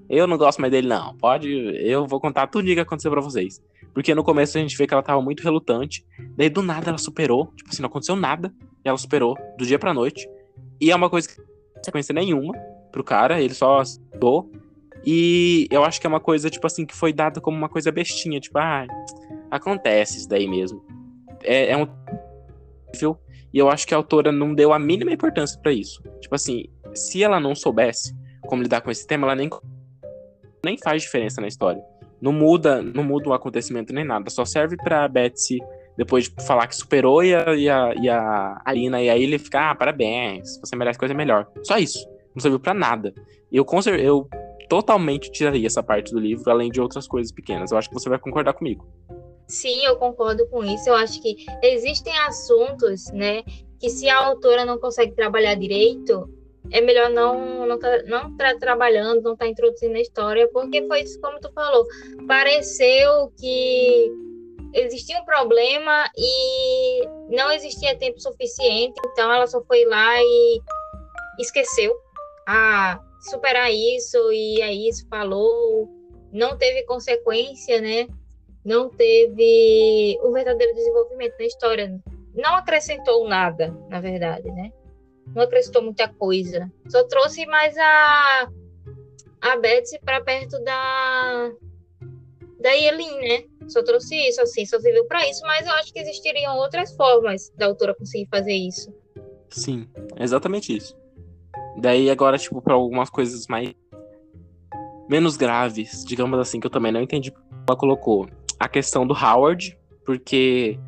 eu 0.10 0.28
não 0.28 0.38
gosto 0.38 0.60
mais 0.60 0.72
dele 0.72 0.90
não, 0.90 1.16
pode, 1.16 1.50
eu 1.50 2.06
vou 2.06 2.20
contar 2.20 2.48
tudo 2.48 2.70
o 2.70 2.74
que 2.74 2.80
aconteceu 2.80 3.10
pra 3.10 3.22
vocês. 3.22 3.62
Porque 3.94 4.14
no 4.14 4.24
começo 4.24 4.58
a 4.58 4.62
gente 4.62 4.78
vê 4.78 4.86
que 4.86 4.94
ela 4.94 5.04
tava 5.04 5.22
muito 5.22 5.44
relutante, 5.44 6.06
daí 6.36 6.50
do 6.50 6.62
nada 6.62 6.90
ela 6.90 6.98
superou, 6.98 7.54
tipo 7.56 7.70
assim, 7.70 7.82
não 7.82 7.88
aconteceu 7.88 8.18
nada, 8.18 8.54
e 8.84 8.90
ela 8.90 8.98
superou 8.98 9.38
do 9.58 9.66
dia 9.66 9.80
pra 9.80 9.94
noite, 9.94 10.28
e 10.82 10.92
é 10.92 10.96
uma 10.96 11.10
coisa 11.10 11.30
que 11.30 11.38
não 11.38 11.46
tem 11.76 11.84
sequência 11.84 12.14
nenhuma 12.14 12.54
pro 12.92 13.04
cara, 13.04 13.40
ele 13.40 13.54
só 13.54 13.80
aceitou, 13.80 14.52
e 15.06 15.68
eu 15.72 15.84
acho 15.84 16.00
que 16.00 16.06
é 16.06 16.10
uma 16.10 16.20
coisa, 16.20 16.50
tipo 16.50 16.66
assim, 16.68 16.86
que 16.86 16.96
foi 16.96 17.12
dada 17.12 17.42
como 17.42 17.58
uma 17.58 17.70
coisa 17.70 17.92
bestinha, 17.92 18.40
tipo, 18.40 18.58
ah, 18.58 18.86
acontece 19.50 20.20
isso 20.20 20.30
daí 20.30 20.48
mesmo. 20.48 20.84
É, 21.44 21.72
é 21.72 21.78
um. 21.78 21.88
E 23.54 23.58
eu 23.58 23.70
acho 23.70 23.88
que 23.88 23.94
a 23.94 23.98
autora 23.98 24.32
não 24.32 24.54
deu 24.54 24.74
a 24.74 24.80
mínima 24.80 25.12
importância 25.12 25.60
para 25.60 25.72
isso. 25.72 26.02
Tipo 26.20 26.36
assim, 26.36 26.66
se 26.94 27.24
ela 27.24 27.40
não 27.40 27.56
soubesse 27.56 28.16
como 28.42 28.62
lidar 28.62 28.82
com 28.82 28.92
esse 28.92 29.06
tema, 29.08 29.28
ela 29.28 29.36
nem, 29.36 29.50
nem 30.64 30.78
faz 30.78 31.02
diferença 31.02 31.42
na 31.42 31.48
história. 31.48 31.84
Não 32.22 32.32
muda, 32.32 32.82
não 32.82 33.04
muda 33.04 33.30
o 33.30 33.34
acontecimento 33.34 33.94
nem 33.94 34.06
nada. 34.06 34.30
Só 34.30 34.46
serve 34.46 34.78
pra 34.78 35.08
Betsy 35.08 35.58
depois 35.98 36.26
de 36.26 36.46
falar 36.46 36.68
que 36.68 36.76
superou 36.76 37.24
e 37.24 37.34
a, 37.34 37.56
e 37.56 37.70
a, 37.70 37.94
e 37.96 38.10
a 38.10 38.62
Alina 38.66 39.02
e 39.02 39.10
aí 39.10 39.24
ele 39.24 39.38
fica, 39.38 39.72
ah, 39.72 39.76
parabéns, 39.76 40.60
você 40.60 40.76
merece 40.76 41.00
coisa 41.00 41.14
melhor. 41.14 41.48
Só 41.64 41.78
isso. 41.78 42.08
Não 42.34 42.42
serviu 42.42 42.60
para 42.60 42.74
nada. 42.74 43.14
Eu, 43.52 43.66
eu 44.00 44.28
totalmente 44.70 45.32
tiraria 45.32 45.68
essa 45.68 45.84
parte 45.84 46.14
do 46.14 46.20
livro, 46.20 46.50
além 46.50 46.70
de 46.70 46.80
outras 46.80 47.08
coisas 47.08 47.32
pequenas. 47.32 47.72
Eu 47.72 47.78
acho 47.78 47.90
que 47.90 47.94
você 47.94 48.08
vai 48.08 48.18
concordar 48.18 48.54
comigo. 48.54 48.88
Sim, 49.48 49.84
eu 49.84 49.98
concordo 49.98 50.48
com 50.48 50.64
isso. 50.64 50.90
Eu 50.90 50.96
acho 50.96 51.22
que 51.22 51.36
existem 51.62 52.18
assuntos, 52.20 53.12
né, 53.12 53.44
que 53.80 53.90
se 53.90 54.08
a 54.08 54.18
autora 54.18 54.64
não 54.64 54.80
consegue 54.80 55.14
trabalhar 55.14 55.56
direito, 55.56 56.30
é 56.72 56.80
melhor 56.80 57.10
não 57.10 57.68
não 57.68 57.80
tá, 57.80 58.04
não 58.04 58.38
tá 58.38 58.56
trabalhando, 58.58 59.22
não 59.22 59.36
tá 59.36 59.48
introduzindo 59.48 59.96
a 59.96 60.00
história, 60.00 60.48
porque 60.54 60.88
foi 60.88 61.02
isso 61.02 61.20
como 61.20 61.40
tu 61.40 61.52
falou. 61.54 61.86
Pareceu 62.28 63.32
que 63.38 64.10
existia 64.74 65.20
um 65.20 65.26
problema 65.26 66.10
e 66.18 67.06
não 67.30 67.52
existia 67.52 67.98
tempo 67.98 68.20
suficiente, 68.20 69.00
então 69.08 69.32
ela 69.32 69.48
só 69.48 69.64
foi 69.64 69.86
lá 69.86 70.22
e 70.22 70.62
esqueceu. 71.40 71.96
Ah, 72.48 73.00
superar 73.30 73.72
isso 73.72 74.18
e 74.32 74.62
é 74.62 74.74
isso, 74.74 75.08
falou, 75.08 75.88
não 76.32 76.58
teve 76.58 76.84
consequência, 76.84 77.80
né? 77.82 78.08
Não 78.64 78.90
teve 78.90 80.18
o 80.22 80.32
verdadeiro 80.32 80.74
desenvolvimento 80.76 81.36
na 81.40 81.46
história. 81.46 82.02
Não 82.34 82.56
acrescentou 82.56 83.28
nada, 83.28 83.76
na 83.90 84.00
verdade, 84.00 84.50
né? 84.52 84.72
Não 85.28 85.44
acrescentou 85.44 85.82
muita 85.82 86.08
coisa. 86.08 86.72
Só 86.90 87.04
trouxe 87.06 87.46
mais 87.46 87.76
a 87.78 88.50
a 89.42 89.58
Betsy 89.58 90.00
para 90.00 90.22
perto 90.22 90.64
da 90.64 91.52
da 92.60 92.72
Yelin, 92.72 93.18
né? 93.18 93.51
Só 93.68 93.84
trouxe 93.84 94.16
isso, 94.16 94.42
assim, 94.42 94.66
só 94.66 94.80
serviu 94.80 95.06
para 95.06 95.28
isso, 95.28 95.42
mas 95.44 95.66
eu 95.66 95.74
acho 95.74 95.94
que 95.94 96.00
existiriam 96.00 96.58
outras 96.58 96.96
formas 96.96 97.52
da 97.58 97.68
autora 97.68 97.96
conseguir 97.96 98.28
fazer 98.30 98.54
isso. 98.54 98.94
Sim, 99.50 99.88
exatamente 100.20 100.76
isso. 100.76 100.98
Daí 101.78 102.10
agora, 102.10 102.38
tipo, 102.38 102.62
pra 102.62 102.74
algumas 102.74 103.10
coisas 103.10 103.48
mais. 103.48 103.74
menos 105.10 105.38
graves, 105.38 106.04
digamos 106.06 106.40
assim, 106.40 106.60
que 106.60 106.68
eu 106.68 106.72
também 106.72 106.92
não 106.92 107.02
entendi 107.02 107.34
ela 107.68 107.78
colocou. 107.78 108.28
A 108.60 108.68
questão 108.68 109.06
do 109.06 109.14
Howard, 109.14 109.78
porque 110.06 110.80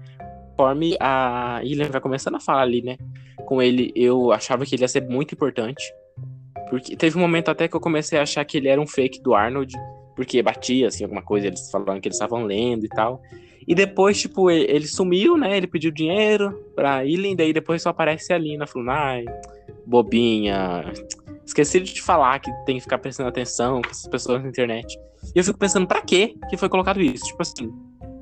conforme 0.52 0.96
a 1.00 1.62
Ilha 1.64 1.90
vai 1.90 2.02
começando 2.02 2.36
a 2.36 2.40
falar 2.40 2.62
ali, 2.62 2.82
né? 2.82 2.98
Com 3.46 3.62
ele, 3.62 3.92
eu 3.96 4.32
achava 4.32 4.66
que 4.66 4.76
ele 4.76 4.84
ia 4.84 4.88
ser 4.88 5.02
muito 5.02 5.34
importante. 5.34 5.84
Porque 6.70 6.96
teve 6.96 7.18
um 7.18 7.22
momento 7.22 7.50
até 7.50 7.68
que 7.68 7.76
eu 7.76 7.80
comecei 7.80 8.18
a 8.18 8.24
achar 8.24 8.46
que 8.46 8.58
ele 8.58 8.68
era 8.68 8.80
um 8.80 8.88
fake 8.88 9.22
do 9.22 9.34
Arnold, 9.34 9.74
porque 10.16 10.42
batia, 10.42 10.88
assim, 10.88 11.04
alguma 11.04 11.22
coisa, 11.22 11.48
eles 11.48 11.70
falando 11.72 12.00
que 12.00 12.08
eles 12.08 12.16
estavam 12.16 12.46
lendo 12.46 12.86
e 12.86 12.90
tal. 12.90 13.22
E 13.68 13.74
depois, 13.74 14.20
tipo, 14.20 14.50
ele, 14.50 14.66
ele 14.70 14.88
sumiu, 14.88 15.38
né? 15.38 15.58
Ele 15.58 15.68
pediu 15.68 15.92
dinheiro 15.92 16.52
pra 16.76 17.06
Ilha, 17.06 17.36
daí 17.36 17.54
depois 17.54 17.82
só 17.82 17.90
aparece 17.90 18.34
a 18.34 18.38
Lina 18.38 18.68
falando, 18.68 18.92
ai, 18.92 19.26
bobinha. 19.86 20.92
Esqueci 21.46 21.80
de 21.80 21.94
te 21.94 22.02
falar 22.02 22.40
que 22.40 22.52
tem 22.66 22.78
que 22.78 22.84
ficar 22.84 22.98
prestando 22.98 23.30
atenção 23.30 23.82
com 23.82 23.90
essas 23.90 24.08
pessoas 24.08 24.44
na 24.44 24.50
internet. 24.50 24.98
E 25.36 25.40
eu 25.40 25.44
fico 25.44 25.58
pensando, 25.58 25.88
pra 25.88 26.02
quê 26.02 26.36
que 26.50 26.58
foi 26.58 26.70
colocado 26.70 27.02
isso? 27.02 27.26
Tipo 27.26 27.42
assim, 27.42 27.72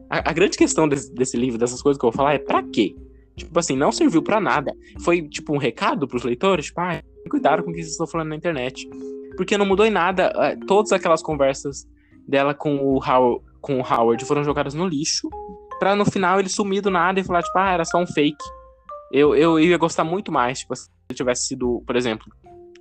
a, 0.10 0.30
a 0.30 0.34
grande 0.34 0.58
questão 0.58 0.88
desse, 0.88 1.14
desse, 1.14 1.38
livro, 1.38 1.58
dessas 1.58 1.82
coisas 1.82 2.00
que 2.00 2.06
eu 2.06 2.12
vou 2.12 2.18
falar, 2.18 2.34
é 2.34 2.40
pra 2.40 2.64
quê? 2.64 2.96
Tipo 3.36 3.58
assim, 3.60 3.76
não 3.76 3.92
serviu 3.92 4.22
para 4.22 4.40
nada. 4.40 4.74
Foi, 5.04 5.22
tipo, 5.28 5.54
um 5.54 5.58
recado 5.58 6.08
pros 6.08 6.24
leitores, 6.24 6.66
tipo, 6.66 6.80
ah, 6.82 7.02
cuidado 7.30 7.64
com 7.64 7.72
o 7.72 7.74
que 7.74 7.80
vocês 7.80 7.94
estão 7.94 8.08
falando 8.08 8.30
na 8.30 8.36
internet. 8.36 8.88
Porque 9.42 9.58
não 9.58 9.66
mudou 9.66 9.88
em 9.88 9.90
nada. 9.90 10.32
É, 10.36 10.56
todas 10.68 10.92
aquelas 10.92 11.24
conversas 11.24 11.88
dela 12.28 12.54
com 12.54 12.76
o, 12.76 13.04
Howard, 13.04 13.44
com 13.60 13.80
o 13.80 13.84
Howard 13.84 14.24
foram 14.24 14.44
jogadas 14.44 14.76
no 14.76 14.88
lixo. 14.88 15.28
Pra 15.80 15.96
no 15.96 16.06
final 16.06 16.40
ele 16.40 16.48
sumir 16.48 16.80
do 16.80 16.92
nada 16.92 17.20
e 17.20 17.24
falar, 17.24 17.42
tipo, 17.42 17.58
ah, 17.58 17.72
era 17.72 17.84
só 17.84 17.98
um 17.98 18.06
fake. 18.06 18.38
Eu, 19.12 19.36
eu 19.36 19.60
ia 19.60 19.80
gostar 19.80 20.04
muito 20.04 20.32
mais, 20.32 20.60
tipo, 20.60 20.76
se 20.76 20.88
ele 21.10 21.18
tivesse 21.18 21.48
sido, 21.48 21.82
por 21.88 21.96
exemplo, 21.96 22.32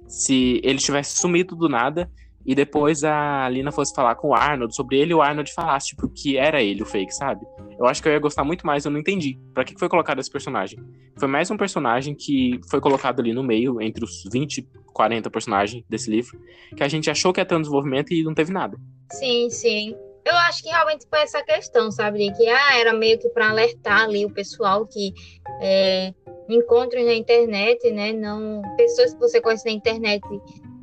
se 0.06 0.60
ele 0.62 0.78
tivesse 0.78 1.18
sumido 1.18 1.56
do 1.56 1.66
nada 1.66 2.10
e 2.44 2.54
depois 2.54 3.04
a 3.04 3.48
Lina 3.48 3.70
fosse 3.70 3.94
falar 3.94 4.14
com 4.14 4.28
o 4.28 4.34
Arnold 4.34 4.74
sobre 4.74 4.98
ele 4.98 5.12
o 5.12 5.20
Arnold 5.20 5.52
falasse, 5.52 5.88
tipo, 5.88 6.08
que 6.08 6.36
era 6.36 6.62
ele 6.62 6.82
o 6.82 6.86
fake, 6.86 7.14
sabe? 7.14 7.44
Eu 7.78 7.86
acho 7.86 8.02
que 8.02 8.08
eu 8.08 8.12
ia 8.12 8.18
gostar 8.18 8.44
muito 8.44 8.66
mais, 8.66 8.84
eu 8.84 8.90
não 8.90 9.00
entendi. 9.00 9.38
Pra 9.54 9.64
que 9.64 9.78
foi 9.78 9.88
colocado 9.88 10.20
esse 10.20 10.30
personagem? 10.30 10.78
Foi 11.18 11.28
mais 11.28 11.50
um 11.50 11.56
personagem 11.56 12.14
que 12.14 12.60
foi 12.70 12.80
colocado 12.80 13.20
ali 13.20 13.32
no 13.32 13.42
meio, 13.42 13.80
entre 13.80 14.04
os 14.04 14.24
20, 14.30 14.66
40 14.92 15.30
personagens 15.30 15.84
desse 15.88 16.10
livro, 16.10 16.38
que 16.76 16.82
a 16.82 16.88
gente 16.88 17.10
achou 17.10 17.32
que 17.32 17.40
ia 17.40 17.44
ter 17.44 17.54
um 17.54 17.60
desenvolvimento 17.60 18.12
e 18.12 18.22
não 18.22 18.34
teve 18.34 18.52
nada. 18.52 18.76
Sim, 19.12 19.48
sim. 19.50 19.94
Eu 20.24 20.36
acho 20.36 20.62
que 20.62 20.68
realmente 20.68 21.06
foi 21.08 21.20
essa 21.20 21.42
questão, 21.42 21.90
sabe? 21.90 22.30
Que 22.32 22.48
ah, 22.48 22.78
era 22.78 22.92
meio 22.92 23.18
que 23.18 23.28
para 23.30 23.50
alertar 23.50 24.02
ali 24.02 24.24
o 24.24 24.30
pessoal 24.30 24.86
que 24.86 25.12
é, 25.60 26.12
encontros 26.48 27.04
na 27.04 27.14
internet, 27.14 27.90
né? 27.90 28.12
Não, 28.12 28.60
pessoas 28.76 29.14
que 29.14 29.20
você 29.20 29.40
conhece 29.40 29.64
na 29.64 29.72
internet, 29.72 30.22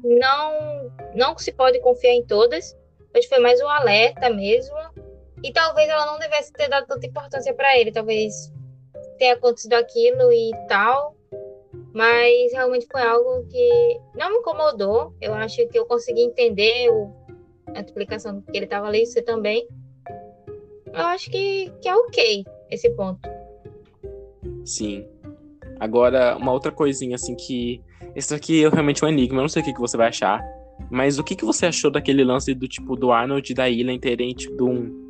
não, 0.04 0.92
não 1.16 1.38
se 1.38 1.52
pode 1.52 1.80
confiar 1.82 2.14
em 2.14 2.26
todas. 2.26 2.78
Hoje 3.16 3.28
foi 3.28 3.40
mais 3.40 3.62
um 3.62 3.68
alerta 3.68 4.30
mesmo. 4.30 4.76
E 5.44 5.52
talvez 5.52 5.88
ela 5.90 6.06
não 6.06 6.20
devesse 6.20 6.52
ter 6.54 6.68
dado 6.68 6.88
tanta 6.88 7.06
importância 7.06 7.54
para 7.54 7.78
ele. 7.78 7.92
Talvez 7.92 8.52
tenha 9.18 9.34
acontecido 9.34 9.74
aquilo 9.74 10.32
e 10.32 10.52
tal. 10.68 11.16
Mas 11.94 12.52
realmente 12.54 12.88
foi 12.92 13.02
algo 13.02 13.46
que 13.48 14.00
não 14.16 14.30
me 14.30 14.38
incomodou. 14.38 15.14
Eu 15.22 15.34
acho 15.34 15.68
que 15.68 15.78
eu 15.78 15.86
consegui 15.86 16.22
entender 16.22 16.90
o, 16.92 17.12
a 17.74 17.82
explicação 17.82 18.42
que 18.42 18.56
ele 18.56 18.66
estava 18.66 18.88
ali, 18.88 19.06
você 19.06 19.22
também. 19.22 19.68
Eu 20.88 21.06
acho 21.06 21.30
que, 21.30 21.72
que 21.82 21.88
é 21.88 21.96
ok 21.96 22.46
esse 22.70 22.90
ponto. 22.92 23.28
Sim. 24.66 25.08
Agora, 25.80 26.38
uma 26.38 26.52
outra 26.52 26.72
coisinha, 26.72 27.16
assim, 27.16 27.36
que. 27.36 27.82
Esse 28.16 28.34
aqui 28.34 28.64
é 28.64 28.70
realmente 28.70 29.04
um 29.04 29.08
enigma, 29.08 29.38
eu 29.38 29.42
não 29.42 29.50
sei 29.50 29.62
o 29.62 29.66
que, 29.66 29.74
que 29.74 29.80
você 29.80 29.96
vai 29.96 30.08
achar. 30.08 30.44
Mas 30.90 31.18
o 31.20 31.24
que, 31.24 31.36
que 31.36 31.46
você 31.46 31.66
achou 31.66 31.92
daquele 31.92 32.24
lance 32.24 32.54
do 32.54 32.68
tipo 32.68 32.96
do 32.96 33.12
Arnold 33.12 33.52
e 33.52 33.56
da 33.56 33.70
Ilha 33.70 34.00
terem, 34.00 34.34
tipo, 34.34 34.66
um. 34.66 35.06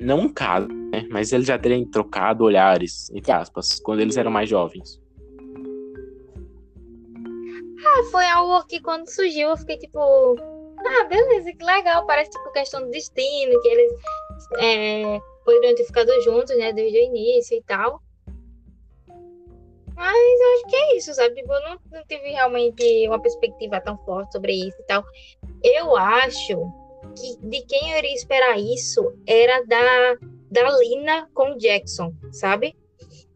Não 0.00 0.20
um 0.20 0.28
caso, 0.28 0.68
né? 0.68 1.06
Mas 1.10 1.32
eles 1.32 1.46
já 1.46 1.58
terem 1.58 1.84
trocado 1.84 2.44
olhares, 2.44 3.10
entre 3.10 3.30
aspas, 3.30 3.78
quando 3.80 4.00
eles 4.00 4.16
eram 4.16 4.30
mais 4.30 4.48
jovens. 4.48 5.00
Ah, 7.84 8.02
foi 8.10 8.26
algo 8.26 8.64
que 8.66 8.80
quando 8.80 9.08
surgiu 9.08 9.50
eu 9.50 9.56
fiquei 9.56 9.78
tipo. 9.78 10.36
Ah, 10.84 11.04
beleza, 11.04 11.52
que 11.52 11.64
legal. 11.64 12.06
Parece 12.06 12.30
tipo 12.30 12.52
questão 12.52 12.82
do 12.82 12.90
destino, 12.90 13.60
que 13.60 13.68
eles 13.68 13.92
é, 14.58 15.20
poderiam 15.44 15.74
ter 15.74 15.84
ficado 15.84 16.10
juntos, 16.22 16.56
né, 16.56 16.72
desde 16.72 16.98
o 16.98 17.02
início 17.02 17.56
e 17.56 17.62
tal. 17.62 18.00
Mas 19.94 20.40
eu 20.40 20.54
acho 20.54 20.66
que 20.68 20.76
é 20.76 20.96
isso, 20.96 21.14
sabe? 21.14 21.34
Tipo, 21.34 21.52
eu 21.52 21.60
não, 21.62 21.78
não 21.90 22.04
tive 22.06 22.30
realmente 22.30 23.08
uma 23.08 23.20
perspectiva 23.20 23.80
tão 23.80 23.96
forte 23.98 24.32
sobre 24.32 24.52
isso 24.52 24.76
e 24.80 24.84
tal. 24.84 25.04
Eu 25.62 25.96
acho 25.96 26.56
que 27.16 27.46
de 27.46 27.62
quem 27.62 27.90
eu 27.90 27.98
iria 27.98 28.14
esperar 28.14 28.58
isso 28.58 29.12
era 29.26 29.64
da, 29.66 30.16
da 30.50 30.78
Lina 30.78 31.28
com 31.34 31.56
Jackson, 31.56 32.12
sabe? 32.30 32.76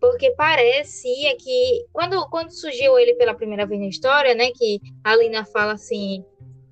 Porque 0.01 0.31
parecia 0.33 1.37
que 1.37 1.87
quando, 1.93 2.29
quando 2.29 2.51
surgiu 2.51 2.99
ele 2.99 3.15
pela 3.15 3.35
primeira 3.35 3.67
vez 3.67 3.81
na 3.81 3.89
história, 3.89 4.35
né? 4.35 4.51
Que 4.55 4.81
a 5.03 5.17
Lina 5.17 5.45
fala 5.45 5.73
assim: 5.73 6.25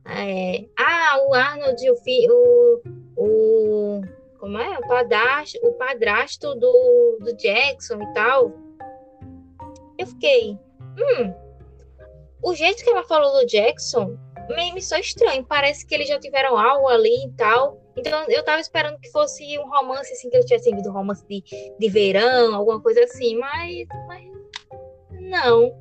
é, 0.06 0.66
Ah, 0.78 1.18
o 1.26 1.34
Arnold, 1.34 1.90
o, 1.90 1.96
o, 2.30 2.82
o 3.16 4.00
como 4.38 4.58
é? 4.58 4.78
O 4.78 4.86
padrasto, 4.86 5.58
o 5.62 5.72
padrasto 5.72 6.54
do, 6.54 7.18
do 7.20 7.34
Jackson 7.34 8.02
e 8.02 8.12
tal. 8.12 8.52
Eu 10.04 10.06
fiquei, 10.06 10.50
hum, 10.52 11.34
o 12.42 12.54
jeito 12.54 12.84
que 12.84 12.90
ela 12.90 13.02
falou 13.04 13.40
do 13.40 13.46
Jackson 13.46 14.18
me, 14.54 14.74
me 14.74 14.82
só 14.82 14.98
estranho. 14.98 15.42
Parece 15.44 15.86
que 15.86 15.94
eles 15.94 16.06
já 16.06 16.18
tiveram 16.18 16.58
algo 16.58 16.88
ali 16.88 17.26
e 17.26 17.30
tal. 17.32 17.80
Então 17.96 18.26
eu 18.28 18.44
tava 18.44 18.60
esperando 18.60 19.00
que 19.00 19.10
fosse 19.10 19.58
um 19.58 19.66
romance, 19.66 20.12
assim, 20.12 20.28
que 20.28 20.36
eles 20.36 20.46
tivessem 20.46 20.76
vindo 20.76 20.90
um 20.90 20.92
romance 20.92 21.24
de, 21.26 21.42
de 21.78 21.88
verão, 21.88 22.54
alguma 22.54 22.80
coisa 22.82 23.02
assim, 23.04 23.38
mas, 23.38 23.86
mas 24.06 24.24
não. 25.22 25.72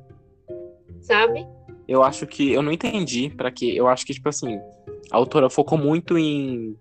Sabe? 1.02 1.46
Eu 1.86 2.02
acho 2.02 2.26
que 2.26 2.50
eu 2.50 2.62
não 2.62 2.72
entendi 2.72 3.28
para 3.28 3.50
que. 3.50 3.76
Eu 3.76 3.86
acho 3.88 4.06
que, 4.06 4.14
tipo 4.14 4.30
assim, 4.30 4.58
a 5.10 5.16
autora 5.18 5.50
focou 5.50 5.76
muito 5.76 6.16
em 6.16 6.78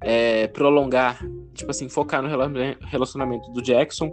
é, 0.00 0.46
prolongar, 0.46 1.18
tipo 1.54 1.72
assim, 1.72 1.88
focar 1.88 2.22
no 2.22 2.28
relacionamento 2.86 3.50
do 3.50 3.60
Jackson 3.60 4.12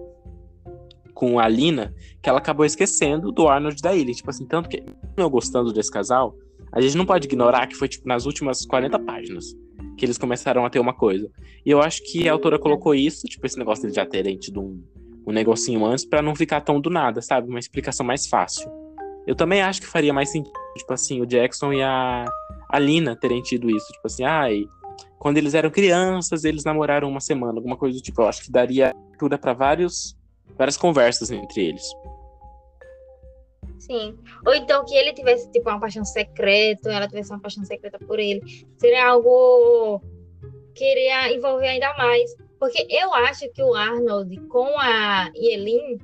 com 1.19 1.37
a 1.37 1.49
Lina, 1.49 1.93
que 2.21 2.29
ela 2.29 2.37
acabou 2.37 2.65
esquecendo 2.65 3.29
do 3.29 3.49
Arnold 3.49 3.81
da 3.81 3.93
ilha. 3.93 4.13
Tipo 4.13 4.29
assim, 4.29 4.45
tanto 4.45 4.69
que 4.69 4.81
eu 5.17 5.29
gostando 5.29 5.73
desse 5.73 5.91
casal, 5.91 6.33
a 6.71 6.79
gente 6.79 6.95
não 6.95 7.05
pode 7.05 7.27
ignorar 7.27 7.67
que 7.67 7.75
foi 7.75 7.89
tipo 7.89 8.07
nas 8.07 8.25
últimas 8.25 8.65
40 8.65 8.97
páginas 8.99 9.53
que 9.97 10.05
eles 10.05 10.17
começaram 10.17 10.63
a 10.65 10.69
ter 10.69 10.79
uma 10.79 10.93
coisa. 10.93 11.29
E 11.65 11.69
eu 11.69 11.81
acho 11.81 12.01
que 12.09 12.29
a 12.29 12.31
autora 12.31 12.57
colocou 12.57 12.95
isso, 12.95 13.27
tipo 13.27 13.45
esse 13.45 13.59
negócio 13.59 13.85
de 13.85 13.93
já 13.93 14.05
terem 14.05 14.37
tido 14.37 14.61
um, 14.61 14.81
um 15.27 15.33
negocinho 15.33 15.85
antes 15.85 16.05
para 16.05 16.21
não 16.21 16.33
ficar 16.33 16.61
tão 16.61 16.79
do 16.79 16.89
nada, 16.89 17.21
sabe? 17.21 17.49
Uma 17.49 17.59
explicação 17.59 18.05
mais 18.05 18.25
fácil. 18.25 18.71
Eu 19.27 19.35
também 19.35 19.61
acho 19.61 19.81
que 19.81 19.87
faria 19.87 20.13
mais 20.13 20.31
sentido, 20.31 20.53
tipo 20.77 20.93
assim, 20.93 21.19
o 21.19 21.25
Jackson 21.25 21.73
e 21.73 21.81
a, 21.81 22.23
a 22.69 22.79
Lina 22.79 23.13
terem 23.13 23.41
tido 23.41 23.69
isso, 23.69 23.91
tipo 23.91 24.07
assim, 24.07 24.23
ai, 24.23 24.63
quando 25.17 25.37
eles 25.37 25.53
eram 25.53 25.69
crianças, 25.69 26.45
eles 26.45 26.63
namoraram 26.63 27.09
uma 27.09 27.19
semana, 27.19 27.59
alguma 27.59 27.75
coisa 27.75 27.97
do 27.97 28.01
tipo. 28.01 28.21
Eu 28.21 28.27
acho 28.27 28.41
que 28.41 28.49
daria 28.49 28.91
abertura 28.91 29.37
para 29.37 29.51
vários 29.51 30.17
várias 30.57 30.77
conversas 30.77 31.31
entre 31.31 31.69
eles. 31.69 31.83
Sim. 33.79 34.17
Ou 34.45 34.53
então 34.53 34.85
que 34.85 34.95
ele 34.95 35.13
tivesse 35.13 35.49
tipo 35.51 35.69
uma 35.69 35.79
paixão 35.79 36.03
secreta, 36.03 36.91
ela 36.91 37.07
tivesse 37.07 37.31
uma 37.31 37.39
paixão 37.39 37.63
secreta 37.63 37.97
por 37.99 38.19
ele. 38.19 38.41
Seria 38.77 39.09
algo 39.09 40.01
que 40.75 40.83
iria 40.83 41.33
envolver 41.33 41.67
ainda 41.67 41.93
mais. 41.97 42.35
Porque 42.59 42.85
eu 42.89 43.13
acho 43.13 43.49
que 43.51 43.63
o 43.63 43.73
Arnold 43.73 44.35
com 44.47 44.77
a 44.77 45.31
Yelin 45.35 45.97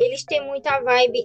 eles 0.00 0.24
têm 0.24 0.44
muita 0.44 0.80
vibe 0.80 1.24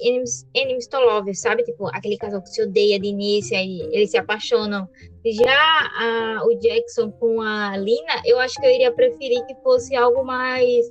enemies, 0.53 0.88
to 0.88 0.97
sabe? 1.34 1.63
Tipo, 1.63 1.88
aquele 1.88 2.17
casal 2.17 2.41
que 2.41 2.49
se 2.49 2.63
odeia 2.63 2.99
de 2.99 3.07
início, 3.07 3.57
aí 3.57 3.82
eles 3.91 4.11
se 4.11 4.17
apaixonam. 4.17 4.88
Já 5.25 5.89
a, 5.99 6.43
o 6.45 6.55
Jackson 6.55 7.11
com 7.11 7.41
a 7.41 7.78
Lina, 7.78 8.21
eu 8.25 8.39
acho 8.39 8.55
que 8.59 8.65
eu 8.65 8.71
iria 8.71 8.91
preferir 8.91 9.45
que 9.45 9.55
fosse 9.55 9.95
algo 9.95 10.23
mais. 10.23 10.86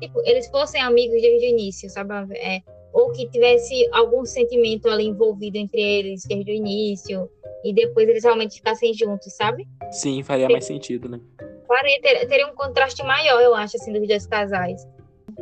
Tipo, 0.00 0.20
eles 0.24 0.48
fossem 0.48 0.80
amigos 0.80 1.20
desde 1.20 1.46
o 1.46 1.50
início, 1.50 1.90
sabe? 1.90 2.12
É, 2.36 2.60
ou 2.92 3.12
que 3.12 3.28
tivesse 3.28 3.88
algum 3.92 4.24
sentimento 4.24 4.88
ali 4.88 5.06
envolvido 5.06 5.56
entre 5.56 5.80
eles 5.80 6.24
desde 6.26 6.50
o 6.50 6.54
início, 6.54 7.30
e 7.64 7.72
depois 7.72 8.08
eles 8.08 8.24
realmente 8.24 8.56
ficassem 8.56 8.92
juntos, 8.94 9.32
sabe? 9.34 9.68
Sim, 9.90 10.22
faria 10.22 10.48
mais 10.48 10.64
sentido, 10.64 11.08
né? 11.08 11.20
Faria, 11.66 12.00
ter, 12.00 12.26
teria 12.26 12.46
um 12.46 12.54
contraste 12.54 13.02
maior, 13.02 13.40
eu 13.40 13.54
acho, 13.54 13.76
assim, 13.76 13.92
dos 13.92 14.06
dois 14.06 14.26
casais. 14.26 14.86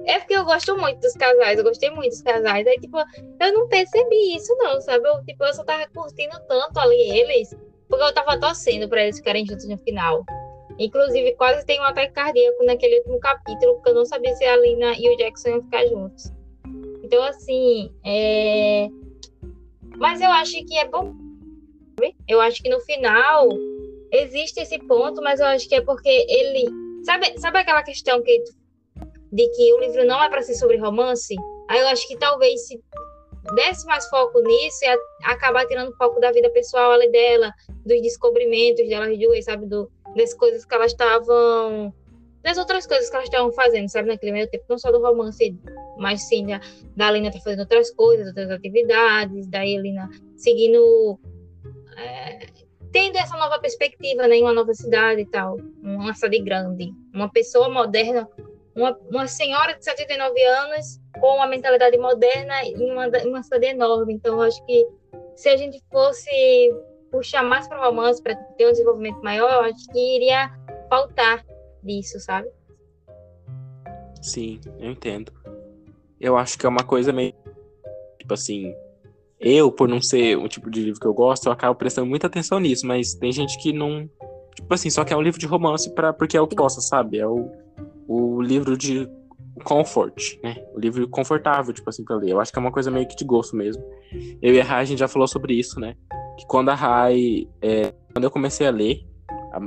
É 0.05 0.19
porque 0.19 0.35
eu 0.35 0.45
gosto 0.45 0.77
muito 0.77 1.01
dos 1.01 1.15
casais, 1.15 1.59
eu 1.59 1.65
gostei 1.65 1.91
muito 1.91 2.11
dos 2.11 2.23
casais. 2.23 2.67
Aí, 2.67 2.79
tipo, 2.79 2.99
eu 2.99 3.53
não 3.53 3.69
percebi 3.69 4.37
isso, 4.37 4.55
não, 4.57 4.81
sabe? 4.81 5.09
Eu, 5.09 5.25
tipo, 5.25 5.45
eu 5.45 5.55
só 5.55 5.65
tava 5.65 5.87
curtindo 5.89 6.39
tanto 6.47 6.79
ali 6.79 7.19
eles, 7.19 7.57
porque 7.89 8.05
eu 8.05 8.13
tava 8.13 8.39
torcendo 8.39 8.89
pra 8.89 9.03
eles 9.03 9.17
ficarem 9.17 9.47
juntos 9.47 9.67
no 9.67 9.79
final. 9.79 10.25
Inclusive, 10.79 11.35
quase 11.35 11.67
tem 11.67 11.81
um 11.81 11.85
ataque 11.85 12.13
cardíaco 12.13 12.65
naquele 12.65 12.99
último 12.99 13.19
capítulo, 13.19 13.75
porque 13.75 13.91
eu 13.91 13.95
não 13.95 14.05
sabia 14.05 14.35
se 14.37 14.45
a 14.45 14.57
Lina 14.57 14.95
e 14.97 15.13
o 15.13 15.17
Jackson 15.17 15.49
iam 15.49 15.63
ficar 15.63 15.87
juntos. 15.87 16.33
Então, 17.03 17.23
assim, 17.25 17.93
é... 18.05 18.89
Mas 19.97 20.21
eu 20.21 20.31
acho 20.31 20.65
que 20.65 20.77
é 20.79 20.87
bom. 20.87 21.15
Eu 22.29 22.41
acho 22.41 22.63
que 22.63 22.69
no 22.69 22.81
final 22.81 23.49
existe 24.13 24.61
esse 24.61 24.79
ponto, 24.79 25.21
mas 25.21 25.41
eu 25.41 25.47
acho 25.47 25.69
que 25.69 25.75
é 25.75 25.81
porque 25.81 26.09
ele. 26.09 26.69
Sabe, 27.05 27.39
sabe 27.39 27.59
aquela 27.59 27.83
questão 27.83 28.23
que 28.23 28.45
de 29.33 29.49
que 29.49 29.75
o 29.75 29.81
livro 29.81 30.05
não 30.05 30.23
é 30.23 30.29
para 30.29 30.43
ser 30.43 30.55
sobre 30.55 30.77
romance, 30.77 31.35
aí 31.69 31.81
eu 31.81 31.89
acho 31.89 32.07
que 32.07 32.17
talvez 32.17 32.67
se 32.67 32.81
desse 33.55 33.87
mais 33.87 34.07
foco 34.09 34.41
nisso 34.41 34.85
e 34.85 34.99
acabar 35.25 35.67
tirando 35.67 35.97
foco 35.97 36.21
da 36.21 36.31
vida 36.33 36.51
pessoal 36.51 36.93
ali 36.93 37.11
dela, 37.11 37.53
dos 37.85 38.01
descobrimentos 38.03 38.87
delas 38.89 39.19
duas, 39.19 39.45
sabe, 39.45 39.67
do, 39.67 39.91
das 40.17 40.35
coisas 40.35 40.65
que 40.65 40.75
elas 40.75 40.93
estavam 40.93 41.93
das 42.43 42.57
outras 42.57 42.87
coisas 42.87 43.11
que 43.11 43.17
elas 43.17 43.27
estavam 43.27 43.53
fazendo, 43.53 43.89
sabe, 43.89 44.09
naquele 44.09 44.33
meio 44.33 44.49
tempo, 44.49 44.65
não 44.69 44.79
só 44.79 44.93
do 44.93 45.03
romance, 45.03 45.59
mas 45.99 46.23
sim 46.29 46.47
da, 46.47 46.61
da 46.97 47.09
Alina 47.09 47.33
tá 47.33 47.39
fazendo 47.41 47.61
outras 47.61 47.91
coisas, 47.91 48.29
outras 48.29 48.51
atividades, 48.51 49.47
da 49.49 49.67
Helena 49.67 50.09
seguindo 50.37 51.19
é, 51.97 52.47
tendo 52.93 53.17
essa 53.17 53.37
nova 53.37 53.59
perspectiva, 53.59 54.27
né, 54.29 54.37
em 54.37 54.43
uma 54.43 54.55
nova 54.55 54.73
cidade 54.73 55.23
e 55.23 55.27
tal, 55.27 55.57
uma 55.83 56.15
cidade 56.15 56.41
grande, 56.41 56.93
uma 57.13 57.31
pessoa 57.31 57.69
moderna 57.69 58.27
uma, 58.79 58.97
uma 59.11 59.27
senhora 59.27 59.75
de 59.75 59.85
79 59.85 60.41
anos 60.45 61.01
com 61.21 61.37
uma 61.37 61.47
mentalidade 61.47 61.99
moderna 61.99 62.63
em 62.63 62.91
uma, 62.91 63.09
uma 63.25 63.43
cidade 63.43 63.67
enorme. 63.67 64.15
Então, 64.15 64.41
acho 64.41 64.65
que 64.65 64.87
se 65.35 65.49
a 65.49 65.57
gente 65.57 65.83
fosse 65.91 66.31
puxar 67.11 67.43
mais 67.43 67.67
para 67.67 67.85
romance, 67.85 68.23
para 68.23 68.35
ter 68.35 68.67
um 68.67 68.73
desenvolvimento 68.73 69.23
maior, 69.23 69.51
eu 69.51 69.61
acho 69.71 69.87
que 69.93 70.17
iria 70.17 70.51
faltar 70.89 71.45
disso, 71.83 72.19
sabe? 72.21 72.49
Sim, 74.23 74.61
eu 74.79 74.91
entendo. 74.91 75.33
Eu 76.21 76.37
acho 76.37 76.59
que 76.59 76.67
é 76.67 76.69
uma 76.69 76.85
coisa 76.85 77.13
meio. 77.13 77.35
Tipo 78.19 78.35
assim. 78.35 78.75
Eu, 79.41 79.71
por 79.71 79.89
não 79.89 80.03
ser 80.03 80.37
o 80.37 80.49
tipo 80.49 80.69
de 80.69 80.83
livro 80.83 80.99
que 80.99 81.07
eu 81.07 81.15
gosto, 81.15 81.47
eu 81.47 81.53
acabo 81.53 81.77
prestando 81.77 82.09
muita 82.09 82.27
atenção 82.27 82.59
nisso, 82.59 82.85
mas 82.85 83.15
tem 83.15 83.31
gente 83.31 83.57
que 83.59 83.73
não. 83.73 84.11
Tipo 84.55 84.75
assim, 84.75 84.91
só 84.91 85.05
quer 85.05 85.15
um 85.15 85.23
livro 85.23 85.39
de 85.39 85.47
romance 85.47 85.95
pra, 85.95 86.13
porque 86.13 86.37
é 86.37 86.41
o 86.41 86.49
que 86.49 86.57
gosta, 86.57 86.81
sabe? 86.81 87.19
É 87.19 87.27
o, 87.27 87.49
o 88.09 88.43
livro 88.43 88.77
de 88.77 89.09
comfort, 89.63 90.39
né? 90.43 90.57
O 90.75 90.81
livro 90.81 91.09
confortável, 91.09 91.73
tipo 91.73 91.89
assim, 91.89 92.05
pra 92.05 92.17
ler. 92.17 92.31
Eu 92.31 92.41
acho 92.41 92.53
que 92.53 92.59
é 92.59 92.63
uma 92.63 92.73
coisa 92.73 92.91
meio 92.91 93.07
que 93.07 93.15
de 93.15 93.25
gosto 93.25 93.55
mesmo. 93.55 93.83
Eu 94.43 94.55
e 94.55 94.61
a 94.61 94.65
Rai, 94.65 94.83
a 94.83 94.85
gente 94.85 94.99
já 94.99 95.07
falou 95.07 95.29
sobre 95.29 95.55
isso, 95.55 95.79
né? 95.79 95.95
Que 96.39 96.47
quando 96.47 96.71
a 96.71 96.75
Rai... 96.75 97.47
É, 97.61 97.93
quando 98.13 98.25
eu 98.25 98.31
comecei 98.31 98.67
a 98.67 98.71
ler, 98.71 99.05
a 99.53 99.61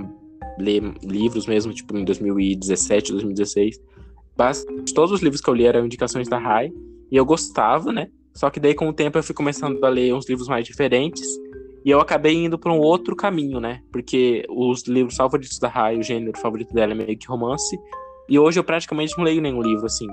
ler 0.60 0.82
livros 1.04 1.46
mesmo, 1.46 1.74
tipo 1.74 1.98
em 1.98 2.04
2017, 2.04 3.12
2016, 3.12 3.80
basicamente 4.36 4.94
todos 4.94 5.12
os 5.12 5.22
livros 5.22 5.42
que 5.42 5.50
eu 5.50 5.54
li 5.54 5.66
eram 5.66 5.86
indicações 5.86 6.28
da 6.28 6.38
Rai, 6.38 6.72
e 7.12 7.16
eu 7.16 7.26
gostava, 7.26 7.92
né? 7.92 8.08
Só 8.34 8.50
que 8.50 8.60
daí 8.60 8.74
com 8.74 8.90
o 8.90 8.94
tempo 8.94 9.18
eu 9.18 9.24
fui 9.24 9.36
começando 9.36 9.84
a 9.84 9.90
ler 9.90 10.14
uns 10.14 10.28
livros 10.28 10.48
mais 10.48 10.66
diferentes, 10.66 11.28
e 11.84 11.90
eu 11.90 12.00
acabei 12.00 12.36
indo 12.36 12.58
para 12.60 12.72
um 12.72 12.80
outro 12.80 13.16
caminho, 13.16 13.60
né? 13.60 13.82
Porque 13.92 14.46
os 14.50 14.84
livros 14.84 15.16
favoritos 15.16 15.60
da 15.60 15.68
Rai, 15.68 15.98
o 15.98 16.04
gênero 16.04 16.38
favorito 16.38 16.74
dela 16.74 16.92
é 16.92 16.96
meio 16.96 17.18
que 17.18 17.28
romance, 17.28 17.78
e 18.28 18.38
hoje 18.38 18.60
eu 18.60 18.64
praticamente 18.64 19.18
não 19.18 19.24
leio 19.24 19.42
nenhum 19.42 19.62
livro 19.62 19.86
assim. 19.86 20.08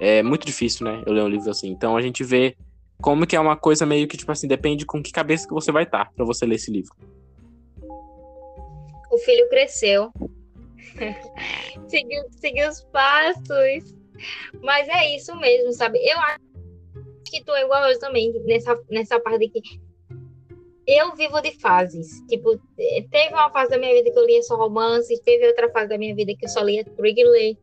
É 0.00 0.22
muito 0.22 0.46
difícil, 0.46 0.84
né? 0.84 1.02
Eu 1.06 1.12
ler 1.12 1.22
um 1.22 1.28
livro 1.28 1.50
assim. 1.50 1.68
Então 1.70 1.96
a 1.96 2.02
gente 2.02 2.22
vê 2.22 2.56
como 3.00 3.26
que 3.26 3.36
é 3.36 3.40
uma 3.40 3.56
coisa 3.56 3.84
meio 3.84 4.08
que, 4.08 4.16
tipo 4.16 4.32
assim, 4.32 4.48
depende 4.48 4.86
com 4.86 5.02
que 5.02 5.12
cabeça 5.12 5.46
que 5.46 5.54
você 5.54 5.70
vai 5.70 5.84
estar 5.84 6.06
tá 6.06 6.12
para 6.14 6.24
você 6.24 6.46
ler 6.46 6.56
esse 6.56 6.70
livro. 6.70 6.94
O 9.10 9.18
filho 9.18 9.48
cresceu. 9.48 10.10
seguiu, 11.88 12.22
seguiu 12.30 12.68
os 12.68 12.80
passos. 12.92 13.94
Mas 14.62 14.88
é 14.88 15.14
isso 15.14 15.34
mesmo, 15.36 15.72
sabe? 15.72 15.98
Eu 15.98 16.18
acho 16.18 16.40
que 17.30 17.44
tu 17.44 17.52
é 17.52 17.62
igual 17.62 17.88
eu 17.88 17.98
também, 17.98 18.32
nessa, 18.44 18.78
nessa 18.90 19.20
parte 19.20 19.48
que 19.48 19.60
eu 20.86 21.14
vivo 21.16 21.40
de 21.40 21.52
fases. 21.60 22.24
Tipo, 22.28 22.58
teve 22.76 23.34
uma 23.34 23.50
fase 23.50 23.70
da 23.70 23.78
minha 23.78 23.92
vida 23.92 24.10
que 24.10 24.18
eu 24.18 24.26
lia 24.26 24.42
só 24.42 24.56
romances, 24.56 25.20
teve 25.20 25.46
outra 25.46 25.70
fase 25.70 25.88
da 25.88 25.98
minha 25.98 26.14
vida 26.14 26.32
que 26.38 26.46
eu 26.46 26.48
só 26.48 26.62
lia 26.62 26.84
thriller, 26.84 27.56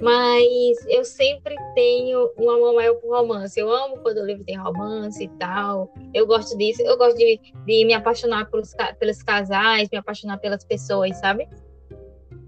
mas 0.00 0.86
eu 0.88 1.04
sempre 1.04 1.54
tenho 1.74 2.32
um 2.38 2.50
amor 2.50 2.74
maior 2.74 2.94
por 2.94 3.10
romance. 3.10 3.58
Eu 3.58 3.70
amo 3.70 3.98
quando 3.98 4.18
o 4.18 4.26
livro 4.26 4.44
tem 4.44 4.56
romance 4.56 5.22
e 5.22 5.28
tal. 5.38 5.92
Eu 6.14 6.26
gosto 6.26 6.56
disso. 6.56 6.82
Eu 6.82 6.96
gosto 6.96 7.16
de, 7.16 7.38
de 7.66 7.84
me 7.84 7.92
apaixonar 7.92 8.50
pelos, 8.50 8.74
pelos 8.98 9.22
casais, 9.22 9.88
me 9.90 9.98
apaixonar 9.98 10.38
pelas 10.38 10.64
pessoas, 10.64 11.16
sabe? 11.18 11.48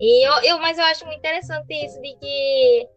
E 0.00 0.26
eu, 0.26 0.32
eu, 0.42 0.58
mas 0.58 0.78
eu 0.78 0.84
acho 0.84 1.04
muito 1.04 1.18
interessante 1.18 1.72
isso 1.72 2.00
de 2.00 2.14
que 2.14 2.88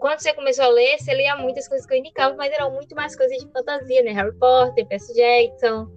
quando 0.00 0.18
você 0.18 0.34
começou 0.34 0.64
a 0.64 0.68
ler, 0.68 0.98
você 0.98 1.14
lia 1.14 1.36
muitas 1.36 1.68
coisas 1.68 1.86
que 1.86 1.94
eu 1.94 1.98
indicava, 1.98 2.34
mas 2.34 2.52
eram 2.52 2.72
muito 2.72 2.94
mais 2.96 3.14
coisas 3.14 3.38
de 3.38 3.48
fantasia, 3.52 4.02
né? 4.02 4.10
Harry 4.10 4.36
Potter, 4.36 4.86
Percy 4.86 5.14
Jackson. 5.14 5.88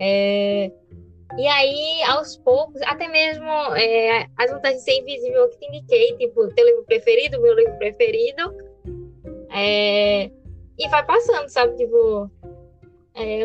É... 0.00 0.70
E 1.36 1.46
aí, 1.46 2.02
aos 2.04 2.36
poucos, 2.38 2.80
até 2.82 3.06
mesmo 3.08 3.50
é, 3.76 4.26
As 4.36 4.50
Vantagens 4.50 4.84
de 4.84 4.90
Ser 4.90 5.00
Invisível, 5.00 5.48
que 5.50 5.58
te 5.58 5.66
indiquei, 5.66 6.16
tipo, 6.16 6.48
teu 6.54 6.66
livro 6.66 6.84
preferido, 6.84 7.40
meu 7.40 7.54
livro 7.54 7.76
preferido. 7.78 8.54
É... 9.50 10.30
E 10.78 10.88
vai 10.88 11.04
passando, 11.04 11.48
sabe? 11.48 11.76
Tipo, 11.76 12.30
é, 13.14 13.44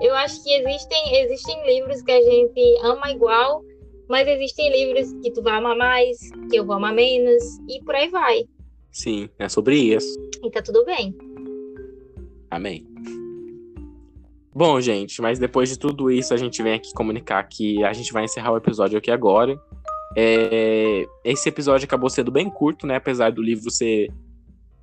eu 0.00 0.14
acho 0.14 0.42
que 0.42 0.52
existem, 0.54 1.22
existem 1.22 1.66
livros 1.66 2.02
que 2.02 2.12
a 2.12 2.22
gente 2.22 2.78
ama 2.82 3.10
igual, 3.10 3.62
mas 4.08 4.26
existem 4.28 4.70
livros 4.70 5.12
que 5.22 5.30
tu 5.32 5.42
vai 5.42 5.54
amar 5.54 5.76
mais, 5.76 6.18
que 6.50 6.56
eu 6.56 6.64
vou 6.64 6.76
amar 6.76 6.94
menos, 6.94 7.42
e 7.68 7.82
por 7.84 7.94
aí 7.94 8.08
vai. 8.08 8.44
Sim, 8.90 9.28
é 9.38 9.48
sobre 9.48 9.76
isso. 9.76 10.14
E 10.42 10.50
tá 10.50 10.62
tudo 10.62 10.84
bem. 10.84 11.14
Amém. 12.50 12.86
Bom, 14.54 14.78
gente, 14.80 15.22
mas 15.22 15.38
depois 15.38 15.70
de 15.70 15.78
tudo 15.78 16.10
isso, 16.10 16.34
a 16.34 16.36
gente 16.36 16.62
vem 16.62 16.74
aqui 16.74 16.92
comunicar 16.92 17.42
que 17.44 17.82
a 17.84 17.92
gente 17.92 18.12
vai 18.12 18.24
encerrar 18.24 18.52
o 18.52 18.56
episódio 18.56 18.98
aqui 18.98 19.10
agora. 19.10 19.58
É... 20.14 21.06
Esse 21.24 21.48
episódio 21.48 21.86
acabou 21.86 22.10
sendo 22.10 22.30
bem 22.30 22.50
curto, 22.50 22.86
né? 22.86 22.96
Apesar 22.96 23.32
do 23.32 23.42
livro 23.42 23.70
ser 23.70 24.12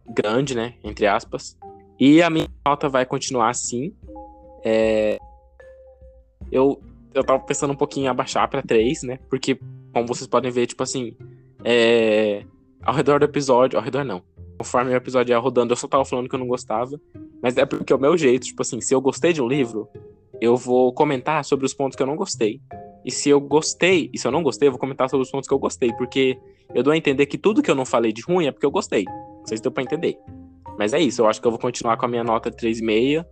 grande, 0.08 0.56
né? 0.56 0.74
Entre 0.84 1.06
aspas. 1.06 1.56
E 2.00 2.22
a 2.22 2.30
minha 2.32 2.48
nota 2.66 2.90
vai 2.90 3.06
continuar 3.06 3.50
assim. 3.50 3.94
É... 4.64 5.20
Eu, 6.52 6.82
eu 7.14 7.24
tava 7.24 7.40
pensando 7.40 7.72
um 7.72 7.78
pouquinho 7.78 8.06
em 8.06 8.10
abaixar 8.10 8.50
para 8.50 8.64
3, 8.64 9.04
né? 9.04 9.20
Porque, 9.30 9.60
como 9.94 10.08
vocês 10.08 10.28
podem 10.28 10.50
ver, 10.50 10.66
tipo 10.66 10.82
assim, 10.82 11.16
é... 11.64 12.44
ao 12.82 12.96
redor 12.96 13.20
do 13.20 13.26
episódio, 13.26 13.78
ao 13.78 13.86
redor 13.86 14.04
não. 14.04 14.24
Conforme 14.58 14.92
o 14.92 14.96
episódio 14.96 15.32
ia 15.32 15.38
rodando, 15.38 15.74
eu 15.74 15.78
só 15.78 15.88
tava 15.88 16.04
falando 16.04 16.28
que 16.28 16.34
eu 16.34 16.40
não 16.40 16.48
gostava. 16.48 17.00
Mas 17.42 17.58
é 17.58 17.66
porque 17.66 17.94
é 17.94 17.96
o 17.96 18.00
meu 18.00 18.18
jeito, 18.18 18.48
tipo 18.48 18.62
assim, 18.62 18.82
se 18.82 18.94
eu 18.94 19.02
gostei 19.02 19.34
de 19.34 19.42
um 19.42 19.48
livro, 19.48 19.88
eu 20.42 20.56
vou 20.56 20.94
comentar 20.94 21.44
sobre 21.46 21.66
os 21.66 21.74
pontos 21.74 21.96
que 21.96 22.04
eu 22.04 22.08
não 22.08 22.16
gostei. 22.16 22.62
E 23.06 23.12
se 23.12 23.30
eu 23.30 23.40
gostei, 23.40 24.10
e 24.14 24.18
se 24.18 24.28
eu 24.28 24.32
não 24.32 24.44
gostei, 24.44 24.68
eu 24.68 24.72
vou 24.72 24.80
comentar 24.80 25.10
sobre 25.10 25.24
os 25.24 25.32
pontos 25.32 25.48
que 25.48 25.54
eu 25.54 25.60
gostei. 25.60 25.94
Porque 25.94 26.38
eu 26.74 26.84
dou 26.84 26.92
a 26.92 26.98
entender 26.98 27.26
que 27.26 27.38
tudo 27.38 27.62
que 27.62 27.72
eu 27.72 27.76
não 27.76 27.86
falei 27.86 28.12
de 28.12 28.22
ruim 28.22 28.46
é 28.46 28.52
porque 28.52 28.66
eu 28.66 28.72
gostei. 28.72 29.06
Vocês 29.44 29.62
deu 29.62 29.72
pra 29.72 29.84
entender. 29.84 30.18
Mas 30.78 30.94
é 30.94 31.00
isso, 31.00 31.22
eu 31.22 31.28
acho 31.28 31.42
que 31.42 31.48
eu 31.48 31.52
vou 31.52 31.60
continuar 31.60 31.98
com 31.98 32.06
a 32.06 32.10
minha 32.10 32.24
nota 32.24 32.52
3,5. 32.52 33.26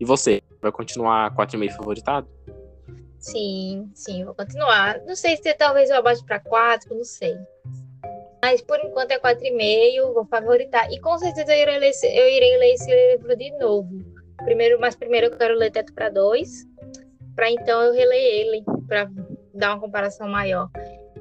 E 0.00 0.04
você, 0.04 0.42
vai 0.60 0.72
continuar 0.72 1.34
4,5 1.34 1.70
favoritado? 1.72 2.28
Sim, 3.18 3.90
sim, 3.94 4.24
vou 4.24 4.34
continuar. 4.34 5.00
Não 5.06 5.16
sei 5.16 5.36
se 5.36 5.54
talvez 5.54 5.88
eu 5.88 5.96
abaixe 5.96 6.24
para 6.24 6.40
4, 6.40 6.94
não 6.94 7.04
sei. 7.04 7.34
Mas 8.44 8.60
por 8.60 8.78
enquanto 8.78 9.10
é 9.10 9.18
4,5, 9.18 10.12
vou 10.12 10.26
favoritar. 10.26 10.92
E 10.92 11.00
com 11.00 11.16
certeza 11.16 11.56
eu 11.56 11.62
irei, 11.62 11.78
ler, 11.78 11.92
eu 12.02 12.28
irei 12.28 12.58
ler 12.58 12.74
esse 12.74 12.94
livro 12.94 13.34
de 13.34 13.50
novo. 13.52 14.04
Primeiro, 14.44 14.78
mas 14.78 14.94
primeiro 14.94 15.28
eu 15.28 15.30
quero 15.38 15.54
ler 15.54 15.70
Teto 15.70 15.94
para 15.94 16.10
dois, 16.10 16.66
para 17.34 17.50
então 17.50 17.80
eu 17.80 17.94
reler 17.94 18.22
ele, 18.22 18.62
para 18.86 19.10
dar 19.54 19.70
uma 19.72 19.80
comparação 19.80 20.28
maior. 20.28 20.68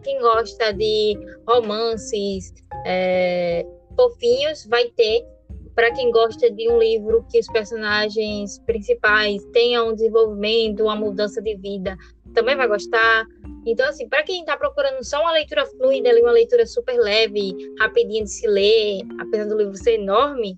Quem 0.03 0.19
gosta 0.19 0.73
de 0.73 1.17
romances 1.47 2.53
é, 2.85 3.65
fofinhos 3.95 4.65
vai 4.65 4.89
ter 4.89 5.25
para 5.73 5.93
quem 5.93 6.11
gosta 6.11 6.51
de 6.51 6.69
um 6.69 6.77
livro 6.77 7.25
que 7.31 7.39
os 7.39 7.47
personagens 7.47 8.59
principais 8.65 9.41
tenham 9.53 9.91
um 9.91 9.95
desenvolvimento, 9.95 10.83
uma 10.83 10.95
mudança 10.97 11.41
de 11.41 11.55
vida, 11.55 11.95
também 12.33 12.57
vai 12.57 12.67
gostar. 12.67 13.25
Então, 13.65 13.87
assim, 13.87 14.07
para 14.09 14.23
quem 14.23 14.41
está 14.41 14.57
procurando 14.57 15.03
só 15.03 15.21
uma 15.21 15.31
leitura 15.31 15.65
fluida, 15.65 16.09
uma 16.19 16.31
leitura 16.31 16.65
super 16.65 16.97
leve, 16.97 17.55
rapidinha 17.79 18.23
de 18.23 18.29
se 18.29 18.47
ler, 18.47 19.01
apesar 19.19 19.45
do 19.45 19.57
livro 19.57 19.75
ser 19.75 19.95
enorme, 19.95 20.57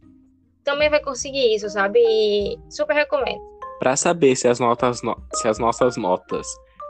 também 0.64 0.90
vai 0.90 1.00
conseguir 1.00 1.54
isso, 1.54 1.70
sabe? 1.70 2.00
E 2.00 2.58
super 2.70 2.96
recomendo. 2.96 3.40
Para 3.80 3.96
saber 3.96 4.36
se 4.36 4.48
as 4.48 4.60
notas, 4.60 5.02
se 5.36 5.48
as 5.48 5.60
nossas 5.60 5.96
notas 5.96 6.48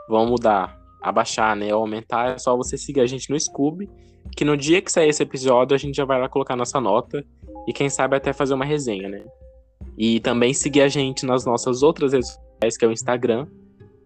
vão 0.08 0.26
mudar, 0.26 0.80
abaixar, 1.02 1.54
né, 1.54 1.74
ou 1.74 1.82
aumentar, 1.82 2.34
é 2.34 2.38
só 2.38 2.56
você 2.56 2.78
seguir 2.78 3.00
a 3.00 3.06
gente 3.06 3.30
no 3.30 3.38
Scoob, 3.38 3.88
que 4.34 4.44
no 4.44 4.56
dia 4.56 4.80
que 4.80 4.90
sair 4.90 5.08
esse 5.08 5.22
episódio 5.22 5.74
a 5.74 5.78
gente 5.78 5.94
já 5.94 6.04
vai 6.04 6.18
lá 6.20 6.28
colocar 6.28 6.56
nossa 6.56 6.80
nota 6.80 7.24
e 7.68 7.72
quem 7.72 7.88
sabe 7.88 8.16
até 8.16 8.32
fazer 8.32 8.54
uma 8.54 8.64
resenha, 8.64 9.08
né? 9.08 9.24
E 9.98 10.20
também 10.20 10.54
seguir 10.54 10.82
a 10.82 10.88
gente 10.88 11.26
nas 11.26 11.44
nossas 11.44 11.82
outras 11.82 12.12
redes 12.12 12.28
sociais, 12.28 12.76
que 12.76 12.84
é 12.84 12.88
o 12.88 12.92
Instagram, 12.92 13.46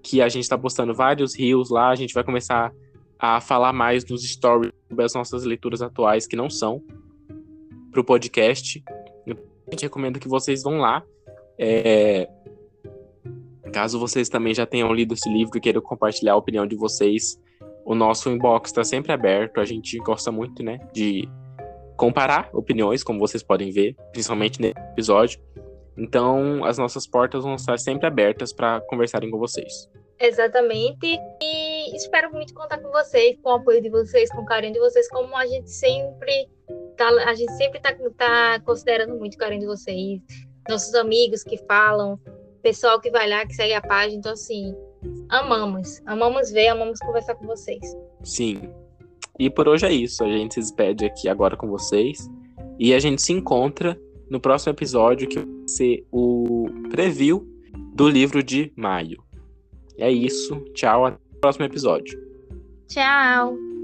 que 0.03 0.23
a 0.23 0.29
gente 0.29 0.43
está 0.43 0.57
postando 0.57 0.95
vários 0.95 1.37
rios 1.37 1.71
lá. 1.71 1.91
A 1.91 1.95
gente 1.95 2.15
vai 2.15 2.25
começar 2.25 2.73
a 3.19 3.41
falar 3.41 3.73
mais 3.73 4.05
nos 4.07 4.23
stories 4.23 4.73
sobre 4.89 5.05
as 5.05 5.15
nossas 5.15 5.45
leituras 5.45 5.83
atuais, 5.83 6.27
que 6.27 6.37
não 6.37 6.49
são, 6.49 6.83
para 7.91 8.01
o 8.01 8.05
podcast. 8.05 8.83
A 9.29 9.71
gente 9.71 9.83
recomenda 9.83 10.19
que 10.19 10.29
vocês 10.29 10.63
vão 10.63 10.79
lá. 10.79 11.03
É... 11.59 12.29
Caso 13.73 14.01
vocês 14.01 14.29
também 14.29 14.55
já 14.55 14.67
tenham 14.67 14.93
lido 14.93 15.15
esse 15.15 15.29
livro 15.29 15.57
e 15.57 15.61
queiram 15.61 15.81
compartilhar 15.81 16.33
a 16.33 16.37
opinião 16.37 16.67
de 16.67 16.75
vocês, 16.75 17.39
o 17.85 17.95
nosso 17.95 18.29
inbox 18.29 18.71
está 18.71 18.83
sempre 18.83 19.13
aberto. 19.13 19.61
A 19.61 19.65
gente 19.65 19.97
gosta 19.99 20.33
muito, 20.33 20.63
né, 20.63 20.81
de 20.93 21.29
comparar 21.97 22.49
opiniões, 22.53 23.05
como 23.05 23.19
vocês 23.19 23.43
podem 23.43 23.71
ver, 23.71 23.95
principalmente 24.13 24.61
nesse 24.61 24.79
episódio. 24.79 25.41
Então, 25.97 26.65
as 26.65 26.79
nossas 26.79 27.07
portas 27.07 27.45
vão 27.45 27.55
estar 27.55 27.79
sempre 27.79 28.07
abertas 28.07 28.53
para 28.53 28.81
conversarem 28.83 29.31
com 29.31 29.39
vocês. 29.39 29.89
Exatamente. 30.19 31.19
E 31.43 31.97
espero 31.97 32.33
muito 32.33 32.53
contar 32.55 32.79
com 32.79 32.91
vocês, 32.91 33.39
com 33.43 33.51
o 33.51 33.55
apoio 33.55 33.81
de 33.81 33.89
vocês, 33.89 34.31
com 34.31 34.43
o 34.43 34.47
carinho 34.47 34.75
de 34.75 34.79
vocês, 34.79 35.09
como 35.09 35.35
a 35.37 35.47
gente 35.47 35.71
sempre 35.71 36.49
tá, 36.97 37.09
a 37.27 37.35
gente 37.35 37.53
sempre 37.53 37.79
está 37.79 37.95
tá 38.17 38.61
considerando 38.61 39.17
muito 39.17 39.35
o 39.35 39.39
carinho 39.39 39.61
de 39.61 39.67
vocês, 39.67 40.21
nossos 40.69 40.95
amigos 40.95 41.43
que 41.43 41.57
falam, 41.67 42.21
pessoal 42.63 43.01
que 43.01 43.11
vai 43.11 43.29
lá, 43.29 43.47
que 43.47 43.55
segue 43.55 43.73
a 43.73 43.81
página. 43.81 44.19
Então, 44.19 44.33
assim, 44.33 44.75
amamos. 45.29 46.01
Amamos 46.07 46.51
ver, 46.51 46.69
amamos 46.69 46.99
conversar 47.01 47.35
com 47.35 47.47
vocês. 47.47 47.81
Sim. 48.23 48.71
E 49.39 49.49
por 49.49 49.67
hoje 49.67 49.87
é 49.87 49.93
isso. 49.93 50.23
A 50.23 50.29
gente 50.29 50.55
se 50.55 50.61
despede 50.61 51.07
aqui 51.07 51.29
agora 51.29 51.57
com 51.57 51.67
vocês. 51.67 52.29
E 52.79 52.95
a 52.95 52.99
gente 52.99 53.23
se 53.23 53.33
encontra 53.33 53.99
no 54.31 54.41
próximo 54.41 54.73
episódio, 54.73 55.29
que 55.29 55.41
vai 55.41 55.49
ser 55.67 56.07
o 56.11 56.67
preview 56.89 57.47
do 57.95 58.09
livro 58.09 58.43
de 58.43 58.73
maio. 58.77 59.23
É 59.99 60.11
isso. 60.11 60.57
Tchau. 60.75 61.05
Até 61.05 61.19
o 61.37 61.41
próximo 61.41 61.65
episódio. 61.67 62.19
Tchau. 62.89 63.80